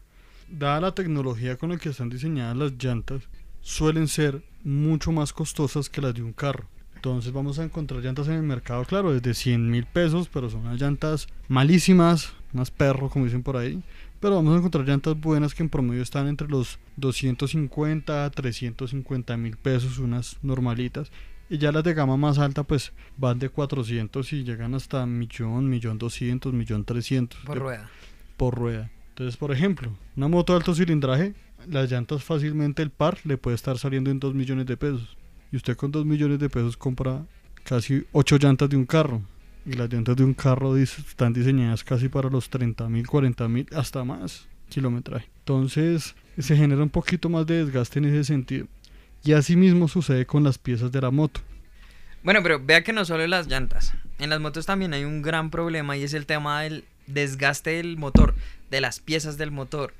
Dada 0.49 0.81
la 0.81 0.91
tecnología 0.93 1.57
con 1.57 1.69
la 1.69 1.77
que 1.77 1.89
están 1.89 2.09
diseñadas 2.09 2.57
las 2.57 2.71
llantas, 2.73 3.23
suelen 3.69 4.07
ser 4.07 4.41
mucho 4.63 5.11
más 5.11 5.31
costosas 5.31 5.89
que 5.89 6.01
las 6.01 6.15
de 6.15 6.23
un 6.23 6.33
carro. 6.33 6.65
Entonces 6.95 7.31
vamos 7.31 7.59
a 7.59 7.63
encontrar 7.63 8.01
llantas 8.01 8.27
en 8.27 8.33
el 8.33 8.41
mercado, 8.41 8.83
claro, 8.83 9.13
desde 9.13 9.35
100 9.35 9.69
mil 9.69 9.85
pesos, 9.85 10.27
pero 10.27 10.49
son 10.49 10.61
unas 10.61 10.81
llantas 10.81 11.27
malísimas, 11.47 12.33
unas 12.51 12.71
perros 12.71 13.11
como 13.11 13.25
dicen 13.25 13.43
por 13.43 13.57
ahí. 13.57 13.83
Pero 14.19 14.35
vamos 14.35 14.55
a 14.55 14.57
encontrar 14.57 14.87
llantas 14.87 15.17
buenas 15.19 15.53
que 15.53 15.61
en 15.61 15.69
promedio 15.69 16.01
están 16.01 16.27
entre 16.27 16.47
los 16.47 16.79
250 16.97 18.25
a 18.25 18.31
350 18.31 19.37
mil 19.37 19.55
pesos, 19.55 19.99
unas 19.99 20.37
normalitas. 20.41 21.11
Y 21.47 21.59
ya 21.59 21.71
las 21.71 21.83
de 21.83 21.93
gama 21.93 22.17
más 22.17 22.39
alta 22.39 22.63
pues 22.63 22.91
van 23.17 23.37
de 23.37 23.49
400 23.49 24.33
y 24.33 24.43
llegan 24.43 24.73
hasta 24.73 25.05
millón, 25.05 25.69
millón 25.69 25.99
200, 25.99 26.53
millón 26.53 26.85
300 26.85 27.41
por 27.41 27.59
rueda. 27.59 27.89
por 28.35 28.55
rueda. 28.55 28.89
Entonces, 29.19 29.35
por 29.35 29.51
ejemplo, 29.51 29.91
una 30.15 30.29
moto 30.29 30.53
de 30.53 30.59
alto 30.59 30.73
cilindraje, 30.73 31.33
las 31.67 31.91
llantas 31.91 32.23
fácilmente 32.23 32.81
el 32.81 32.89
par 32.89 33.17
le 33.25 33.35
puede 33.35 33.55
estar 33.55 33.77
saliendo 33.77 34.09
en 34.11 34.17
2 34.17 34.33
millones 34.33 34.65
de 34.65 34.77
pesos. 34.77 35.17
Y 35.51 35.57
usted 35.57 35.75
con 35.75 35.91
2 35.91 36.05
millones 36.05 36.39
de 36.39 36.49
pesos 36.49 36.77
compra 36.77 37.25
casi 37.65 38.05
8 38.13 38.37
llantas 38.37 38.69
de 38.69 38.77
un 38.77 38.85
carro. 38.85 39.21
Y 39.65 39.73
las 39.73 39.91
llantas 39.91 40.15
de 40.15 40.23
un 40.23 40.33
carro 40.33 40.77
están 40.77 41.33
diseñadas 41.33 41.83
casi 41.83 42.07
para 42.07 42.29
los 42.29 42.49
30 42.49 42.87
mil, 42.87 43.05
40 43.05 43.49
mil, 43.49 43.67
hasta 43.75 44.05
más 44.05 44.47
kilometraje. 44.69 45.27
Entonces, 45.39 46.15
se 46.37 46.55
genera 46.55 46.81
un 46.81 46.89
poquito 46.89 47.27
más 47.27 47.45
de 47.45 47.65
desgaste 47.65 47.99
en 47.99 48.05
ese 48.05 48.23
sentido. 48.23 48.67
Y 49.25 49.33
así 49.33 49.57
mismo 49.57 49.89
sucede 49.89 50.25
con 50.25 50.45
las 50.45 50.57
piezas 50.57 50.93
de 50.93 51.01
la 51.01 51.11
moto. 51.11 51.41
Bueno, 52.23 52.41
pero 52.41 52.63
vea 52.63 52.85
que 52.85 52.93
no 52.93 53.03
solo 53.03 53.27
las 53.27 53.47
llantas. 53.47 53.93
En 54.17 54.29
las 54.29 54.39
motos 54.39 54.65
también 54.65 54.93
hay 54.93 55.03
un 55.03 55.21
gran 55.21 55.49
problema 55.49 55.97
y 55.97 56.03
es 56.03 56.13
el 56.13 56.25
tema 56.25 56.61
del 56.61 56.85
desgaste 57.13 57.71
del 57.71 57.97
motor, 57.97 58.35
de 58.71 58.81
las 58.81 58.99
piezas 58.99 59.37
del 59.37 59.51
motor. 59.51 59.93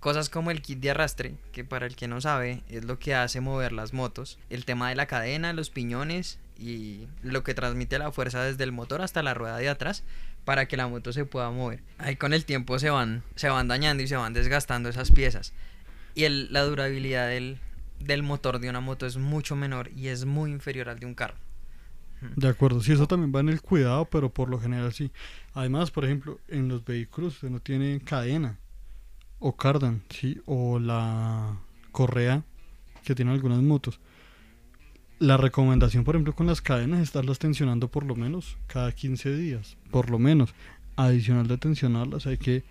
Cosas 0.00 0.28
como 0.28 0.50
el 0.50 0.60
kit 0.62 0.78
de 0.80 0.90
arrastre, 0.90 1.34
que 1.52 1.64
para 1.64 1.86
el 1.86 1.96
que 1.96 2.06
no 2.06 2.20
sabe 2.20 2.62
es 2.68 2.84
lo 2.84 2.98
que 2.98 3.14
hace 3.14 3.40
mover 3.40 3.72
las 3.72 3.92
motos. 3.92 4.38
El 4.50 4.64
tema 4.64 4.88
de 4.88 4.94
la 4.94 5.06
cadena, 5.06 5.52
los 5.52 5.70
piñones 5.70 6.38
y 6.58 7.06
lo 7.22 7.42
que 7.42 7.54
transmite 7.54 7.98
la 7.98 8.12
fuerza 8.12 8.42
desde 8.42 8.64
el 8.64 8.72
motor 8.72 9.00
hasta 9.02 9.22
la 9.22 9.34
rueda 9.34 9.56
de 9.56 9.68
atrás 9.68 10.04
para 10.44 10.66
que 10.68 10.76
la 10.76 10.86
moto 10.86 11.12
se 11.12 11.24
pueda 11.24 11.50
mover. 11.50 11.80
Ahí 11.98 12.14
con 12.16 12.32
el 12.34 12.44
tiempo 12.44 12.78
se 12.78 12.90
van, 12.90 13.22
se 13.34 13.48
van 13.48 13.68
dañando 13.68 14.02
y 14.02 14.06
se 14.06 14.16
van 14.16 14.32
desgastando 14.32 14.88
esas 14.88 15.10
piezas. 15.10 15.52
Y 16.14 16.24
el- 16.24 16.52
la 16.52 16.62
durabilidad 16.62 17.26
del, 17.28 17.58
del 17.98 18.22
motor 18.22 18.58
de 18.60 18.70
una 18.70 18.80
moto 18.80 19.06
es 19.06 19.16
mucho 19.16 19.56
menor 19.56 19.90
y 19.96 20.08
es 20.08 20.24
muy 20.24 20.50
inferior 20.52 20.88
al 20.88 21.00
de 21.00 21.06
un 21.06 21.14
carro. 21.14 21.34
De 22.36 22.48
acuerdo, 22.48 22.80
sí, 22.80 22.92
eso 22.92 23.06
también 23.06 23.32
va 23.34 23.40
en 23.40 23.48
el 23.48 23.60
cuidado, 23.60 24.06
pero 24.06 24.30
por 24.30 24.48
lo 24.48 24.58
general 24.58 24.92
sí. 24.92 25.10
Además, 25.54 25.90
por 25.90 26.04
ejemplo, 26.04 26.40
en 26.48 26.68
los 26.68 26.84
vehículos 26.84 27.34
usted 27.34 27.50
no 27.50 27.60
tiene 27.60 28.00
cadena 28.00 28.58
o 29.38 29.56
cardan, 29.56 30.02
sí, 30.08 30.40
o 30.46 30.78
la 30.78 31.58
correa 31.92 32.42
que 33.04 33.14
tienen 33.14 33.34
algunas 33.34 33.62
motos. 33.62 34.00
La 35.18 35.36
recomendación, 35.36 36.04
por 36.04 36.14
ejemplo, 36.14 36.34
con 36.34 36.46
las 36.46 36.60
cadenas 36.60 37.00
es 37.00 37.04
estarlas 37.08 37.38
tensionando 37.38 37.88
por 37.88 38.04
lo 38.04 38.16
menos 38.16 38.58
cada 38.66 38.92
15 38.92 39.34
días, 39.34 39.76
por 39.90 40.10
lo 40.10 40.18
menos. 40.18 40.54
Adicional 40.96 41.46
de 41.46 41.58
tensionarlas, 41.58 42.26
hay 42.26 42.38
que 42.38 42.64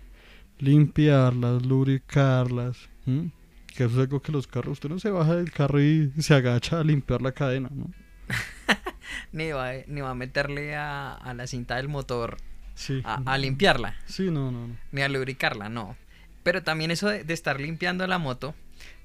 limpiarlas, 0.58 1.64
lubricarlas. 1.64 2.88
Que 3.04 3.84
eso 3.84 3.94
es 3.94 3.98
algo 3.98 4.20
que 4.20 4.32
los 4.32 4.46
carros, 4.46 4.72
usted 4.74 4.88
no 4.88 4.98
se 4.98 5.10
baja 5.10 5.36
del 5.36 5.52
carro 5.52 5.80
y 5.80 6.10
se 6.18 6.34
agacha 6.34 6.80
a 6.80 6.84
limpiar 6.84 7.22
la 7.22 7.32
cadena, 7.32 7.70
¿no? 7.72 7.90
ni 9.32 9.50
va, 9.52 9.72
ni 9.86 10.00
va 10.00 10.10
a 10.10 10.14
meterle 10.14 10.74
a, 10.76 11.14
a 11.14 11.34
la 11.34 11.46
cinta 11.46 11.76
del 11.76 11.88
motor 11.88 12.36
Sí. 12.74 13.00
a, 13.04 13.22
a 13.24 13.38
limpiarla, 13.38 13.96
Sí, 14.06 14.24
no, 14.30 14.50
no, 14.50 14.68
no. 14.68 14.76
ni 14.92 15.00
a 15.02 15.08
lubricarla, 15.08 15.68
no. 15.70 15.96
Pero 16.42 16.62
también 16.62 16.90
eso 16.90 17.08
de, 17.08 17.24
de 17.24 17.32
estar 17.34 17.58
limpiando 17.60 18.06
la 18.06 18.18
moto 18.18 18.54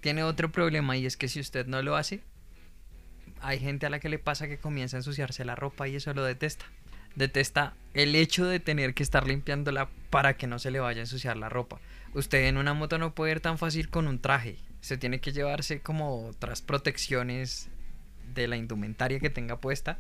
tiene 0.02 0.24
otro 0.24 0.52
problema 0.52 0.98
y 0.98 1.06
es 1.06 1.16
que 1.16 1.28
si 1.30 1.40
usted 1.40 1.66
no 1.68 1.82
lo 1.82 1.96
hace, 1.96 2.22
hay 3.42 3.60
gente 3.60 3.86
a 3.86 3.90
la 3.90 4.00
que 4.00 4.10
le 4.10 4.20
pasa 4.20 4.48
que 4.48 4.58
comienza 4.58 4.98
a 4.98 5.00
ensuciarse 5.00 5.46
la 5.46 5.56
ropa 5.56 5.88
y 5.88 5.96
eso 5.96 6.14
lo 6.14 6.24
detesta. 6.24 6.66
Detesta 7.16 7.74
el 7.94 8.16
hecho 8.16 8.46
de 8.46 8.60
tener 8.60 8.94
que 8.94 9.04
estar 9.04 9.26
limpiándola 9.26 9.90
para 10.10 10.36
que 10.36 10.48
no 10.48 10.60
se 10.60 10.70
le 10.72 10.80
vaya 10.80 11.00
a 11.00 11.04
ensuciar 11.04 11.38
la 11.38 11.50
ropa. 11.50 11.80
Usted 12.14 12.46
en 12.48 12.58
una 12.58 12.74
moto 12.74 12.98
no 12.98 13.16
puede 13.16 13.32
ir 13.34 13.40
tan 13.40 13.58
fácil 13.58 13.90
con 13.90 14.08
un 14.08 14.20
traje. 14.20 14.58
Se 14.82 14.98
tiene 14.98 15.20
que 15.20 15.32
llevarse 15.32 15.80
como 15.82 16.28
otras 16.28 16.62
protecciones 16.62 17.70
de 18.34 18.48
la 18.48 18.58
indumentaria 18.58 19.20
que 19.20 19.30
tenga 19.30 19.60
puesta 19.60 20.00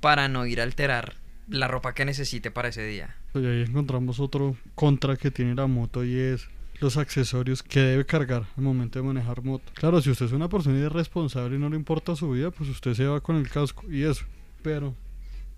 para 0.00 0.28
no 0.28 0.46
ir 0.46 0.60
a 0.60 0.64
alterar 0.64 1.14
la 1.48 1.68
ropa 1.68 1.94
que 1.94 2.04
necesite 2.04 2.50
para 2.50 2.68
ese 2.68 2.86
día. 2.86 3.16
Y 3.34 3.44
ahí 3.44 3.62
encontramos 3.62 4.20
otro 4.20 4.56
contra 4.74 5.16
que 5.16 5.30
tiene 5.30 5.54
la 5.54 5.66
moto 5.66 6.04
y 6.04 6.16
es 6.16 6.48
los 6.80 6.96
accesorios 6.96 7.62
que 7.62 7.80
debe 7.80 8.06
cargar 8.06 8.46
al 8.56 8.62
momento 8.62 8.98
de 8.98 9.04
manejar 9.04 9.42
moto. 9.42 9.70
Claro, 9.74 10.00
si 10.00 10.10
usted 10.10 10.26
es 10.26 10.32
una 10.32 10.48
persona 10.48 10.78
irresponsable 10.78 11.56
y 11.56 11.58
no 11.58 11.68
le 11.68 11.76
importa 11.76 12.16
su 12.16 12.30
vida, 12.30 12.50
pues 12.50 12.70
usted 12.70 12.94
se 12.94 13.04
va 13.04 13.20
con 13.20 13.36
el 13.36 13.48
casco 13.48 13.84
y 13.90 14.02
eso. 14.02 14.24
Pero 14.62 14.94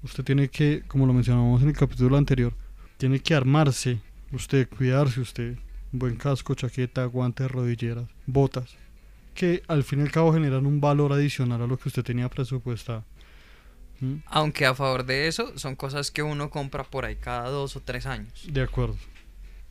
usted 0.03 0.25
tiene 0.25 0.49
que, 0.49 0.83
como 0.87 1.07
lo 1.07 1.13
mencionamos 1.13 1.63
en 1.63 1.69
el 1.69 1.77
capítulo 1.77 2.17
anterior, 2.17 2.55
tiene 2.97 3.21
que 3.21 3.35
armarse, 3.35 4.01
usted 4.33 4.69
cuidarse, 4.69 5.21
usted, 5.21 5.57
buen 5.93 6.17
casco, 6.17 6.55
chaqueta, 6.55 7.05
guantes, 7.05 7.51
rodilleras, 7.51 8.09
botas, 8.27 8.77
que 9.35 9.63
al 9.69 9.85
fin 9.85 10.01
y 10.01 10.03
al 10.03 10.11
cabo 10.11 10.33
generan 10.33 10.67
un 10.67 10.81
valor 10.81 11.13
adicional 11.13 11.63
a 11.63 11.67
lo 11.67 11.79
que 11.79 11.89
usted 11.89 12.03
tenía 12.03 12.29
presupuestado. 12.29 13.05
¿Mm? 14.01 14.17
Aunque 14.27 14.67
a 14.67 14.75
favor 14.75 15.05
de 15.05 15.29
eso, 15.29 15.57
son 15.59 15.77
cosas 15.77 16.11
que 16.11 16.23
uno 16.23 16.51
compra 16.51 16.85
por 16.85 17.05
ahí 17.05 17.17
cada 17.17 17.49
dos 17.49 17.77
o 17.77 17.81
tres 17.81 18.07
años. 18.07 18.47
De 18.49 18.63
acuerdo. 18.63 18.97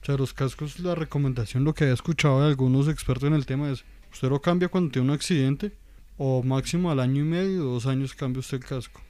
O 0.02 0.06
sea, 0.06 0.18
los 0.18 0.34
cascos, 0.34 0.80
la 0.80 0.96
recomendación, 0.96 1.64
lo 1.64 1.74
que 1.74 1.84
había 1.84 1.94
escuchado 1.94 2.42
de 2.42 2.48
algunos 2.48 2.88
expertos 2.88 3.28
en 3.28 3.34
el 3.34 3.46
tema 3.46 3.70
es, 3.70 3.84
usted 4.12 4.30
lo 4.30 4.42
cambia 4.42 4.68
cuando 4.68 4.92
tiene 4.92 5.10
un 5.10 5.14
accidente 5.14 5.74
o 6.18 6.42
máximo 6.42 6.90
al 6.92 7.00
año 7.00 7.22
y 7.22 7.26
medio, 7.26 7.64
dos 7.64 7.86
años 7.86 8.16
cambia 8.16 8.40
usted 8.40 8.58
el 8.58 8.66
casco. 8.66 9.02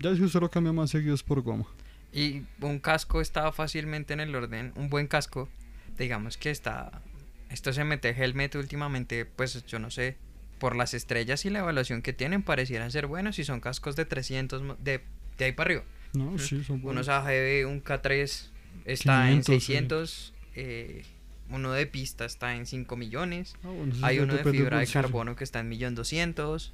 Ya 0.00 0.14
si 0.14 0.22
usted 0.22 0.40
lo 0.40 0.50
cambia 0.50 0.72
más 0.72 0.90
seguido 0.90 1.14
es 1.14 1.22
por 1.22 1.40
goma. 1.42 1.66
Y 2.12 2.42
un 2.60 2.78
casco 2.78 3.20
está 3.20 3.52
fácilmente 3.52 4.12
en 4.12 4.20
el 4.20 4.34
orden. 4.34 4.72
Un 4.76 4.88
buen 4.88 5.06
casco, 5.06 5.48
digamos 5.96 6.36
que 6.36 6.50
está. 6.50 7.02
Esto 7.50 7.72
se 7.72 7.84
mete 7.84 8.10
helmet 8.10 8.54
últimamente, 8.56 9.24
pues 9.24 9.64
yo 9.66 9.78
no 9.78 9.90
sé. 9.90 10.16
Por 10.58 10.74
las 10.76 10.92
estrellas 10.92 11.44
y 11.44 11.50
la 11.50 11.60
evaluación 11.60 12.02
que 12.02 12.12
tienen, 12.12 12.42
parecieran 12.42 12.90
ser 12.90 13.06
buenos. 13.06 13.38
Y 13.38 13.44
son 13.44 13.60
cascos 13.60 13.94
de 13.96 14.04
300 14.04 14.62
mo- 14.62 14.76
de, 14.80 15.02
de 15.38 15.44
ahí 15.44 15.52
para 15.52 15.68
arriba. 15.68 15.84
No, 16.14 16.36
sí, 16.38 16.62
son 16.64 16.80
buenos. 16.82 17.06
Unos 17.06 17.08
AGB, 17.08 17.66
un 17.68 17.82
K3 17.84 18.48
está 18.84 19.30
en 19.30 19.42
500, 19.42 19.44
sí. 19.46 19.60
600. 19.60 20.34
eh, 20.56 21.02
uno 21.50 21.72
de 21.72 21.86
pista 21.86 22.24
está 22.26 22.54
en 22.56 22.66
5 22.66 22.96
millones. 22.96 23.54
Ah, 23.64 23.68
bueno, 23.68 23.94
Hay 24.02 24.18
uno 24.18 24.34
de 24.34 24.42
fibra 24.58 24.78
de 24.80 24.84
carbono 25.02 25.36
que 25.36 25.44
está 25.44 25.60
en 25.60 25.70
1.200.000. 25.70 26.72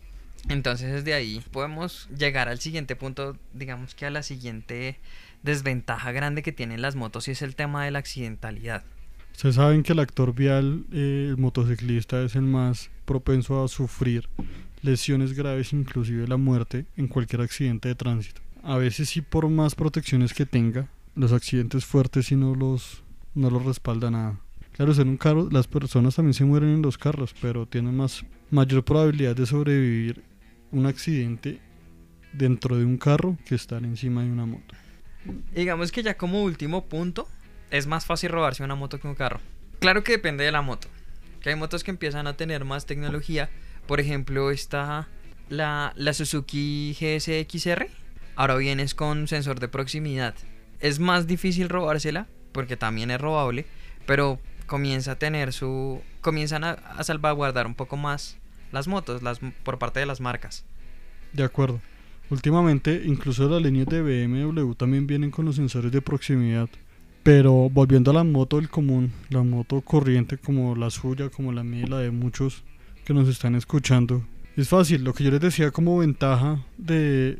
Entonces 0.48 0.92
desde 0.92 1.14
ahí 1.14 1.42
podemos 1.52 2.08
llegar 2.16 2.48
al 2.48 2.58
siguiente 2.58 2.96
punto, 2.96 3.36
digamos 3.52 3.94
que 3.94 4.06
a 4.06 4.10
la 4.10 4.22
siguiente 4.22 4.98
desventaja 5.42 6.10
grande 6.12 6.42
que 6.42 6.52
tienen 6.52 6.82
las 6.82 6.96
motos 6.96 7.28
y 7.28 7.32
es 7.32 7.42
el 7.42 7.54
tema 7.54 7.84
de 7.84 7.90
la 7.92 7.98
accidentalidad. 8.00 8.82
Ustedes 9.34 9.56
saben 9.56 9.82
que 9.82 9.92
el 9.92 9.98
actor 9.98 10.32
vial, 10.32 10.84
eh, 10.92 11.26
el 11.28 11.36
motociclista, 11.36 12.22
es 12.22 12.36
el 12.36 12.42
más 12.42 12.90
propenso 13.04 13.64
a 13.64 13.68
sufrir 13.68 14.28
lesiones 14.80 15.32
graves, 15.32 15.72
inclusive 15.72 16.28
la 16.28 16.36
muerte, 16.36 16.86
en 16.96 17.08
cualquier 17.08 17.42
accidente 17.42 17.88
de 17.88 17.96
tránsito. 17.96 18.40
A 18.62 18.78
veces 18.78 19.08
sí 19.08 19.22
por 19.22 19.48
más 19.48 19.74
protecciones 19.74 20.32
que 20.32 20.46
tenga, 20.46 20.88
los 21.16 21.32
accidentes 21.32 21.84
fuertes 21.84 22.26
sí 22.26 22.36
no 22.36 22.54
los, 22.54 23.02
no 23.34 23.50
los 23.50 23.64
respalda 23.64 24.08
nada. 24.08 24.38
Claro, 24.72 24.92
en 24.92 25.08
un 25.08 25.16
carro, 25.16 25.48
las 25.50 25.66
personas 25.66 26.14
también 26.14 26.34
se 26.34 26.44
mueren 26.44 26.70
en 26.70 26.82
los 26.82 26.96
carros, 26.96 27.34
pero 27.42 27.66
tienen 27.66 27.96
más, 27.96 28.24
mayor 28.50 28.84
probabilidad 28.84 29.34
de 29.34 29.46
sobrevivir 29.46 30.22
un 30.70 30.86
accidente 30.86 31.60
dentro 32.32 32.76
de 32.76 32.84
un 32.84 32.98
carro 32.98 33.36
que 33.44 33.56
estar 33.56 33.84
encima 33.84 34.22
de 34.22 34.30
una 34.30 34.46
moto. 34.46 34.74
Digamos 35.54 35.90
que 35.90 36.02
ya 36.02 36.16
como 36.16 36.42
último 36.42 36.86
punto, 36.86 37.28
es 37.74 37.88
más 37.88 38.06
fácil 38.06 38.30
robarse 38.30 38.62
una 38.62 38.76
moto 38.76 39.00
que 39.00 39.08
un 39.08 39.16
carro. 39.16 39.40
Claro 39.80 40.04
que 40.04 40.12
depende 40.12 40.44
de 40.44 40.52
la 40.52 40.62
moto. 40.62 40.86
Que 41.40 41.50
hay 41.50 41.56
motos 41.56 41.82
que 41.82 41.90
empiezan 41.90 42.28
a 42.28 42.36
tener 42.36 42.64
más 42.64 42.86
tecnología. 42.86 43.50
Por 43.88 43.98
ejemplo, 43.98 44.52
está 44.52 45.08
la, 45.48 45.92
la 45.96 46.14
Suzuki 46.14 46.96
GSX-R. 47.00 47.90
Ahora 48.36 48.54
vienes 48.54 48.94
con 48.94 49.26
sensor 49.26 49.58
de 49.58 49.66
proximidad. 49.66 50.36
Es 50.78 51.00
más 51.00 51.26
difícil 51.26 51.68
robársela, 51.68 52.28
porque 52.52 52.76
también 52.76 53.10
es 53.10 53.20
robable, 53.20 53.66
pero 54.06 54.38
comienza 54.66 55.12
a 55.12 55.18
tener 55.18 55.52
su... 55.52 56.00
comienzan 56.20 56.62
a, 56.62 57.02
salvaguardar 57.02 57.66
un 57.66 57.74
poco 57.74 57.96
más 57.96 58.38
las 58.70 58.86
motos 58.86 59.20
las, 59.20 59.40
por 59.64 59.80
parte 59.80 59.98
de 59.98 60.06
las 60.06 60.20
marcas. 60.20 60.64
De 61.32 61.42
acuerdo. 61.42 61.80
Últimamente, 62.30 63.02
incluso 63.04 63.48
las 63.48 63.60
líneas 63.60 63.88
de 63.88 64.00
BMW 64.00 64.74
también 64.74 65.08
vienen 65.08 65.32
con 65.32 65.44
los 65.44 65.56
sensores 65.56 65.90
de 65.90 66.00
proximidad. 66.00 66.68
Pero 67.24 67.70
volviendo 67.70 68.10
a 68.10 68.14
la 68.14 68.22
moto 68.22 68.56
del 68.56 68.68
común, 68.68 69.10
la 69.30 69.42
moto 69.42 69.80
corriente 69.80 70.36
como 70.36 70.76
la 70.76 70.90
suya, 70.90 71.30
como 71.30 71.52
la 71.52 71.64
mía 71.64 71.84
y 71.86 71.88
la 71.88 71.98
de 71.98 72.10
muchos 72.10 72.64
que 73.06 73.14
nos 73.14 73.30
están 73.30 73.54
escuchando, 73.54 74.22
es 74.58 74.68
fácil. 74.68 75.04
Lo 75.04 75.14
que 75.14 75.24
yo 75.24 75.30
les 75.30 75.40
decía 75.40 75.70
como 75.70 75.96
ventaja 75.96 76.62
de, 76.76 77.38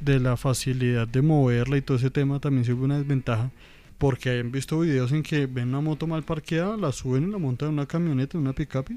de 0.00 0.20
la 0.20 0.36
facilidad 0.36 1.08
de 1.08 1.22
moverla 1.22 1.76
y 1.76 1.82
todo 1.82 1.96
ese 1.96 2.10
tema 2.10 2.38
también 2.38 2.64
sirve 2.64 2.84
una 2.84 2.98
desventaja. 2.98 3.50
Porque 3.98 4.30
han 4.30 4.52
visto 4.52 4.78
videos 4.78 5.10
en 5.10 5.24
que 5.24 5.46
ven 5.46 5.70
una 5.70 5.80
moto 5.80 6.06
mal 6.06 6.22
parqueada, 6.22 6.76
la 6.76 6.92
suben 6.92 7.28
y 7.28 7.32
la 7.32 7.38
montan 7.38 7.70
en 7.70 7.74
una 7.74 7.86
camioneta, 7.86 8.38
en 8.38 8.44
una 8.44 8.52
pickup. 8.52 8.88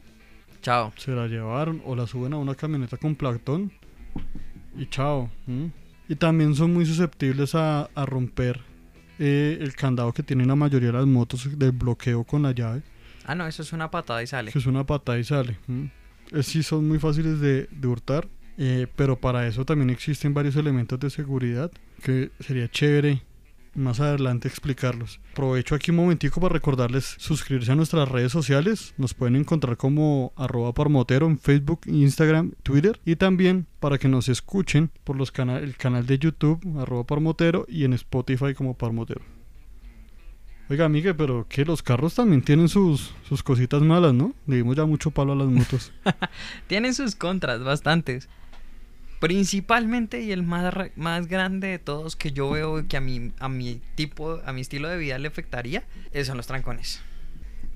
Chao. 0.62 0.94
Se 0.96 1.10
la 1.10 1.26
llevaron 1.26 1.82
o 1.86 1.96
la 1.96 2.06
suben 2.06 2.34
a 2.34 2.38
una 2.38 2.54
camioneta 2.54 2.98
con 2.98 3.16
platón 3.16 3.72
y 4.78 4.86
chao. 4.86 5.32
Y 6.08 6.16
también 6.18 6.54
son 6.54 6.72
muy 6.72 6.86
susceptibles 6.86 7.56
a, 7.56 7.86
a 7.96 8.06
romper 8.06 8.69
eh, 9.20 9.58
el 9.62 9.76
candado 9.76 10.12
que 10.14 10.24
tienen 10.24 10.48
la 10.48 10.56
mayoría 10.56 10.88
de 10.88 10.94
las 10.94 11.06
motos 11.06 11.48
del 11.60 11.72
bloqueo 11.72 12.24
con 12.24 12.42
la 12.44 12.52
llave, 12.52 12.82
Ah, 13.26 13.36
no, 13.36 13.46
eso 13.46 13.62
es 13.62 13.74
una 13.74 13.92
patada 13.92 14.24
y 14.24 14.28
sale. 14.28 14.52
que 14.52 14.58
es 14.58 14.66
una 14.66 14.86
patada 14.86 15.20
y 15.20 15.24
sale. 15.24 15.58
¿m? 15.68 15.92
Eh, 16.32 16.42
sí 16.42 16.64
son 16.64 16.88
muy 16.88 16.98
fáciles 16.98 17.40
de, 17.40 17.68
de 17.70 17.88
hurtar, 17.88 18.28
eh, 18.58 18.88
pero 18.96 19.20
para 19.20 19.46
eso 19.46 19.66
también 19.66 19.90
existen 19.92 20.34
varios 20.34 20.56
elementos 20.56 21.00
de 21.00 21.10
seguridad 21.12 21.72
que 22.02 22.32
sería 22.40 22.68
chévere 22.70 23.22
más 23.80 24.00
adelante 24.00 24.48
explicarlos. 24.48 25.20
Aprovecho 25.32 25.76
aquí 25.76 25.92
un 25.92 25.98
momentico 25.98 26.40
para 26.40 26.54
recordarles 26.54 27.16
suscribirse 27.18 27.72
a 27.72 27.76
nuestras 27.76 28.08
redes 28.10 28.32
sociales. 28.32 28.94
Nos 28.98 29.14
pueden 29.14 29.36
encontrar 29.36 29.78
como 29.78 30.34
arroba 30.36 30.74
parmotero 30.74 31.26
en 31.28 31.40
Facebook, 31.40 31.82
Instagram, 31.86 32.54
Twitter. 32.64 33.00
Y 33.06 33.16
también 33.16 33.66
para 33.80 33.98
que 33.98 34.08
nos 34.08 34.30
escuchen 34.30 34.92
por 35.04 35.16
los 35.16 35.32
cana 35.32 35.58
el 35.58 35.76
canal 35.76 36.06
de 36.06 36.20
YouTube 36.20 36.62
arroba 36.80 37.06
parmotero 37.06 37.66
y 37.68 37.86
en 37.86 37.94
Spotify 37.94 38.54
como 38.54 38.76
parmotero. 38.76 39.22
Oiga, 40.70 40.86
amiga, 40.86 41.16
pero 41.16 41.48
que 41.50 41.66
los 41.66 41.82
carros 41.82 42.14
también 42.14 42.44
tienen 42.44 42.70
sus, 42.70 43.12
sus 43.28 43.42
cositas 43.42 43.82
malas, 43.82 44.14
¿no? 44.14 44.36
Le 44.46 44.58
dimos 44.58 44.76
ya 44.76 44.86
mucho 44.86 45.10
palo 45.10 45.34
a 45.34 45.36
las 45.36 45.48
motos. 45.48 45.92
Tienen 46.68 46.94
sus 46.94 47.16
contras, 47.16 47.64
bastantes. 47.64 48.30
Principalmente 49.20 50.22
y 50.22 50.32
el 50.32 50.44
más, 50.44 50.74
más 50.96 51.28
grande 51.28 51.68
de 51.68 51.80
todos 51.80 52.16
que 52.16 52.32
yo 52.32 52.50
veo 52.50 52.88
que 52.88 52.98
a 52.98 53.02
mi, 53.02 53.34
a 53.40 53.50
mi 53.50 53.82
tipo, 53.96 54.40
a 54.46 54.54
mi 54.54 54.62
estilo 54.62 54.88
de 54.88 54.98
vida 54.98 55.18
le 55.20 55.28
afectaría, 55.28 55.84
eh, 56.14 56.24
son 56.24 56.38
los 56.38 56.48
trancones. 56.48 57.02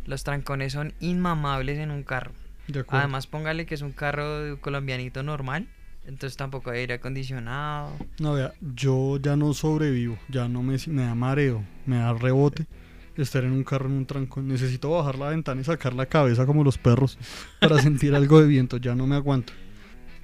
Los 0.05 0.23
trancones 0.23 0.73
son 0.73 0.93
inmamables 0.99 1.79
en 1.79 1.91
un 1.91 2.03
carro. 2.03 2.31
De. 2.67 2.85
Además, 2.87 3.27
póngale 3.27 3.65
que 3.65 3.75
es 3.75 3.81
un 3.81 3.91
carro 3.91 4.59
colombianito 4.61 5.21
normal. 5.23 5.67
Entonces 6.05 6.35
tampoco 6.35 6.69
hay 6.69 6.79
aire 6.79 6.95
acondicionado. 6.95 7.91
No, 8.19 8.33
vea, 8.33 8.53
yo 8.75 9.17
ya 9.17 9.37
no 9.37 9.53
sobrevivo, 9.53 10.17
ya 10.27 10.49
no 10.49 10.61
me, 10.61 10.77
me 10.87 11.03
da 11.03 11.15
mareo, 11.15 11.63
me 11.85 11.97
da 11.97 12.13
rebote 12.13 12.67
estar 13.15 13.43
en 13.43 13.51
un 13.51 13.63
carro 13.63 13.87
en 13.87 13.93
un 13.93 14.05
trancón. 14.05 14.47
Necesito 14.47 14.89
bajar 14.89 15.17
la 15.17 15.29
ventana 15.29 15.61
y 15.61 15.63
sacar 15.63 15.93
la 15.93 16.05
cabeza 16.05 16.45
como 16.45 16.63
los 16.63 16.77
perros 16.77 17.17
para 17.59 17.81
sentir 17.81 18.15
algo 18.15 18.41
de 18.41 18.47
viento, 18.47 18.77
ya 18.77 18.95
no 18.95 19.07
me 19.07 19.15
aguanto. 19.15 19.53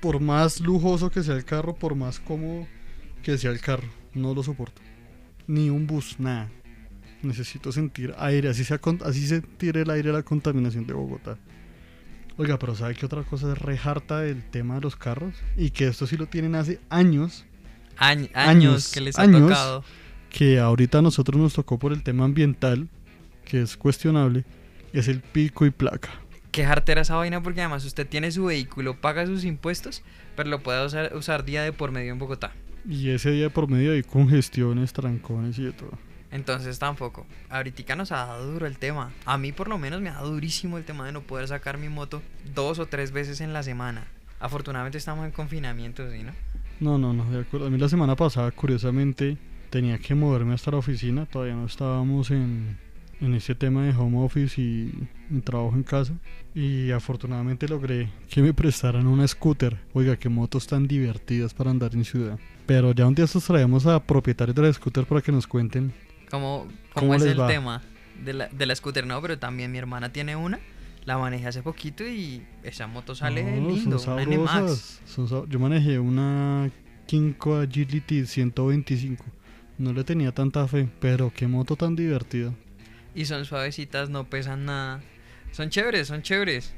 Por 0.02 0.20
más 0.20 0.60
lujoso 0.62 1.10
que 1.10 1.24
sea 1.24 1.36
el 1.36 1.46
carro, 1.46 1.76
por 1.76 1.96
más 1.96 2.20
cómodo 2.20 2.66
que 3.24 3.38
sea 3.38 3.52
el 3.52 3.60
carro, 3.60 3.88
no 4.14 4.34
lo 4.34 4.44
soporto. 4.44 4.82
Ni 5.48 5.70
un 5.70 5.88
bus, 5.88 6.20
nada. 6.20 6.50
Necesito 7.22 7.72
sentir 7.72 8.14
aire, 8.18 8.48
así, 8.50 8.64
sea 8.64 8.80
así 9.04 9.28
se 9.28 9.42
tire 9.42 9.82
el 9.82 9.90
aire 9.90 10.14
la 10.14 10.24
contaminación 10.24 10.88
de 10.88 10.94
Bogotá. 10.94 11.38
Oiga, 12.38 12.58
pero 12.58 12.74
¿sabe 12.76 12.96
qué 12.96 13.06
otra 13.06 13.24
cosa 13.24 13.52
es 13.52 13.58
re 13.58 13.78
harta 13.84 14.22
del 14.22 14.42
tema 14.50 14.76
de 14.76 14.82
los 14.82 14.96
carros? 14.96 15.34
Y 15.58 15.72
que 15.72 15.88
esto 15.88 16.08
sí 16.08 16.16
lo 16.16 16.28
tienen 16.28 16.56
hace 16.56 16.80
años 16.90 17.46
Añ- 17.98 18.30
años, 18.34 18.36
Años, 18.36 18.92
que 18.94 19.02
les 19.02 19.20
ha 19.20 19.24
años. 19.24 19.42
tocado. 19.42 19.84
que 20.30 20.60
ahorita 20.60 21.00
a 21.00 21.02
nosotros 21.02 21.42
nos 21.42 21.54
tocó 21.54 21.78
por 21.80 21.92
el 21.92 22.02
tema 22.04 22.24
ambiental, 22.24 22.88
que 23.44 23.62
es 23.62 23.76
cuestionable, 23.76 24.46
es 24.94 25.10
el 25.10 25.20
pico 25.20 25.66
y 25.66 25.72
placa. 25.72 26.10
Qué 26.52 26.66
jartera 26.66 27.02
esa 27.02 27.16
vaina 27.16 27.44
porque 27.44 27.62
además 27.62 27.86
usted 27.86 28.08
tiene 28.08 28.32
su 28.32 28.46
vehículo, 28.46 29.00
paga 29.00 29.26
sus 29.26 29.46
impuestos, 29.46 30.04
pero 30.36 30.50
lo 30.50 30.64
puede 30.64 30.86
usar, 30.86 31.16
usar 31.16 31.46
día 31.46 31.64
de 31.64 31.72
por 31.74 31.92
medio 31.92 32.12
en 32.12 32.20
Bogotá. 32.20 32.52
Y 32.88 33.10
ese 33.10 33.32
día 33.32 33.50
por 33.50 33.70
medio 33.70 33.92
hay 33.92 34.04
congestiones, 34.04 34.94
trancones 34.94 35.60
y 35.60 35.64
de 35.64 35.72
todo. 35.74 35.92
Entonces 36.32 36.80
tampoco. 36.80 37.26
Ahorita 37.50 37.96
nos 37.96 38.12
ha 38.12 38.26
dado 38.26 38.52
duro 38.52 38.66
el 38.66 38.78
tema. 38.78 39.12
A 39.26 39.38
mí 39.38 39.52
por 39.52 39.68
lo 39.68 39.78
menos 39.78 40.02
me 40.02 40.10
ha 40.10 40.14
dado 40.14 40.32
durísimo 40.32 40.78
el 40.78 40.86
tema 40.86 41.06
de 41.06 41.12
no 41.12 41.22
poder 41.22 41.48
sacar 41.48 41.78
mi 41.78 41.90
moto 41.90 42.22
dos 42.54 42.80
o 42.80 42.86
tres 42.86 43.12
veces 43.12 43.42
en 43.42 43.54
la 43.54 43.64
semana. 43.64 44.08
Afortunadamente 44.40 44.98
estamos 44.98 45.26
en 45.26 45.32
confinamiento, 45.32 46.10
¿sí, 46.12 46.24
no? 46.24 46.32
No, 46.80 46.98
no, 46.98 47.14
no, 47.14 47.30
de 47.30 47.42
acuerdo. 47.42 47.68
A 47.68 47.70
mí 47.70 47.78
la 47.78 47.90
semana 47.90 48.16
pasada, 48.16 48.52
curiosamente, 48.52 49.38
tenía 49.70 49.98
que 49.98 50.16
moverme 50.16 50.54
hasta 50.54 50.72
la 50.72 50.78
oficina. 50.78 51.26
Todavía 51.26 51.56
no 51.56 51.66
estábamos 51.66 52.32
en, 52.32 52.78
en 53.22 53.34
ese 53.34 53.56
tema 53.56 53.84
de 53.86 53.92
home 53.92 54.18
office 54.24 54.62
y 54.62 54.94
mi 55.30 55.42
trabajo 55.42 55.76
en 55.76 55.84
casa. 55.84 56.14
Y 56.56 56.92
afortunadamente 56.92 57.68
logré 57.68 58.10
que 58.30 58.42
me 58.42 58.54
prestaran 58.54 59.08
una 59.08 59.28
scooter. 59.28 59.78
Oiga, 59.94 60.18
qué 60.18 60.30
motos 60.30 60.68
tan 60.68 60.88
divertidas 60.88 61.54
para 61.54 61.72
andar 61.72 61.94
en 61.96 62.06
ciudad. 62.06 62.40
Pero 62.66 62.92
ya 62.94 63.08
un 63.08 63.16
día 63.16 63.26
traemos 63.26 63.86
a 63.86 64.02
propietarios 64.04 64.56
de 64.56 64.62
la 64.62 64.74
scooter 64.74 65.06
para 65.06 65.22
que 65.22 65.32
nos 65.32 65.48
cuenten 65.48 65.92
¿Cómo, 66.30 66.68
cómo 66.94 67.08
¿Cómo 67.08 67.16
es 67.16 67.24
el 67.24 67.40
va? 67.40 67.48
tema 67.48 67.82
de 68.24 68.34
la, 68.34 68.48
de 68.48 68.66
la 68.66 68.76
scooter? 68.76 69.06
No, 69.08 69.22
pero 69.22 69.38
también 69.40 69.72
mi 69.72 69.78
hermana 69.80 70.12
tiene 70.14 70.36
una. 70.36 70.60
La 71.06 71.18
manejé 71.18 71.48
hace 71.48 71.64
poquito 71.64 72.06
y 72.06 72.44
esa 72.62 72.86
moto 72.86 73.16
sale 73.16 73.44
No, 73.60 73.70
lindo. 73.70 73.98
son 73.98 74.14
Una 74.20 74.26
NMAX. 74.38 75.02
son 75.06 75.50
Yo 75.50 75.60
manejé 75.60 75.98
una 75.98 76.70
Kinko 77.08 77.56
Agility 77.58 78.26
125. 78.26 79.26
No 79.80 79.94
le 79.94 80.04
tenía 80.04 80.32
tanta 80.34 80.68
fe, 80.68 80.88
pero 81.00 81.32
qué 81.34 81.48
moto 81.48 81.76
tan 81.76 81.96
divertida. 81.96 82.54
Y 83.20 83.26
son 83.26 83.44
suavecitas, 83.44 84.10
no 84.10 84.30
pesan 84.30 84.64
nada. 84.66 85.02
Son 85.52 85.70
chéveres, 85.70 86.08
son 86.08 86.22
chéveres. 86.22 86.74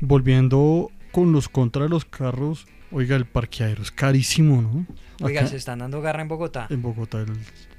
Volviendo 0.00 0.90
con 1.12 1.32
los 1.32 1.48
contra 1.48 1.84
de 1.84 1.88
los 1.88 2.04
carros, 2.04 2.66
oiga, 2.90 3.16
el 3.16 3.24
parqueadero 3.24 3.80
es 3.82 3.90
carísimo, 3.90 4.60
¿no? 4.60 4.86
Oiga, 5.24 5.40
Acá 5.40 5.48
se 5.50 5.56
están 5.56 5.78
dando 5.78 6.00
garra 6.02 6.20
en 6.22 6.28
Bogotá. 6.28 6.66
en 6.68 6.82
Bogotá 6.82 7.22
el- 7.22 7.32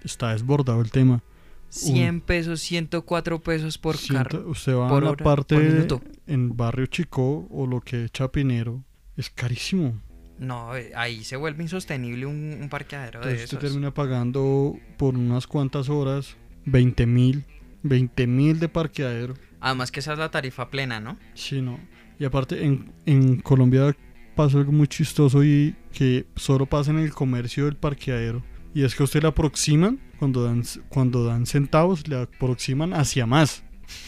está 0.04 0.32
desbordado 0.32 0.82
el 0.82 0.90
tema. 0.92 1.22
100 1.70 2.22
pesos, 2.22 2.62
104 2.62 3.40
pesos 3.42 3.78
por 3.78 3.96
carro. 4.08 4.50
usted 4.50 4.74
va 4.76 4.90
por 4.90 5.04
a 5.04 5.06
la 5.06 5.12
hora, 5.12 5.24
parte 5.24 5.60
de- 5.60 6.00
en 6.26 6.58
Barrio 6.58 6.88
Chico 6.88 7.48
o 7.52 7.68
lo 7.68 7.80
que 7.82 8.06
es 8.06 8.12
Chapinero, 8.12 8.84
es 9.18 9.30
carísimo. 9.30 10.02
No, 10.40 10.76
eh, 10.76 10.92
ahí 10.96 11.24
se 11.24 11.36
vuelve 11.36 11.62
insostenible 11.62 12.26
un, 12.26 12.58
un 12.60 12.70
parqueadero 12.70 13.20
de 13.20 13.26
Entonces 13.26 13.44
esos. 13.44 13.54
usted 13.54 13.68
termina 13.68 13.94
pagando 13.94 14.78
por 14.98 15.16
unas 15.16 15.46
cuantas 15.46 15.90
horas 15.90 16.36
20 16.66 17.06
mil, 17.06 17.46
20 17.84 18.28
mil 18.28 18.60
de 18.60 18.70
parqueadero. 18.70 19.36
Además 19.60 19.92
que 19.92 20.00
esa 20.00 20.14
es 20.14 20.20
la 20.20 20.32
tarifa 20.32 20.70
plena, 20.70 21.00
¿no? 21.00 21.18
Sí, 21.34 21.62
no. 21.62 21.80
Y 22.18 22.26
aparte, 22.26 22.64
en, 22.66 22.92
en 23.06 23.40
Colombia 23.42 23.96
pasa 24.36 24.58
algo 24.58 24.72
muy 24.72 24.88
chistoso 24.88 25.44
y 25.44 25.76
que 25.94 26.26
solo 26.36 26.66
pasa 26.66 26.92
en 26.92 27.00
el 27.00 27.12
comercio 27.12 27.66
del 27.66 27.76
parqueadero. 27.76 28.44
Y 28.74 28.84
es 28.84 28.96
que 28.96 29.04
a 29.04 29.06
usted 29.06 29.22
le 29.22 29.28
aproximan, 29.28 30.00
cuando 30.18 30.44
dan, 30.44 30.64
cuando 30.90 31.26
dan 31.26 31.46
centavos, 31.46 32.08
le 32.08 32.22
aproximan 32.22 32.94
hacia 32.94 33.26
más. 33.26 33.64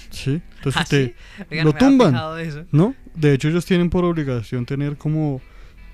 ¿Sí? 0.10 0.42
Entonces 0.58 0.76
¿Ah, 0.78 0.84
usted, 0.84 1.08
sí? 1.08 1.44
Oiga, 1.52 1.64
lo 1.64 1.74
tumban. 1.74 2.14
de 2.38 2.48
eso. 2.48 2.66
¿no? 2.72 2.96
De 3.16 3.34
hecho, 3.34 3.50
ellos 3.50 3.66
tienen 3.66 3.90
por 3.90 4.06
obligación 4.06 4.66
tener 4.66 4.98
como 4.98 5.42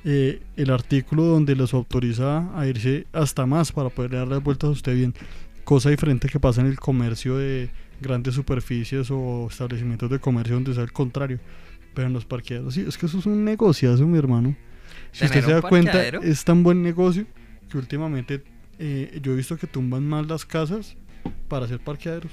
eh, 0.04 0.42
el 0.56 0.70
artículo 0.72 1.24
donde 1.24 1.56
los 1.56 1.74
autoriza 1.74 2.52
a 2.60 2.68
irse 2.68 3.08
hasta 3.14 3.46
más 3.46 3.72
para 3.72 3.90
poder 3.90 4.12
darle 4.12 4.38
vueltas 4.38 4.70
a 4.70 4.72
usted 4.72 4.96
bien. 4.96 5.14
Cosa 5.68 5.90
diferente 5.90 6.30
que 6.30 6.40
pasa 6.40 6.62
en 6.62 6.68
el 6.68 6.80
comercio 6.80 7.36
de 7.36 7.70
grandes 8.00 8.36
superficies 8.36 9.12
o 9.12 9.48
establecimientos 9.52 10.10
de 10.10 10.18
comercio 10.18 10.56
donde 10.56 10.72
es 10.72 10.78
el 10.78 10.94
contrario. 10.94 11.42
Pero 11.94 12.08
en 12.08 12.14
los 12.14 12.24
parqueaderos, 12.24 12.74
sí, 12.74 12.86
es 12.88 12.98
que 12.98 13.06
eso 13.06 13.20
es 13.20 13.26
un 13.26 13.44
negociazo, 13.44 14.08
mi 14.08 14.18
hermano. 14.18 14.56
Si 15.12 15.26
usted 15.26 15.44
se 15.44 15.52
da 15.52 15.62
cuenta, 15.62 16.02
es 16.02 16.46
tan 16.46 16.64
buen 16.64 16.82
negocio 16.82 17.26
que 17.70 17.78
últimamente 17.78 18.46
eh, 18.80 19.20
yo 19.22 19.34
he 19.34 19.36
visto 19.36 19.58
que 19.58 19.68
tumban 19.68 20.08
más 20.08 20.26
las 20.26 20.46
casas 20.46 20.96
para 21.50 21.66
hacer 21.66 21.82
parqueaderos. 21.82 22.32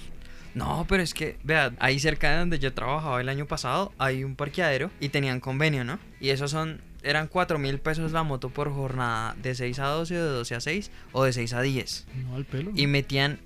No, 0.55 0.87
pero 0.89 1.03
es 1.03 1.13
que, 1.13 1.37
vea, 1.43 1.73
ahí 1.81 1.99
cerca 1.99 2.31
de 2.31 2.39
donde 2.39 2.61
yo 2.61 2.73
trabajaba 2.73 3.21
el 3.21 3.29
año 3.29 3.47
pasado, 3.47 3.93
hay 3.99 4.23
un 4.23 4.37
parqueadero 4.37 4.93
y 5.01 5.09
tenían 5.09 5.41
convenio, 5.41 5.83
¿no? 5.83 5.99
Y 6.21 6.29
esos 6.29 6.53
son, 6.53 6.81
eran 7.05 7.29
4 7.29 7.59
mil 7.59 7.79
pesos 7.79 8.13
la 8.13 8.23
moto 8.23 8.51
por 8.51 8.73
jornada, 8.73 9.37
de 9.43 9.55
6 9.55 9.79
a 9.79 9.87
12, 9.87 10.15
de 10.15 10.21
12 10.21 10.55
a 10.55 10.61
6 10.61 10.91
o 11.13 11.25
de 11.25 11.33
6 11.33 11.53
a 11.53 11.63
10. 11.63 12.07
No 12.25 12.37
al 12.37 12.45
pelo. 12.45 12.73
Y 12.75 12.87
metían 12.87 13.39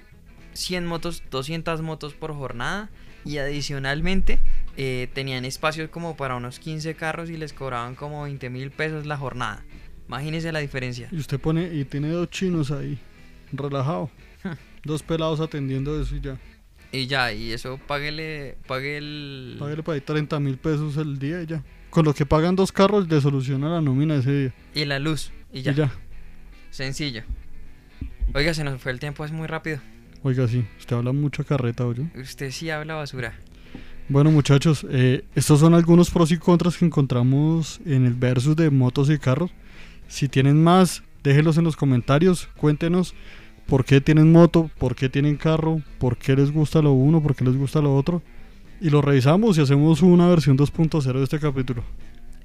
100 0.54 0.86
motos, 0.86 1.22
200 1.30 1.82
motos 1.82 2.14
por 2.14 2.34
jornada 2.34 2.88
y 3.24 3.38
adicionalmente 3.38 4.40
eh, 4.76 5.08
tenían 5.12 5.44
espacios 5.44 5.90
como 5.90 6.16
para 6.16 6.36
unos 6.36 6.58
15 6.58 6.94
carros 6.94 7.30
y 7.30 7.36
les 7.36 7.52
cobraban 7.52 7.94
como 7.94 8.22
20 8.22 8.48
mil 8.50 8.70
pesos 8.70 9.06
la 9.06 9.16
jornada. 9.16 9.64
Imagínese 10.06 10.52
la 10.52 10.60
diferencia. 10.60 11.08
Y 11.12 11.18
usted 11.18 11.38
pone, 11.38 11.74
y 11.74 11.84
tiene 11.84 12.08
dos 12.08 12.30
chinos 12.30 12.70
ahí, 12.70 12.98
relajado. 13.52 14.10
dos 14.84 15.02
pelados 15.02 15.40
atendiendo 15.40 16.00
eso 16.00 16.16
y 16.16 16.20
ya. 16.20 16.38
Y 16.90 17.06
ya, 17.06 17.32
y 17.32 17.52
eso 17.52 17.78
páguele, 17.86 18.56
pague 18.66 18.96
el... 18.96 19.56
Págale 19.58 19.82
para 19.82 19.96
ahí 19.96 20.00
30 20.00 20.40
mil 20.40 20.56
pesos 20.56 20.96
el 20.96 21.18
día 21.18 21.42
y 21.42 21.46
ya. 21.46 21.62
Con 21.90 22.04
lo 22.04 22.14
que 22.14 22.26
pagan 22.26 22.56
dos 22.56 22.72
carros 22.72 23.08
le 23.08 23.20
soluciona 23.20 23.68
la 23.68 23.80
nómina 23.80 24.16
ese 24.16 24.32
día. 24.32 24.54
Y 24.74 24.84
la 24.84 24.98
luz. 24.98 25.32
Y 25.52 25.62
ya. 25.62 25.72
Y 25.72 25.74
ya. 25.74 25.92
Sencillo. 26.70 27.22
Oiga, 28.34 28.52
se 28.52 28.62
nos 28.62 28.80
fue 28.80 28.92
el 28.92 29.00
tiempo, 29.00 29.24
es 29.24 29.32
muy 29.32 29.46
rápido. 29.46 29.80
Oiga, 30.22 30.46
sí, 30.48 30.66
usted 30.78 30.96
habla 30.96 31.12
mucha 31.12 31.44
carreta, 31.44 31.86
oye. 31.86 32.10
Usted 32.14 32.50
sí 32.50 32.68
habla 32.70 32.94
basura. 32.94 33.34
Bueno, 34.08 34.30
muchachos, 34.30 34.86
eh, 34.90 35.24
estos 35.34 35.60
son 35.60 35.74
algunos 35.74 36.10
pros 36.10 36.32
y 36.32 36.38
contras 36.38 36.76
que 36.76 36.84
encontramos 36.84 37.80
en 37.84 38.06
el 38.06 38.14
versus 38.14 38.56
de 38.56 38.70
motos 38.70 39.10
y 39.10 39.18
carros. 39.18 39.50
Si 40.08 40.28
tienen 40.28 40.62
más, 40.62 41.02
déjenlos 41.22 41.58
en 41.58 41.64
los 41.64 41.76
comentarios. 41.76 42.48
Cuéntenos 42.56 43.14
por 43.66 43.84
qué 43.84 44.00
tienen 44.00 44.32
moto, 44.32 44.70
por 44.78 44.96
qué 44.96 45.08
tienen 45.08 45.36
carro, 45.36 45.82
por 45.98 46.16
qué 46.16 46.34
les 46.34 46.50
gusta 46.50 46.80
lo 46.80 46.92
uno, 46.92 47.22
por 47.22 47.36
qué 47.36 47.44
les 47.44 47.56
gusta 47.56 47.80
lo 47.80 47.94
otro. 47.94 48.22
Y 48.80 48.90
lo 48.90 49.02
revisamos 49.02 49.58
y 49.58 49.60
hacemos 49.60 50.02
una 50.02 50.28
versión 50.28 50.56
2.0 50.56 51.12
de 51.12 51.24
este 51.24 51.40
capítulo. 51.40 51.82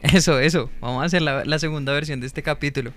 Eso, 0.02 0.40
eso. 0.40 0.70
Vamos 0.82 1.04
a 1.04 1.06
hacer 1.06 1.22
la, 1.22 1.60
segunda 1.60 1.94
versión 1.94 2.20
de 2.20 2.28
este 2.28 2.42
capítulo. 2.42 2.92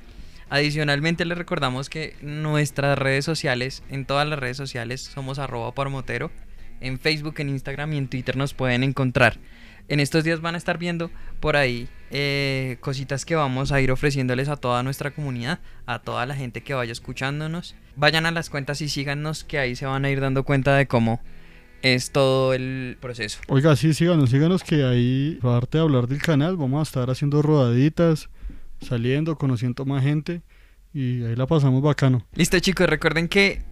Adicionalmente 0.48 1.24
les 1.24 1.36
recordamos 1.36 1.90
que 1.90 2.16
nuestras 2.22 2.98
redes 2.98 3.24
sociales, 3.24 3.82
en 3.90 4.06
todas 4.06 4.26
las 4.26 4.38
redes 4.38 4.56
sociales, 4.56 5.02
somos 5.02 5.38
arroba 5.38 5.72
parmotero. 5.72 6.30
En 6.80 6.98
Facebook, 6.98 7.34
en 7.38 7.50
Instagram 7.50 7.92
y 7.92 7.98
en 7.98 8.08
Twitter 8.08 8.36
nos 8.36 8.54
pueden 8.54 8.82
encontrar. 8.82 9.38
En 9.88 10.00
estos 10.00 10.24
días 10.24 10.40
van 10.40 10.54
a 10.54 10.58
estar 10.58 10.78
viendo 10.78 11.10
por 11.38 11.56
ahí 11.56 11.88
eh, 12.10 12.78
cositas 12.80 13.24
que 13.24 13.36
vamos 13.36 13.70
a 13.70 13.80
ir 13.80 13.92
ofreciéndoles 13.92 14.48
a 14.48 14.56
toda 14.56 14.82
nuestra 14.82 15.10
comunidad, 15.10 15.60
a 15.84 16.00
toda 16.00 16.26
la 16.26 16.34
gente 16.34 16.62
que 16.62 16.74
vaya 16.74 16.92
escuchándonos. 16.92 17.76
Vayan 17.96 18.26
a 18.26 18.30
las 18.30 18.50
cuentas 18.50 18.80
y 18.80 18.88
síganos 18.88 19.44
que 19.44 19.58
ahí 19.58 19.76
se 19.76 19.86
van 19.86 20.04
a 20.04 20.10
ir 20.10 20.20
dando 20.20 20.42
cuenta 20.42 20.74
de 20.74 20.86
cómo 20.86 21.20
es 21.94 22.10
todo 22.10 22.52
el 22.52 22.96
proceso. 23.00 23.38
Oiga, 23.46 23.76
sí, 23.76 23.94
síganos, 23.94 24.30
síganos 24.30 24.64
que 24.64 24.82
ahí, 24.84 25.38
aparte 25.40 25.78
de 25.78 25.84
hablar 25.84 26.08
del 26.08 26.20
canal, 26.20 26.56
vamos 26.56 26.80
a 26.80 26.82
estar 26.82 27.10
haciendo 27.10 27.42
rodaditas, 27.42 28.28
saliendo, 28.80 29.36
conociendo 29.36 29.84
más 29.84 30.02
gente 30.02 30.42
y 30.92 31.22
ahí 31.24 31.36
la 31.36 31.46
pasamos 31.46 31.82
bacano. 31.82 32.26
Listo 32.34 32.58
chicos, 32.58 32.88
recuerden 32.88 33.28
que 33.28 33.62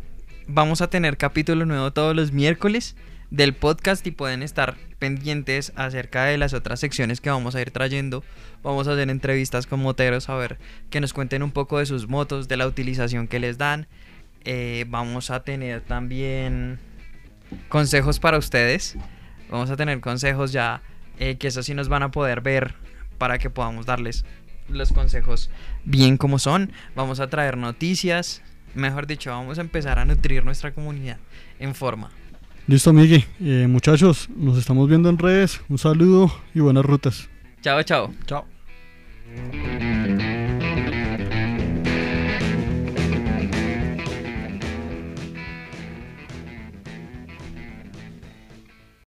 vamos 0.47 0.81
a 0.81 0.89
tener 0.89 1.17
capítulo 1.17 1.67
nuevo 1.67 1.93
todos 1.93 2.15
los 2.15 2.31
miércoles 2.31 2.95
del 3.31 3.53
podcast 3.53 4.07
y 4.07 4.12
pueden 4.12 4.45
estar 4.45 4.77
pendientes 5.01 5.73
acerca 5.75 6.25
de 6.25 6.39
las 6.39 6.55
otras 6.55 6.79
secciones 6.79 7.21
que 7.21 7.31
vamos 7.31 7.57
a 7.57 7.61
ir 7.61 7.73
trayendo. 7.73 8.23
Vamos 8.62 8.87
a 8.87 8.93
hacer 8.93 9.11
entrevistas 9.11 9.67
con 9.67 9.81
moteros 9.81 10.29
a 10.29 10.37
ver 10.37 10.59
que 10.89 11.01
nos 11.01 11.12
cuenten 11.12 11.43
un 11.43 11.51
poco 11.51 11.81
de 11.81 11.87
sus 11.87 12.09
motos, 12.09 12.47
de 12.47 12.57
la 12.59 12.69
utilización 12.69 13.27
que 13.27 13.41
les 13.41 13.59
dan. 13.59 13.89
Eh, 14.45 14.85
vamos 14.89 15.31
a 15.31 15.43
tener 15.43 15.81
también 15.81 16.79
consejos 17.69 18.19
para 18.19 18.39
ustedes. 18.39 18.97
Vamos 19.51 19.71
a 19.71 19.77
tener 19.77 20.01
consejos 20.01 20.53
ya 20.53 20.83
eh, 21.19 21.37
que 21.37 21.49
eso 21.49 21.63
sí 21.63 21.75
nos 21.75 21.89
van 21.89 22.03
a 22.03 22.11
poder 22.11 22.41
ver 22.41 22.75
para 23.19 23.39
que 23.39 23.51
podamos 23.51 23.87
darles 23.87 24.25
los 24.69 24.93
consejos 24.93 25.51
bien 25.85 26.17
como 26.17 26.39
son. 26.39 26.73
Vamos 26.95 27.21
a 27.21 27.29
traer 27.29 27.57
noticias. 27.57 28.43
Mejor 28.75 29.07
dicho, 29.07 29.31
vamos 29.31 29.59
a 29.59 29.61
empezar 29.61 29.99
a 29.99 30.05
nutrir 30.05 30.45
nuestra 30.45 30.73
comunidad 30.73 31.19
en 31.61 31.75
forma. 31.75 32.11
Listo, 32.67 32.93
Miguel. 32.93 33.25
Eh, 33.41 33.67
muchachos, 33.69 34.29
nos 34.35 34.59
estamos 34.59 34.89
viendo 34.89 35.09
en 35.09 35.19
redes. 35.19 35.61
Un 35.69 35.79
saludo 35.79 36.33
y 36.55 36.61
buenas 36.61 36.85
rutas. 36.85 37.29
Chao, 37.61 37.83
chao. 37.83 38.13
Chao. 38.27 38.45